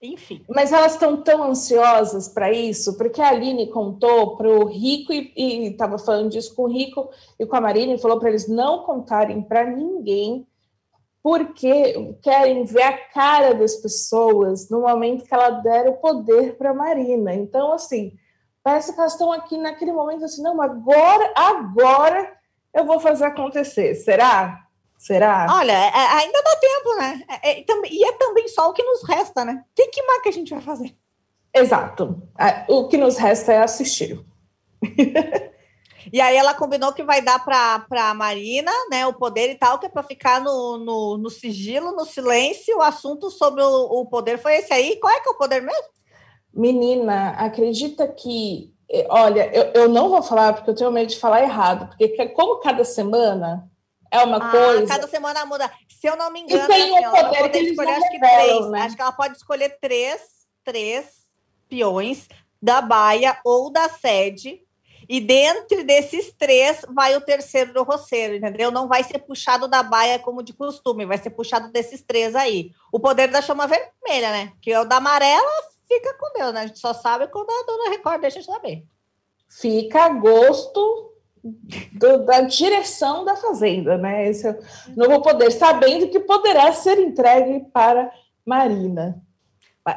enfim. 0.00 0.44
Mas 0.48 0.72
elas 0.72 0.92
estão 0.92 1.22
tão 1.22 1.42
ansiosas 1.42 2.28
para 2.28 2.52
isso, 2.52 2.96
porque 2.96 3.20
a 3.20 3.30
Aline 3.30 3.68
contou 3.68 4.36
para 4.36 4.48
o 4.48 4.64
Rico 4.64 5.12
e 5.12 5.66
estava 5.66 5.98
falando 5.98 6.30
disso 6.30 6.54
com 6.54 6.62
o 6.62 6.68
Rico 6.68 7.10
e 7.38 7.44
com 7.44 7.56
a 7.56 7.60
Marina 7.60 7.94
e 7.94 7.98
falou 7.98 8.18
para 8.20 8.28
eles 8.28 8.48
não 8.48 8.84
contarem 8.84 9.42
para 9.42 9.64
ninguém, 9.68 10.46
porque 11.28 12.16
querem 12.22 12.64
ver 12.64 12.84
a 12.84 12.96
cara 12.96 13.52
das 13.52 13.74
pessoas 13.74 14.70
no 14.70 14.80
momento 14.80 15.26
que 15.26 15.34
ela 15.34 15.50
der 15.50 15.86
o 15.86 15.98
poder 15.98 16.56
para 16.56 16.72
Marina. 16.72 17.34
Então, 17.34 17.74
assim, 17.74 18.16
parece 18.62 18.94
que 18.94 18.98
elas 18.98 19.12
estão 19.12 19.30
aqui 19.30 19.58
naquele 19.58 19.92
momento 19.92 20.24
assim, 20.24 20.40
não, 20.40 20.58
agora, 20.58 21.30
agora 21.36 22.32
eu 22.72 22.86
vou 22.86 22.98
fazer 22.98 23.26
acontecer. 23.26 23.94
Será? 23.96 24.64
Será? 24.96 25.46
Olha, 25.50 25.72
é, 25.72 25.88
é, 25.88 26.06
ainda 26.16 26.42
dá 26.42 26.56
tempo, 26.56 26.96
né? 26.96 27.22
É, 27.42 27.60
e 27.92 28.04
é 28.06 28.12
também 28.12 28.48
só 28.48 28.70
o 28.70 28.72
que 28.72 28.82
nos 28.82 29.06
resta, 29.06 29.44
né? 29.44 29.62
O 29.70 29.74
que, 29.74 29.88
que 29.88 30.02
mais 30.04 30.22
que 30.22 30.30
a 30.30 30.32
gente 30.32 30.54
vai 30.54 30.62
fazer? 30.62 30.96
Exato. 31.54 32.22
O 32.70 32.88
que 32.88 32.96
nos 32.96 33.18
resta 33.18 33.52
é 33.52 33.62
assistir. 33.62 34.18
e 36.12 36.20
aí 36.20 36.36
ela 36.36 36.54
combinou 36.54 36.92
que 36.92 37.02
vai 37.02 37.20
dar 37.20 37.44
para 37.44 37.84
a 38.10 38.14
Marina, 38.14 38.72
né, 38.90 39.06
o 39.06 39.12
poder 39.12 39.50
e 39.50 39.54
tal, 39.54 39.78
que 39.78 39.86
é 39.86 39.88
para 39.88 40.02
ficar 40.02 40.40
no, 40.40 40.78
no, 40.78 41.18
no, 41.18 41.30
sigilo, 41.30 41.92
no 41.92 42.04
silêncio. 42.04 42.78
O 42.78 42.82
assunto 42.82 43.30
sobre 43.30 43.62
o, 43.62 44.00
o 44.00 44.06
poder 44.06 44.38
foi 44.38 44.56
esse 44.56 44.72
aí. 44.72 44.96
Qual 45.00 45.12
é 45.12 45.20
que 45.20 45.28
é 45.28 45.32
o 45.32 45.38
poder 45.38 45.60
mesmo? 45.60 45.88
Menina, 46.52 47.30
acredita 47.30 48.08
que 48.08 48.72
Olha, 49.10 49.54
eu, 49.54 49.82
eu 49.82 49.88
não 49.88 50.08
vou 50.08 50.22
falar 50.22 50.54
porque 50.54 50.70
eu 50.70 50.74
tenho 50.74 50.90
medo 50.90 51.10
de 51.10 51.18
falar 51.18 51.42
errado, 51.42 51.88
porque 51.88 52.28
como 52.30 52.58
cada 52.60 52.82
semana 52.84 53.68
é 54.10 54.20
uma 54.20 54.38
ah, 54.38 54.50
coisa. 54.50 54.86
Cada 54.86 55.06
semana 55.06 55.44
muda. 55.44 55.70
Se 55.88 56.06
eu 56.06 56.16
não 56.16 56.30
me 56.30 56.40
engano, 56.40 56.66
tem 56.66 56.96
assim, 56.96 57.04
ela 57.04 57.34
pode 57.34 57.58
escolher 57.58 57.90
acho 57.90 58.10
que 58.10 58.18
três. 58.18 58.70
Né? 58.70 58.80
Acho 58.80 58.96
que 58.96 59.02
ela 59.02 59.12
pode 59.12 59.36
escolher 59.36 59.78
três, 59.80 60.22
três 60.64 61.06
peões 61.68 62.28
da 62.62 62.80
baia 62.80 63.38
ou 63.44 63.70
da 63.70 63.88
sede. 63.88 64.62
E 65.08 65.20
dentro 65.20 65.84
desses 65.84 66.32
três 66.32 66.84
vai 66.90 67.16
o 67.16 67.20
terceiro 67.20 67.72
do 67.72 67.82
roceiro, 67.82 68.34
entendeu? 68.34 68.70
Não 68.70 68.86
vai 68.86 69.02
ser 69.02 69.18
puxado 69.20 69.66
da 69.66 69.82
baia 69.82 70.18
como 70.18 70.42
de 70.42 70.52
costume, 70.52 71.06
vai 71.06 71.16
ser 71.16 71.30
puxado 71.30 71.72
desses 71.72 72.02
três 72.02 72.36
aí. 72.36 72.72
O 72.92 73.00
poder 73.00 73.28
da 73.28 73.40
chama 73.40 73.66
vermelha, 73.66 74.30
né? 74.30 74.52
Que 74.60 74.70
é 74.70 74.80
o 74.80 74.84
da 74.84 74.96
amarela, 74.96 75.50
fica 75.88 76.12
com 76.14 76.32
Deus, 76.38 76.52
né? 76.52 76.60
A 76.60 76.66
gente 76.66 76.78
só 76.78 76.92
sabe 76.92 77.26
quando 77.28 77.48
a 77.50 77.66
dona 77.66 77.90
Record 77.90 78.20
deixa 78.20 78.40
de 78.40 78.46
saber. 78.46 78.84
Fica 79.48 80.04
a 80.04 80.08
gosto 80.10 81.14
do, 81.42 82.18
da 82.24 82.42
direção 82.42 83.24
da 83.24 83.34
fazenda, 83.34 83.96
né? 83.96 84.28
Esse 84.28 84.48
é 84.48 84.58
novo 84.94 85.22
poder, 85.22 85.50
sabendo 85.50 86.08
que 86.08 86.20
poderá 86.20 86.70
ser 86.74 86.98
entregue 86.98 87.64
para 87.72 88.12
Marina. 88.44 89.22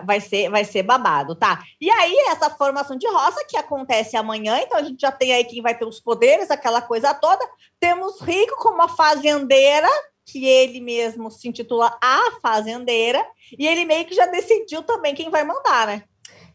Vai 0.05 0.19
ser, 0.19 0.49
vai 0.49 0.63
ser 0.63 0.83
babado, 0.83 1.35
tá? 1.35 1.61
E 1.79 1.89
aí, 1.89 2.15
essa 2.29 2.49
formação 2.49 2.97
de 2.97 3.07
roça 3.07 3.45
que 3.47 3.57
acontece 3.57 4.15
amanhã, 4.15 4.59
então 4.59 4.77
a 4.77 4.83
gente 4.83 5.01
já 5.01 5.11
tem 5.11 5.33
aí 5.33 5.43
quem 5.43 5.61
vai 5.61 5.77
ter 5.77 5.85
os 5.85 5.99
poderes, 5.99 6.51
aquela 6.51 6.81
coisa 6.81 7.13
toda. 7.13 7.47
Temos 7.79 8.19
Rico 8.21 8.55
como 8.57 8.75
uma 8.75 8.89
fazendeira, 8.89 9.89
que 10.25 10.45
ele 10.45 10.79
mesmo 10.79 11.29
se 11.29 11.47
intitula 11.47 11.97
A 12.01 12.39
Fazendeira, 12.41 13.25
e 13.57 13.67
ele 13.67 13.85
meio 13.85 14.05
que 14.05 14.15
já 14.15 14.25
decidiu 14.27 14.83
também 14.83 15.15
quem 15.15 15.29
vai 15.29 15.43
mandar, 15.43 15.87
né? 15.87 16.03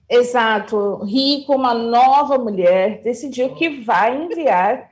Exato. 0.08 1.04
Rico, 1.04 1.54
uma 1.54 1.74
nova 1.74 2.38
mulher, 2.38 3.02
decidiu 3.02 3.54
que 3.54 3.80
vai 3.80 4.16
enviar 4.16 4.90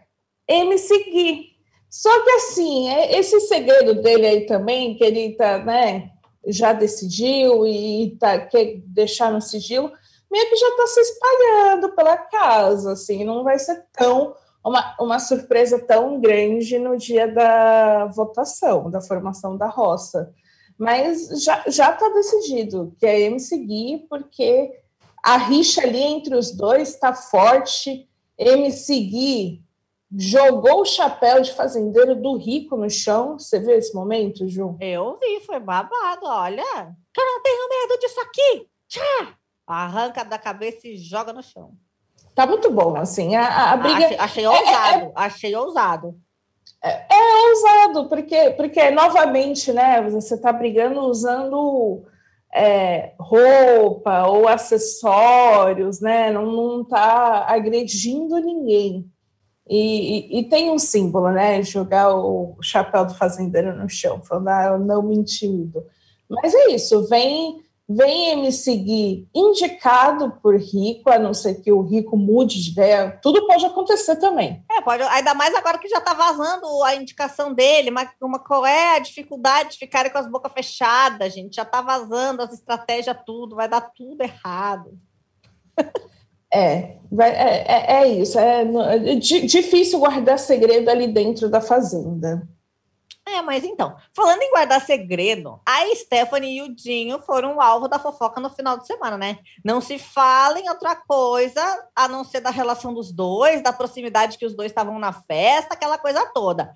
MC 0.48 1.04
Gui. 1.04 1.54
Só 1.88 2.10
que 2.24 2.30
assim, 2.30 2.88
é, 2.88 3.16
esse 3.18 3.40
segredo 3.42 4.02
dele 4.02 4.26
aí 4.26 4.46
também, 4.46 4.96
que 4.96 5.04
ele 5.04 5.36
tá, 5.36 5.58
né, 5.58 6.10
já 6.46 6.72
decidiu 6.72 7.66
e 7.66 8.16
tá, 8.18 8.38
quer 8.38 8.82
deixar 8.86 9.32
no 9.32 9.40
sigilo, 9.40 9.92
meio 10.30 10.48
que 10.50 10.56
já 10.56 10.68
está 10.68 10.86
se 10.86 11.00
espalhando 11.00 11.92
pela 11.94 12.16
casa, 12.16 12.92
assim, 12.92 13.24
não 13.24 13.44
vai 13.44 13.58
ser 13.58 13.84
tão 13.92 14.34
uma, 14.64 14.96
uma 14.98 15.18
surpresa 15.18 15.78
tão 15.78 16.20
grande 16.20 16.78
no 16.78 16.96
dia 16.96 17.28
da 17.28 18.06
votação, 18.06 18.90
da 18.90 19.00
formação 19.00 19.56
da 19.56 19.66
roça. 19.66 20.32
Mas 20.78 21.28
já 21.42 21.62
está 21.66 22.08
decidido 22.14 22.94
que 22.98 23.06
é 23.06 23.20
MC 23.22 23.58
Gui, 23.58 24.06
porque 24.08 24.72
a 25.22 25.36
rixa 25.36 25.82
ali 25.82 26.02
entre 26.02 26.34
os 26.34 26.50
dois 26.50 26.88
está 26.88 27.14
forte. 27.14 28.08
MC 28.36 29.00
Gui 29.00 29.63
jogou 30.16 30.82
o 30.82 30.84
chapéu 30.84 31.40
de 31.40 31.52
fazendeiro 31.52 32.14
do 32.14 32.36
rico 32.36 32.76
no 32.76 32.88
chão. 32.88 33.38
Você 33.38 33.58
viu 33.58 33.76
esse 33.76 33.94
momento, 33.94 34.48
Ju? 34.48 34.76
Eu 34.80 35.18
vi, 35.20 35.40
foi 35.44 35.58
babado. 35.58 36.26
Olha, 36.26 36.62
eu 37.16 37.24
não 37.24 37.42
tenho 37.42 37.68
medo 37.68 38.00
disso 38.00 38.20
aqui. 38.20 38.68
Tchá! 38.88 39.34
Arranca 39.66 40.24
da 40.24 40.38
cabeça 40.38 40.86
e 40.86 40.96
joga 40.96 41.32
no 41.32 41.42
chão. 41.42 41.72
Tá 42.34 42.46
muito 42.46 42.70
bom, 42.70 42.96
assim. 42.96 43.34
A, 43.36 43.72
a 43.72 43.76
briga. 43.76 44.06
Achei, 44.06 44.18
achei 44.18 44.46
ousado, 44.46 45.02
é, 45.02 45.06
é, 45.06 45.12
achei 45.14 45.56
ousado. 45.56 46.14
É, 46.82 47.06
é 47.14 47.48
ousado, 47.48 48.08
porque, 48.08 48.50
porque, 48.50 48.90
novamente, 48.90 49.72
né, 49.72 50.02
você 50.02 50.38
tá 50.38 50.52
brigando 50.52 51.00
usando 51.00 52.04
é, 52.52 53.14
roupa 53.18 54.26
ou 54.26 54.46
acessórios, 54.46 56.00
né? 56.00 56.30
Não 56.30 56.82
está 56.82 57.46
agredindo 57.48 58.38
ninguém. 58.38 59.10
E, 59.68 60.40
e, 60.40 60.48
tem 60.48 60.70
um 60.70 60.78
símbolo, 60.78 61.30
né? 61.30 61.62
Jogar 61.62 62.14
o 62.14 62.56
chapéu 62.60 63.06
do 63.06 63.14
fazendeiro 63.14 63.74
no 63.74 63.88
chão, 63.88 64.20
falando, 64.22 64.48
ah, 64.48 64.64
eu 64.72 64.78
não 64.78 65.02
me 65.02 65.16
intimido. 65.16 65.82
Mas 66.28 66.54
é 66.54 66.72
isso, 66.72 67.06
vem 67.08 67.64
venha 67.88 68.36
me 68.36 68.50
seguir 68.50 69.28
indicado 69.34 70.32
por 70.42 70.56
rico, 70.56 71.10
a 71.10 71.18
não 71.18 71.34
ser 71.34 71.60
que 71.60 71.70
o 71.70 71.82
rico 71.82 72.16
mude 72.16 72.62
de 72.62 72.70
ideia, 72.70 73.18
tudo 73.22 73.46
pode 73.46 73.64
acontecer 73.66 74.16
também. 74.16 74.64
É, 74.70 74.80
pode, 74.80 75.02
ainda 75.02 75.34
mais 75.34 75.54
agora 75.54 75.78
que 75.78 75.88
já 75.88 75.98
está 75.98 76.14
vazando 76.14 76.82
a 76.82 76.94
indicação 76.96 77.52
dele, 77.52 77.90
mas 77.90 78.08
uma, 78.20 78.38
qual 78.38 78.64
é 78.64 78.96
a 78.96 79.00
dificuldade 79.00 79.72
de 79.72 79.78
ficarem 79.78 80.10
com 80.10 80.18
as 80.18 80.26
bocas 80.26 80.52
fechadas, 80.52 81.34
gente? 81.34 81.56
Já 81.56 81.62
está 81.62 81.82
vazando 81.82 82.42
as 82.42 82.52
estratégias, 82.52 83.16
tudo, 83.26 83.56
vai 83.56 83.68
dar 83.68 83.82
tudo 83.82 84.22
errado. 84.22 84.98
É, 86.54 86.96
é, 87.18 87.26
é, 87.26 88.02
é, 88.02 88.08
isso. 88.08 88.38
É, 88.38 88.62
é 88.62 89.14
difícil 89.16 89.98
guardar 89.98 90.38
segredo 90.38 90.88
ali 90.88 91.08
dentro 91.08 91.48
da 91.48 91.60
fazenda. 91.60 92.46
É, 93.26 93.40
mas 93.40 93.64
então, 93.64 93.96
falando 94.14 94.42
em 94.42 94.50
guardar 94.50 94.82
segredo, 94.82 95.58
a 95.64 95.82
Stephanie 95.94 96.58
e 96.58 96.62
o 96.62 96.74
Dinho 96.74 97.18
foram 97.20 97.56
o 97.56 97.60
alvo 97.60 97.88
da 97.88 97.98
fofoca 97.98 98.38
no 98.38 98.50
final 98.50 98.78
de 98.78 98.86
semana, 98.86 99.16
né? 99.16 99.38
Não 99.64 99.80
se 99.80 99.98
fala 99.98 100.60
em 100.60 100.68
outra 100.68 100.94
coisa 100.94 101.62
a 101.96 102.06
não 102.06 102.22
ser 102.22 102.40
da 102.40 102.50
relação 102.50 102.92
dos 102.92 103.10
dois, 103.10 103.62
da 103.62 103.72
proximidade 103.72 104.36
que 104.36 104.44
os 104.44 104.54
dois 104.54 104.70
estavam 104.70 104.98
na 104.98 105.12
festa, 105.12 105.72
aquela 105.72 105.96
coisa 105.96 106.26
toda. 106.34 106.72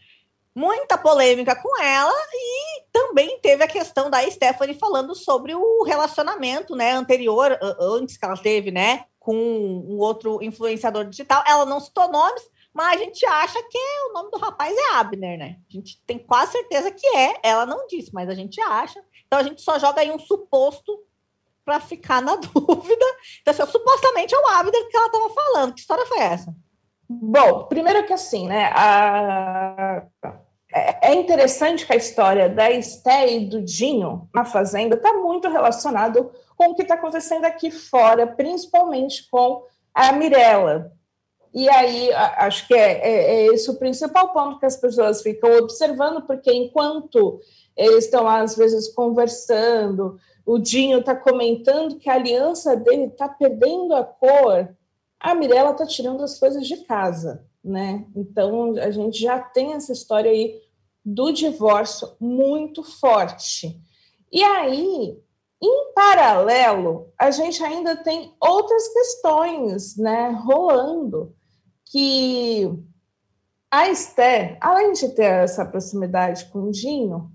Muita 0.55 0.97
polêmica 0.97 1.55
com 1.55 1.83
ela 1.83 2.15
e 2.33 2.83
também 2.91 3.39
teve 3.41 3.63
a 3.63 3.69
questão 3.69 4.09
da 4.09 4.23
Stephanie 4.29 4.75
falando 4.75 5.15
sobre 5.15 5.55
o 5.55 5.85
relacionamento, 5.85 6.75
né, 6.75 6.93
anterior, 6.93 7.59
antes 7.79 8.17
que 8.17 8.25
ela 8.25 8.37
teve, 8.37 8.71
né, 8.71 9.05
com 9.29 9.35
um 9.35 9.99
outro 9.99 10.43
influenciador 10.43 11.05
digital. 11.05 11.45
Ela 11.47 11.67
não 11.67 11.81
citou 11.81 12.11
nomes, 12.11 12.49
mas 12.73 12.99
a 12.99 13.05
gente 13.05 13.27
acha 13.27 13.63
que 13.63 13.79
o 14.09 14.15
nome 14.15 14.31
do 14.31 14.39
rapaz 14.39 14.75
é 14.75 14.95
Abner, 14.95 15.39
né? 15.39 15.59
A 15.69 15.73
gente 15.75 16.01
tem 16.07 16.19
quase 16.19 16.53
certeza 16.53 16.91
que 16.91 17.07
é. 17.09 17.35
Ela 17.43 17.67
não 17.67 17.87
disse, 17.87 18.11
mas 18.15 18.31
a 18.31 18.35
gente 18.35 18.59
acha. 18.59 19.05
Então 19.27 19.39
a 19.39 19.43
gente 19.43 19.61
só 19.61 19.79
joga 19.79 20.01
aí 20.01 20.11
um 20.11 20.19
suposto 20.19 20.99
para 21.63 21.79
ficar 21.79 22.23
na 22.23 22.37
dúvida. 22.41 23.05
Então, 23.43 23.53
assim, 23.53 23.71
supostamente 23.71 24.35
é 24.35 24.39
o 24.39 24.47
Abner 24.47 24.89
que 24.89 24.97
ela 24.97 25.07
estava 25.09 25.29
falando. 25.29 25.75
Que 25.75 25.81
história 25.81 26.07
foi 26.07 26.21
essa? 26.21 26.57
Bom, 27.07 27.65
primeiro 27.65 28.07
que 28.07 28.15
assim, 28.15 28.49
né? 28.49 28.73
A... 28.75 30.07
É, 31.03 31.15
interessante 31.15 31.87
que 31.87 31.93
a 31.93 31.97
história 31.97 32.49
da 32.49 32.71
Esté 32.71 33.33
e 33.33 33.47
do 33.47 33.63
Dinho 33.63 34.29
na 34.35 34.45
Fazenda 34.45 34.97
está 34.97 35.13
muito 35.15 35.49
relacionado 35.49 36.31
com 36.57 36.71
o 36.71 36.75
que 36.75 36.83
está 36.83 36.95
acontecendo 36.95 37.45
aqui 37.45 37.71
fora, 37.71 38.27
principalmente 38.27 39.29
com 39.31 39.65
a 39.95 40.13
Mirella. 40.13 40.93
E 41.55 41.69
aí, 41.69 42.13
acho 42.13 42.67
que 42.67 42.75
é, 42.75 42.93
é, 42.93 43.11
é, 43.11 43.47
esse 43.47 43.71
o 43.71 43.79
principal 43.79 44.33
ponto 44.33 44.59
que 44.59 44.67
as 44.67 44.77
pessoas 44.77 45.23
ficam 45.23 45.51
observando, 45.57 46.23
porque 46.23 46.53
enquanto 46.53 47.41
eles 47.77 48.05
estão, 48.05 48.29
às 48.29 48.57
vezes, 48.57 48.89
conversando, 48.89 50.19
o 50.45 50.59
Dinho 50.59 50.99
está 50.99 51.15
comentando 51.15 51.97
que 51.97 52.11
a 52.11 52.15
aliança 52.15 52.77
dele 52.77 53.05
está 53.05 53.29
perdendo 53.29 53.95
a 53.95 54.05
cor, 54.05 54.69
a 55.19 55.35
Mirella 55.35 55.71
está 55.71 55.87
tirando 55.87 56.23
as 56.23 56.39
coisas 56.39 56.67
de 56.67 56.77
casa, 56.85 57.45
né? 57.65 58.05
Então, 58.15 58.75
a 58.77 58.91
gente 58.91 59.21
já 59.21 59.39
tem 59.39 59.73
essa 59.73 59.93
história 59.93 60.31
aí 60.31 60.61
do 61.15 61.33
divórcio 61.33 62.15
muito 62.21 62.83
forte. 62.83 63.81
E 64.31 64.45
aí, 64.45 65.19
em 65.63 65.93
paralelo, 65.95 67.11
a 67.19 67.31
gente 67.31 67.63
ainda 67.65 67.97
tem 67.97 68.35
outras 68.39 68.89
questões 68.89 69.97
né, 69.97 70.29
rolando, 70.45 71.35
que 71.91 72.71
a 73.71 73.89
Esther, 73.89 74.59
além 74.61 74.93
de 74.93 75.09
ter 75.11 75.45
essa 75.45 75.65
proximidade 75.65 76.45
com 76.47 76.65
o 76.65 76.71
Dinho, 76.71 77.31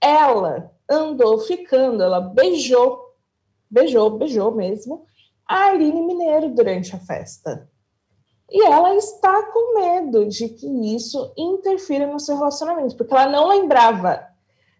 ela 0.00 0.70
andou 0.88 1.40
ficando, 1.40 2.04
ela 2.04 2.20
beijou, 2.20 3.12
beijou, 3.68 4.16
beijou 4.16 4.54
mesmo, 4.54 5.04
a 5.48 5.66
Aline 5.70 6.02
Mineiro 6.02 6.54
durante 6.54 6.94
a 6.94 7.00
festa. 7.00 7.68
E 8.50 8.64
ela 8.64 8.94
está 8.94 9.42
com 9.44 9.74
medo 9.74 10.26
de 10.26 10.48
que 10.48 10.66
isso 10.94 11.32
interfira 11.36 12.06
no 12.06 12.20
seu 12.20 12.36
relacionamento, 12.36 12.96
porque 12.96 13.12
ela 13.12 13.26
não 13.26 13.48
lembrava 13.48 14.24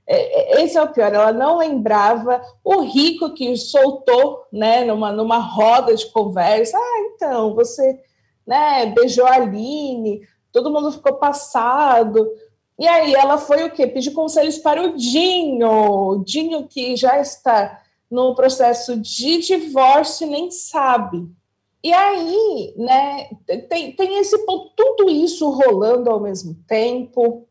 é, 0.07 0.59
é, 0.59 0.65
esse 0.65 0.79
é 0.79 0.83
o 0.83 0.89
pior, 0.89 1.13
ela 1.13 1.33
não 1.33 1.59
lembrava 1.59 2.41
o 2.63 2.81
rico 2.83 3.35
que 3.35 3.57
soltou, 3.57 4.47
né, 4.53 4.85
numa, 4.85 5.11
numa 5.11 5.39
roda 5.39 5.95
de 5.97 6.07
conversa, 6.13 6.79
ah, 6.79 7.11
então, 7.13 7.55
você, 7.55 8.01
né, 8.47 8.87
beijou 8.87 9.27
a 9.27 9.35
Aline, 9.35 10.23
todo 10.53 10.71
mundo 10.71 10.93
ficou 10.93 11.15
passado, 11.15 12.25
e 12.79 12.87
aí 12.87 13.15
ela 13.15 13.37
foi 13.37 13.65
o 13.65 13.71
quê? 13.73 13.87
Pedir 13.87 14.13
conselhos 14.13 14.59
para 14.59 14.83
o 14.83 14.97
Dinho, 14.97 16.23
Dinho 16.25 16.69
que 16.69 16.95
já 16.95 17.19
está 17.19 17.83
no 18.09 18.35
processo 18.35 18.97
de 18.99 19.39
divórcio 19.39 20.27
e 20.27 20.31
nem 20.31 20.51
sabe. 20.51 21.27
E 21.87 21.93
aí, 21.93 22.75
né, 22.77 23.29
tem, 23.69 23.95
tem 23.95 24.19
esse 24.19 24.37
ponto, 24.45 24.73
tudo 24.75 25.09
isso 25.09 25.49
rolando 25.51 26.11
ao 26.11 26.19
mesmo 26.19 26.53
tempo, 26.67 27.47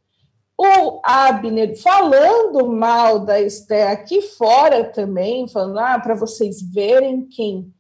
o 0.58 1.00
Abner 1.02 1.82
falando 1.82 2.68
mal 2.68 3.20
da 3.20 3.40
Esté 3.40 3.88
aqui 3.88 4.22
fora 4.22 4.84
também, 4.84 5.48
falando, 5.48 5.80
ah, 5.80 5.98
para 5.98 6.16
vocês 6.16 6.62
verem 6.62 7.26
quem 7.26 7.74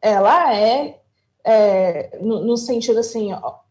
ela 0.00 0.56
é, 0.56 1.02
é 1.44 2.18
no, 2.18 2.42
no, 2.42 2.56
sentido 2.56 3.00
assim, 3.00 3.28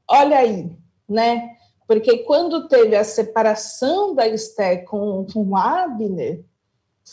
olha 0.07 0.37
aí, 0.37 0.69
né? 1.09 1.49
Porque 1.87 2.19
quando 2.19 2.67
teve 2.67 2.95
a 2.95 3.03
separação 3.03 4.13
da 4.13 4.27
Esté 4.27 4.77
com, 4.77 5.25
com 5.33 5.49
o 5.49 5.57
Abner, 5.57 6.45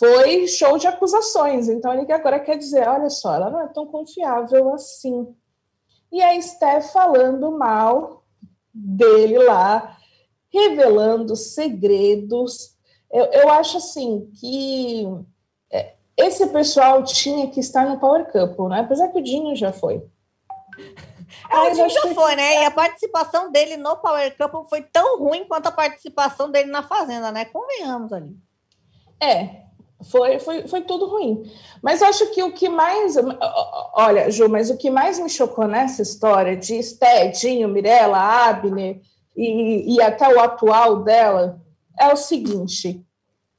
foi 0.00 0.48
show 0.48 0.78
de 0.78 0.86
acusações. 0.86 1.68
Então 1.68 1.92
ele 1.92 2.10
agora 2.10 2.40
quer 2.40 2.56
dizer, 2.56 2.88
olha 2.88 3.10
só, 3.10 3.34
ela 3.34 3.50
não 3.50 3.60
é 3.60 3.68
tão 3.68 3.86
confiável 3.86 4.72
assim. 4.72 5.28
E 6.10 6.22
a 6.22 6.34
Esté 6.34 6.80
falando 6.80 7.52
mal 7.52 8.24
dele 8.72 9.38
lá, 9.38 9.98
revelando 10.50 11.36
segredos. 11.36 12.74
Eu, 13.12 13.26
eu 13.26 13.50
acho 13.50 13.76
assim 13.76 14.30
que 14.40 15.06
é, 15.70 15.94
esse 16.16 16.46
pessoal 16.46 17.04
tinha 17.04 17.50
que 17.50 17.60
estar 17.60 17.86
no 17.86 18.00
Power 18.00 18.24
Couple, 18.32 18.68
né? 18.68 18.80
Apesar 18.80 19.08
que 19.08 19.18
o 19.18 19.22
Dinho 19.22 19.54
já 19.54 19.70
foi. 19.70 20.02
Ah, 21.50 21.64
o 21.64 21.72
Dinho 21.74 21.90
já 21.90 22.14
foi, 22.14 22.36
né? 22.36 22.62
E 22.62 22.64
a 22.64 22.70
participação 22.70 23.52
dele 23.52 23.76
no 23.76 23.98
Power 23.98 24.34
Couple 24.38 24.66
foi 24.70 24.80
tão 24.80 25.18
ruim 25.18 25.44
quanto 25.44 25.66
a 25.66 25.72
participação 25.72 26.50
dele 26.50 26.70
na 26.70 26.82
Fazenda, 26.82 27.30
né? 27.30 27.44
Convenhamos 27.44 28.12
ali. 28.14 28.34
É, 29.22 29.69
foi, 30.04 30.38
foi, 30.38 30.66
foi 30.66 30.80
tudo 30.82 31.06
ruim. 31.06 31.42
Mas 31.82 32.02
acho 32.02 32.30
que 32.32 32.42
o 32.42 32.52
que 32.52 32.68
mais. 32.68 33.16
Olha, 33.94 34.30
Ju, 34.30 34.48
mas 34.48 34.70
o 34.70 34.76
que 34.76 34.90
mais 34.90 35.18
me 35.18 35.28
chocou 35.28 35.66
nessa 35.66 36.02
história 36.02 36.56
de 36.56 36.76
Esté, 36.76 37.28
Dinho, 37.28 37.68
Mirella, 37.68 38.48
Abner 38.48 39.00
e, 39.36 39.94
e 39.94 40.02
até 40.02 40.28
o 40.34 40.40
atual 40.40 41.02
dela 41.02 41.60
é 41.98 42.12
o 42.12 42.16
seguinte: 42.16 43.04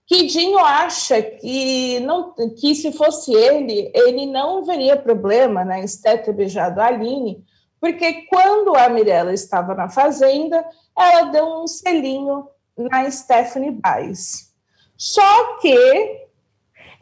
que 0.08 0.26
Dinho 0.26 0.58
acha 0.58 1.22
que, 1.22 2.00
não, 2.02 2.34
que 2.60 2.76
se 2.76 2.92
fosse 2.92 3.34
ele, 3.34 3.92
ele 3.94 4.26
não 4.26 4.64
veria 4.64 4.98
problema 4.98 5.64
na 5.64 5.76
né, 5.76 5.84
Esté 5.84 6.18
ter 6.18 6.34
beijado 6.34 6.82
a 6.82 6.88
Aline, 6.88 7.44
porque 7.80 8.24
quando 8.24 8.76
a 8.76 8.90
Mirella 8.90 9.34
estava 9.34 9.74
na 9.74 9.90
Fazenda, 9.90 10.66
ela 10.98 11.24
deu 11.32 11.46
um 11.46 11.68
selinho 11.68 12.48
na 12.78 13.10
Stephanie 13.10 13.72
Baez. 13.72 14.52
Só 14.98 15.58
que 15.60 16.30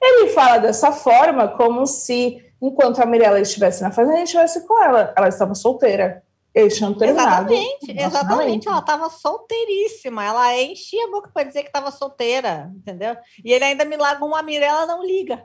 ele 0.02 0.30
fala 0.30 0.58
dessa 0.58 0.92
forma 0.92 1.48
como 1.48 1.86
se, 1.86 2.44
enquanto 2.62 3.02
a 3.02 3.06
Mirella 3.06 3.40
estivesse 3.40 3.82
na 3.82 3.92
Fazenda, 3.92 4.16
ele 4.16 4.24
estivesse 4.24 4.66
com 4.68 4.82
ela. 4.82 5.14
Ela 5.16 5.28
estava 5.28 5.54
solteira. 5.56 6.24
Eles 6.54 6.76
tinham 6.76 6.94
terminado. 6.94 7.54
Exatamente, 7.54 7.92
exatamente. 7.92 8.68
Ela 8.68 8.80
estava 8.80 9.10
solteiríssima. 9.10 10.26
Ela 10.26 10.62
enchia 10.62 11.06
a 11.06 11.12
boca 11.12 11.30
para 11.32 11.44
dizer 11.44 11.62
que 11.62 11.70
estava 11.70 11.92
solteira, 11.92 12.72
entendeu? 12.76 13.16
E 13.44 13.54
ele 13.54 13.64
ainda 13.64 13.86
me 13.86 13.96
larga 13.96 14.26
uma 14.26 14.42
Mirella, 14.42 14.86
não 14.86 15.06
liga. 15.06 15.44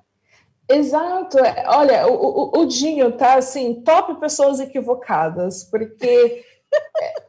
Exato. 0.68 1.38
É, 1.38 1.66
olha, 1.68 2.07
o, 2.07 2.14
o, 2.57 2.61
o 2.61 2.66
Dinho 2.66 3.12
tá 3.12 3.34
assim, 3.34 3.82
top 3.82 4.18
pessoas 4.18 4.61
equivocadas, 4.61 5.64
porque. 5.64 6.44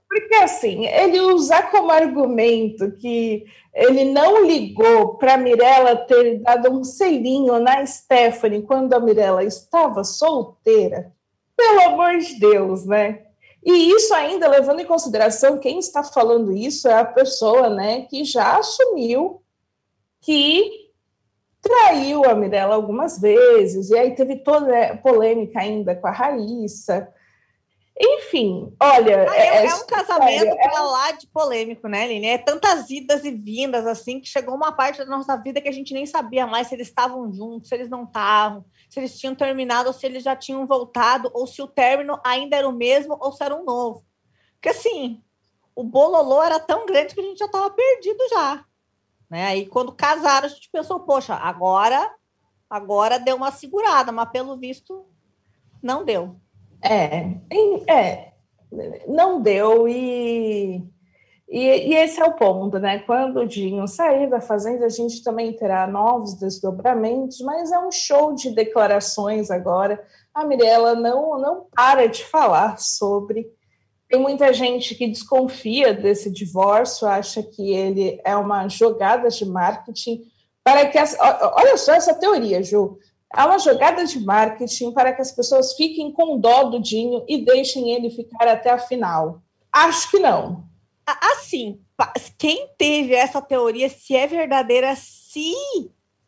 Porque 0.08 0.36
assim, 0.36 0.86
ele 0.86 1.20
usar 1.20 1.72
como 1.72 1.92
argumento 1.92 2.92
que 2.94 3.46
ele 3.74 4.06
não 4.06 4.46
ligou 4.46 5.16
para 5.16 5.34
a 5.34 5.38
Mirella 5.38 5.96
ter 5.98 6.40
dado 6.40 6.72
um 6.72 6.84
selinho 6.84 7.60
na 7.60 7.86
Stephanie 7.86 8.62
quando 8.62 8.94
a 8.94 9.00
Mirella 9.00 9.44
estava 9.44 10.04
solteira, 10.06 11.12
pelo 11.58 11.82
amor 11.82 12.18
de 12.20 12.40
Deus, 12.40 12.86
né? 12.86 13.24
E 13.66 13.90
isso 13.90 14.14
ainda 14.14 14.48
levando 14.48 14.80
em 14.80 14.86
consideração 14.86 15.58
quem 15.58 15.80
está 15.80 16.04
falando 16.04 16.56
isso 16.56 16.88
é 16.88 16.94
a 16.94 17.06
pessoa, 17.06 17.68
né, 17.68 18.02
que 18.04 18.24
já 18.24 18.60
assumiu 18.60 19.42
que 20.22 20.86
traiu 21.62 22.24
a 22.26 22.36
Mirella 22.36 22.76
algumas 22.76 23.20
vezes, 23.20 23.90
e 23.90 23.98
aí 23.98 24.14
teve 24.14 24.38
toda 24.38 24.98
polêmica 24.98 25.60
ainda 25.60 25.96
com 25.96 26.08
a 26.08 26.12
Raíssa. 26.12 27.12
Enfim, 27.98 28.76
olha. 28.82 29.30
Ah, 29.30 29.38
é, 29.38 29.48
é, 29.48 29.66
é, 29.68 29.76
um 29.76 29.86
casamento 29.86 30.54
é... 30.54 30.70
para 30.70 30.82
lá 30.82 31.12
de 31.12 31.28
polêmico, 31.28 31.88
né, 31.88 32.04
Aline? 32.04 32.28
É 32.28 32.38
tantas 32.38 32.90
idas 32.90 33.24
e 33.24 33.32
vindas, 33.32 33.88
assim, 33.88 34.20
que 34.20 34.28
chegou 34.28 34.54
uma 34.54 34.74
parte 34.74 34.98
da 34.98 35.06
nossa 35.06 35.38
vida 35.38 35.62
que 35.62 35.70
a 35.70 35.72
gente 35.72 35.94
nem 35.94 36.06
sabia 36.06 36.46
mais 36.46 36.68
se 36.68 36.76
eles 36.76 36.88
estavam 36.88 37.32
juntos, 37.32 37.70
se 37.70 37.76
eles 37.76 37.90
não 37.90 38.04
estavam 38.04 38.66
se 38.90 39.00
eles 39.00 39.20
tinham 39.20 39.36
terminado 39.36 39.88
ou 39.88 39.94
se 39.94 40.06
eles 40.06 40.24
já 40.24 40.36
tinham 40.36 40.66
voltado, 40.66 41.30
ou 41.34 41.46
se 41.46 41.62
o 41.62 41.68
término 41.68 42.20
ainda 42.24 42.56
era 42.56 42.68
o 42.68 42.72
mesmo 42.72 43.18
ou 43.20 43.32
se 43.32 43.44
era 43.44 43.56
um 43.56 43.66
novo. 43.66 44.06
Porque 44.54 44.70
assim, 44.70 45.22
o 45.76 45.84
bololô 45.84 46.42
era 46.42 46.60
tão 46.60 46.86
grande 46.86 47.14
que 47.14 47.20
a 47.20 47.24
gente 47.24 47.40
já 47.40 47.46
estava 47.46 47.70
perdido 47.70 48.20
já. 48.30 48.66
Né? 49.30 49.48
Aí 49.48 49.66
quando 49.66 49.92
casaram, 49.92 50.46
a 50.48 50.50
gente 50.50 50.70
pensou, 50.72 51.02
poxa, 51.02 51.36
agora 51.36 52.10
agora 52.70 53.20
deu 53.20 53.36
uma 53.36 53.52
segurada, 53.52 54.12
mas 54.12 54.30
pelo 54.30 54.58
visto 54.58 55.06
não 55.84 56.06
deu. 56.06 56.40
É, 56.86 57.38
é 57.88 58.32
não 59.08 59.42
deu 59.42 59.88
e 59.88 60.84
e, 61.48 61.60
e, 61.60 61.94
esse 61.94 62.20
é 62.20 62.26
o 62.26 62.34
ponto, 62.34 62.80
né? 62.80 63.00
Quando 63.00 63.42
o 63.42 63.48
Dinho 63.48 63.88
sair 63.88 64.28
da 64.30 64.42
Fazenda, 64.42 64.86
a 64.88 64.90
gente 64.90 65.24
também 65.24 65.54
terá 65.54 65.86
novos 65.86 66.34
desdobramentos, 66.34 67.40
mas 67.42 67.72
é 67.72 67.80
um 67.80 67.92
show 67.92 68.34
de 68.34 68.50
declarações 68.50 69.52
agora. 69.52 70.04
A 70.34 70.44
Mirella 70.44 70.96
não, 70.96 71.40
não 71.40 71.68
para 71.76 72.08
de 72.08 72.24
falar 72.26 72.80
sobre. 72.80 73.48
Tem 74.10 74.20
muita 74.20 74.52
gente 74.54 74.96
que 74.96 75.08
desconfia 75.08 75.94
desse 75.94 76.32
divórcio, 76.32 77.08
acha 77.08 77.44
que 77.44 77.74
ele 77.74 78.20
é 78.26 78.36
uma 78.36 78.68
jogada 78.68 79.30
de 79.30 79.46
marketing 79.46 80.24
para 80.64 80.88
que. 80.88 80.98
Olha 80.98 81.78
só 81.78 81.94
essa 81.94 82.14
teoria, 82.14 82.64
Ju. 82.64 82.98
É 83.34 83.44
uma 83.44 83.60
jogada 83.60 84.06
de 84.06 84.20
marketing 84.20 84.92
para 84.92 85.14
que 85.14 85.22
as 85.22 85.32
pessoas 85.32 85.74
fiquem 85.74 86.12
com 86.12 86.40
dó 86.40 86.64
do 86.66 86.80
Dinho 86.80 87.24
e 87.28 87.44
deixem 87.44 87.92
ele 87.92 88.10
ficar 88.10 88.48
até 88.48 88.70
a 88.70 88.78
final. 88.78 89.42
Acho 89.72 90.12
que 90.12 90.20
não 90.20 90.66
Assim, 91.06 91.80
quem 92.38 92.68
teve 92.78 93.14
essa 93.14 93.40
teoria, 93.40 93.88
se 93.90 94.16
é 94.16 94.26
verdadeira, 94.26 94.96
se 94.96 95.54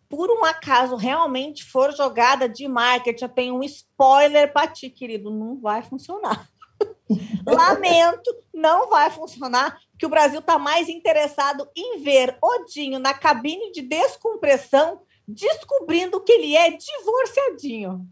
por 0.07 0.29
um 0.29 0.45
acaso 0.45 0.95
realmente 0.95 1.65
for 1.65 1.93
jogada 1.93 2.47
de 2.47 2.67
marketing, 2.67 3.23
eu 3.23 3.29
tenho 3.29 3.55
um 3.55 3.63
spoiler 3.63 4.53
para 4.53 4.67
ti, 4.67 4.89
querido, 4.89 5.31
não 5.31 5.59
vai 5.59 5.81
funcionar. 5.81 6.47
Lamento, 7.45 8.33
não 8.53 8.89
vai 8.89 9.09
funcionar, 9.09 9.79
que 9.97 10.05
o 10.05 10.09
Brasil 10.09 10.39
está 10.39 10.59
mais 10.59 10.87
interessado 10.87 11.67
em 11.75 11.99
ver 12.01 12.37
Odinho 12.41 12.99
na 12.99 13.13
cabine 13.13 13.71
de 13.71 13.81
descompressão, 13.81 15.01
descobrindo 15.27 16.21
que 16.21 16.31
ele 16.31 16.55
é 16.55 16.71
divorciadinho. 16.71 18.07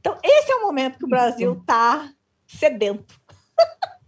Então, 0.00 0.18
esse 0.22 0.50
é 0.50 0.56
o 0.56 0.62
momento 0.62 0.98
que 0.98 1.04
o 1.04 1.08
Brasil 1.08 1.52
está 1.52 2.12
sedento. 2.46 3.14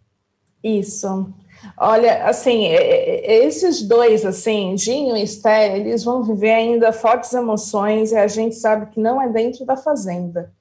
Isso. 0.62 1.32
Olha, 1.76 2.24
assim, 2.24 2.66
é, 2.66 2.76
é, 2.76 3.32
é, 3.32 3.44
esses 3.44 3.82
dois, 3.82 4.24
assim, 4.24 4.74
Dinho 4.74 5.16
e 5.16 5.22
Esté, 5.22 5.76
eles 5.76 6.04
vão 6.04 6.22
viver 6.22 6.52
ainda 6.52 6.92
fortes 6.92 7.32
emoções 7.32 8.12
e 8.12 8.16
a 8.16 8.26
gente 8.26 8.54
sabe 8.54 8.90
que 8.92 9.00
não 9.00 9.20
é 9.20 9.28
dentro 9.28 9.64
da 9.64 9.76
fazenda. 9.76 10.52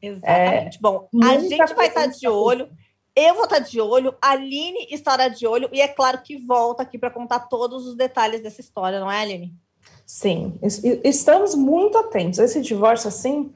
Exatamente. 0.00 0.76
É, 0.76 0.80
Bom, 0.80 1.08
a 1.22 1.38
gente 1.38 1.74
vai 1.74 1.86
estar 1.86 2.06
de 2.06 2.26
olho. 2.26 2.68
Eu 3.14 3.34
vou 3.34 3.44
estar 3.44 3.58
de 3.58 3.80
olho, 3.80 4.16
a 4.22 4.30
Aline 4.30 4.86
estará 4.90 5.28
de 5.28 5.46
olho, 5.46 5.68
e 5.70 5.82
é 5.82 5.88
claro 5.88 6.22
que 6.22 6.38
volta 6.38 6.82
aqui 6.82 6.98
para 6.98 7.10
contar 7.10 7.40
todos 7.40 7.86
os 7.86 7.94
detalhes 7.94 8.42
dessa 8.42 8.62
história, 8.62 8.98
não 8.98 9.12
é, 9.12 9.20
Aline? 9.20 9.54
Sim, 10.06 10.58
estamos 11.02 11.54
muito 11.54 11.96
atentos. 11.96 12.38
Esse 12.38 12.60
divórcio, 12.60 13.08
assim, 13.08 13.50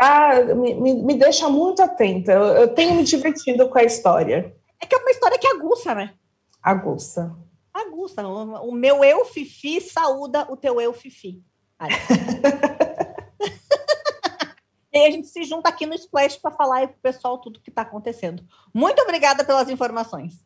ah, 0.00 0.40
me, 0.54 0.74
me, 0.74 1.14
deixa 1.14 1.48
muito 1.50 1.82
atenta. 1.82 2.32
Eu, 2.32 2.42
eu 2.42 2.74
tenho 2.74 2.94
me 2.94 3.04
divertido 3.04 3.68
com 3.68 3.78
a 3.78 3.84
história. 3.84 4.56
É 4.80 4.86
que 4.86 4.94
é 4.94 4.98
uma 4.98 5.10
história 5.10 5.38
que 5.38 5.46
aguça, 5.46 5.94
né? 5.94 6.14
Aguça. 6.62 7.36
Aguça. 7.72 8.26
O, 8.26 8.70
o 8.70 8.72
meu 8.72 9.04
eu 9.04 9.24
fifi 9.26 9.80
saúda 9.80 10.50
o 10.50 10.56
teu 10.56 10.80
eu 10.80 10.94
fifi. 10.94 11.44
e 14.90 14.98
aí 14.98 15.06
a 15.06 15.10
gente 15.10 15.28
se 15.28 15.44
junta 15.44 15.68
aqui 15.68 15.84
no 15.84 15.94
Splash 15.94 16.38
para 16.38 16.50
falar 16.50 16.78
aí 16.78 16.88
pro 16.88 16.96
pessoal 17.02 17.36
tudo 17.38 17.60
que 17.60 17.68
está 17.68 17.82
acontecendo. 17.82 18.42
Muito 18.72 19.02
obrigada 19.02 19.44
pelas 19.44 19.68
informações. 19.68 20.42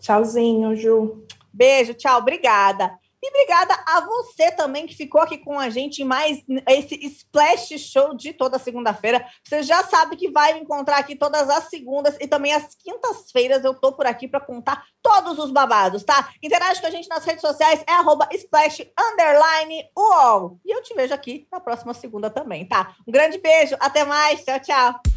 Tchauzinho, 0.00 0.74
Ju. 0.74 1.24
Beijo, 1.52 1.94
tchau, 1.94 2.18
obrigada. 2.18 2.98
E 3.22 3.28
obrigada 3.28 3.74
a 3.86 4.00
você 4.00 4.50
também 4.52 4.86
que 4.86 4.94
ficou 4.94 5.20
aqui 5.20 5.38
com 5.38 5.58
a 5.58 5.70
gente 5.70 6.02
em 6.02 6.04
mais 6.04 6.42
esse 6.68 6.94
Splash 7.06 7.78
Show 7.78 8.14
de 8.14 8.32
toda 8.32 8.58
segunda-feira. 8.58 9.26
Você 9.42 9.62
já 9.62 9.82
sabe 9.84 10.16
que 10.16 10.30
vai 10.30 10.54
me 10.54 10.60
encontrar 10.60 10.98
aqui 10.98 11.16
todas 11.16 11.48
as 11.48 11.64
segundas 11.64 12.16
e 12.20 12.26
também 12.26 12.52
às 12.52 12.74
quintas-feiras 12.74 13.64
eu 13.64 13.74
tô 13.74 13.92
por 13.92 14.06
aqui 14.06 14.28
para 14.28 14.40
contar 14.40 14.84
todos 15.02 15.38
os 15.38 15.50
babados, 15.50 16.04
tá? 16.04 16.30
Interage 16.42 16.80
com 16.80 16.86
a 16.86 16.90
gente 16.90 17.08
nas 17.08 17.24
redes 17.24 17.40
sociais, 17.40 17.82
é 17.86 17.92
arroba 17.92 18.28
splash 18.32 18.86
underline 18.98 19.88
UOL. 19.96 20.60
E 20.64 20.74
eu 20.74 20.82
te 20.82 20.94
vejo 20.94 21.14
aqui 21.14 21.46
na 21.50 21.60
próxima 21.60 21.94
segunda 21.94 22.28
também, 22.28 22.66
tá? 22.66 22.94
Um 23.06 23.12
grande 23.12 23.38
beijo, 23.38 23.76
até 23.80 24.04
mais, 24.04 24.44
tchau, 24.44 24.60
tchau. 24.60 25.15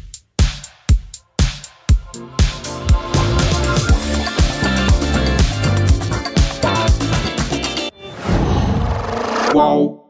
Qual? 9.50 10.09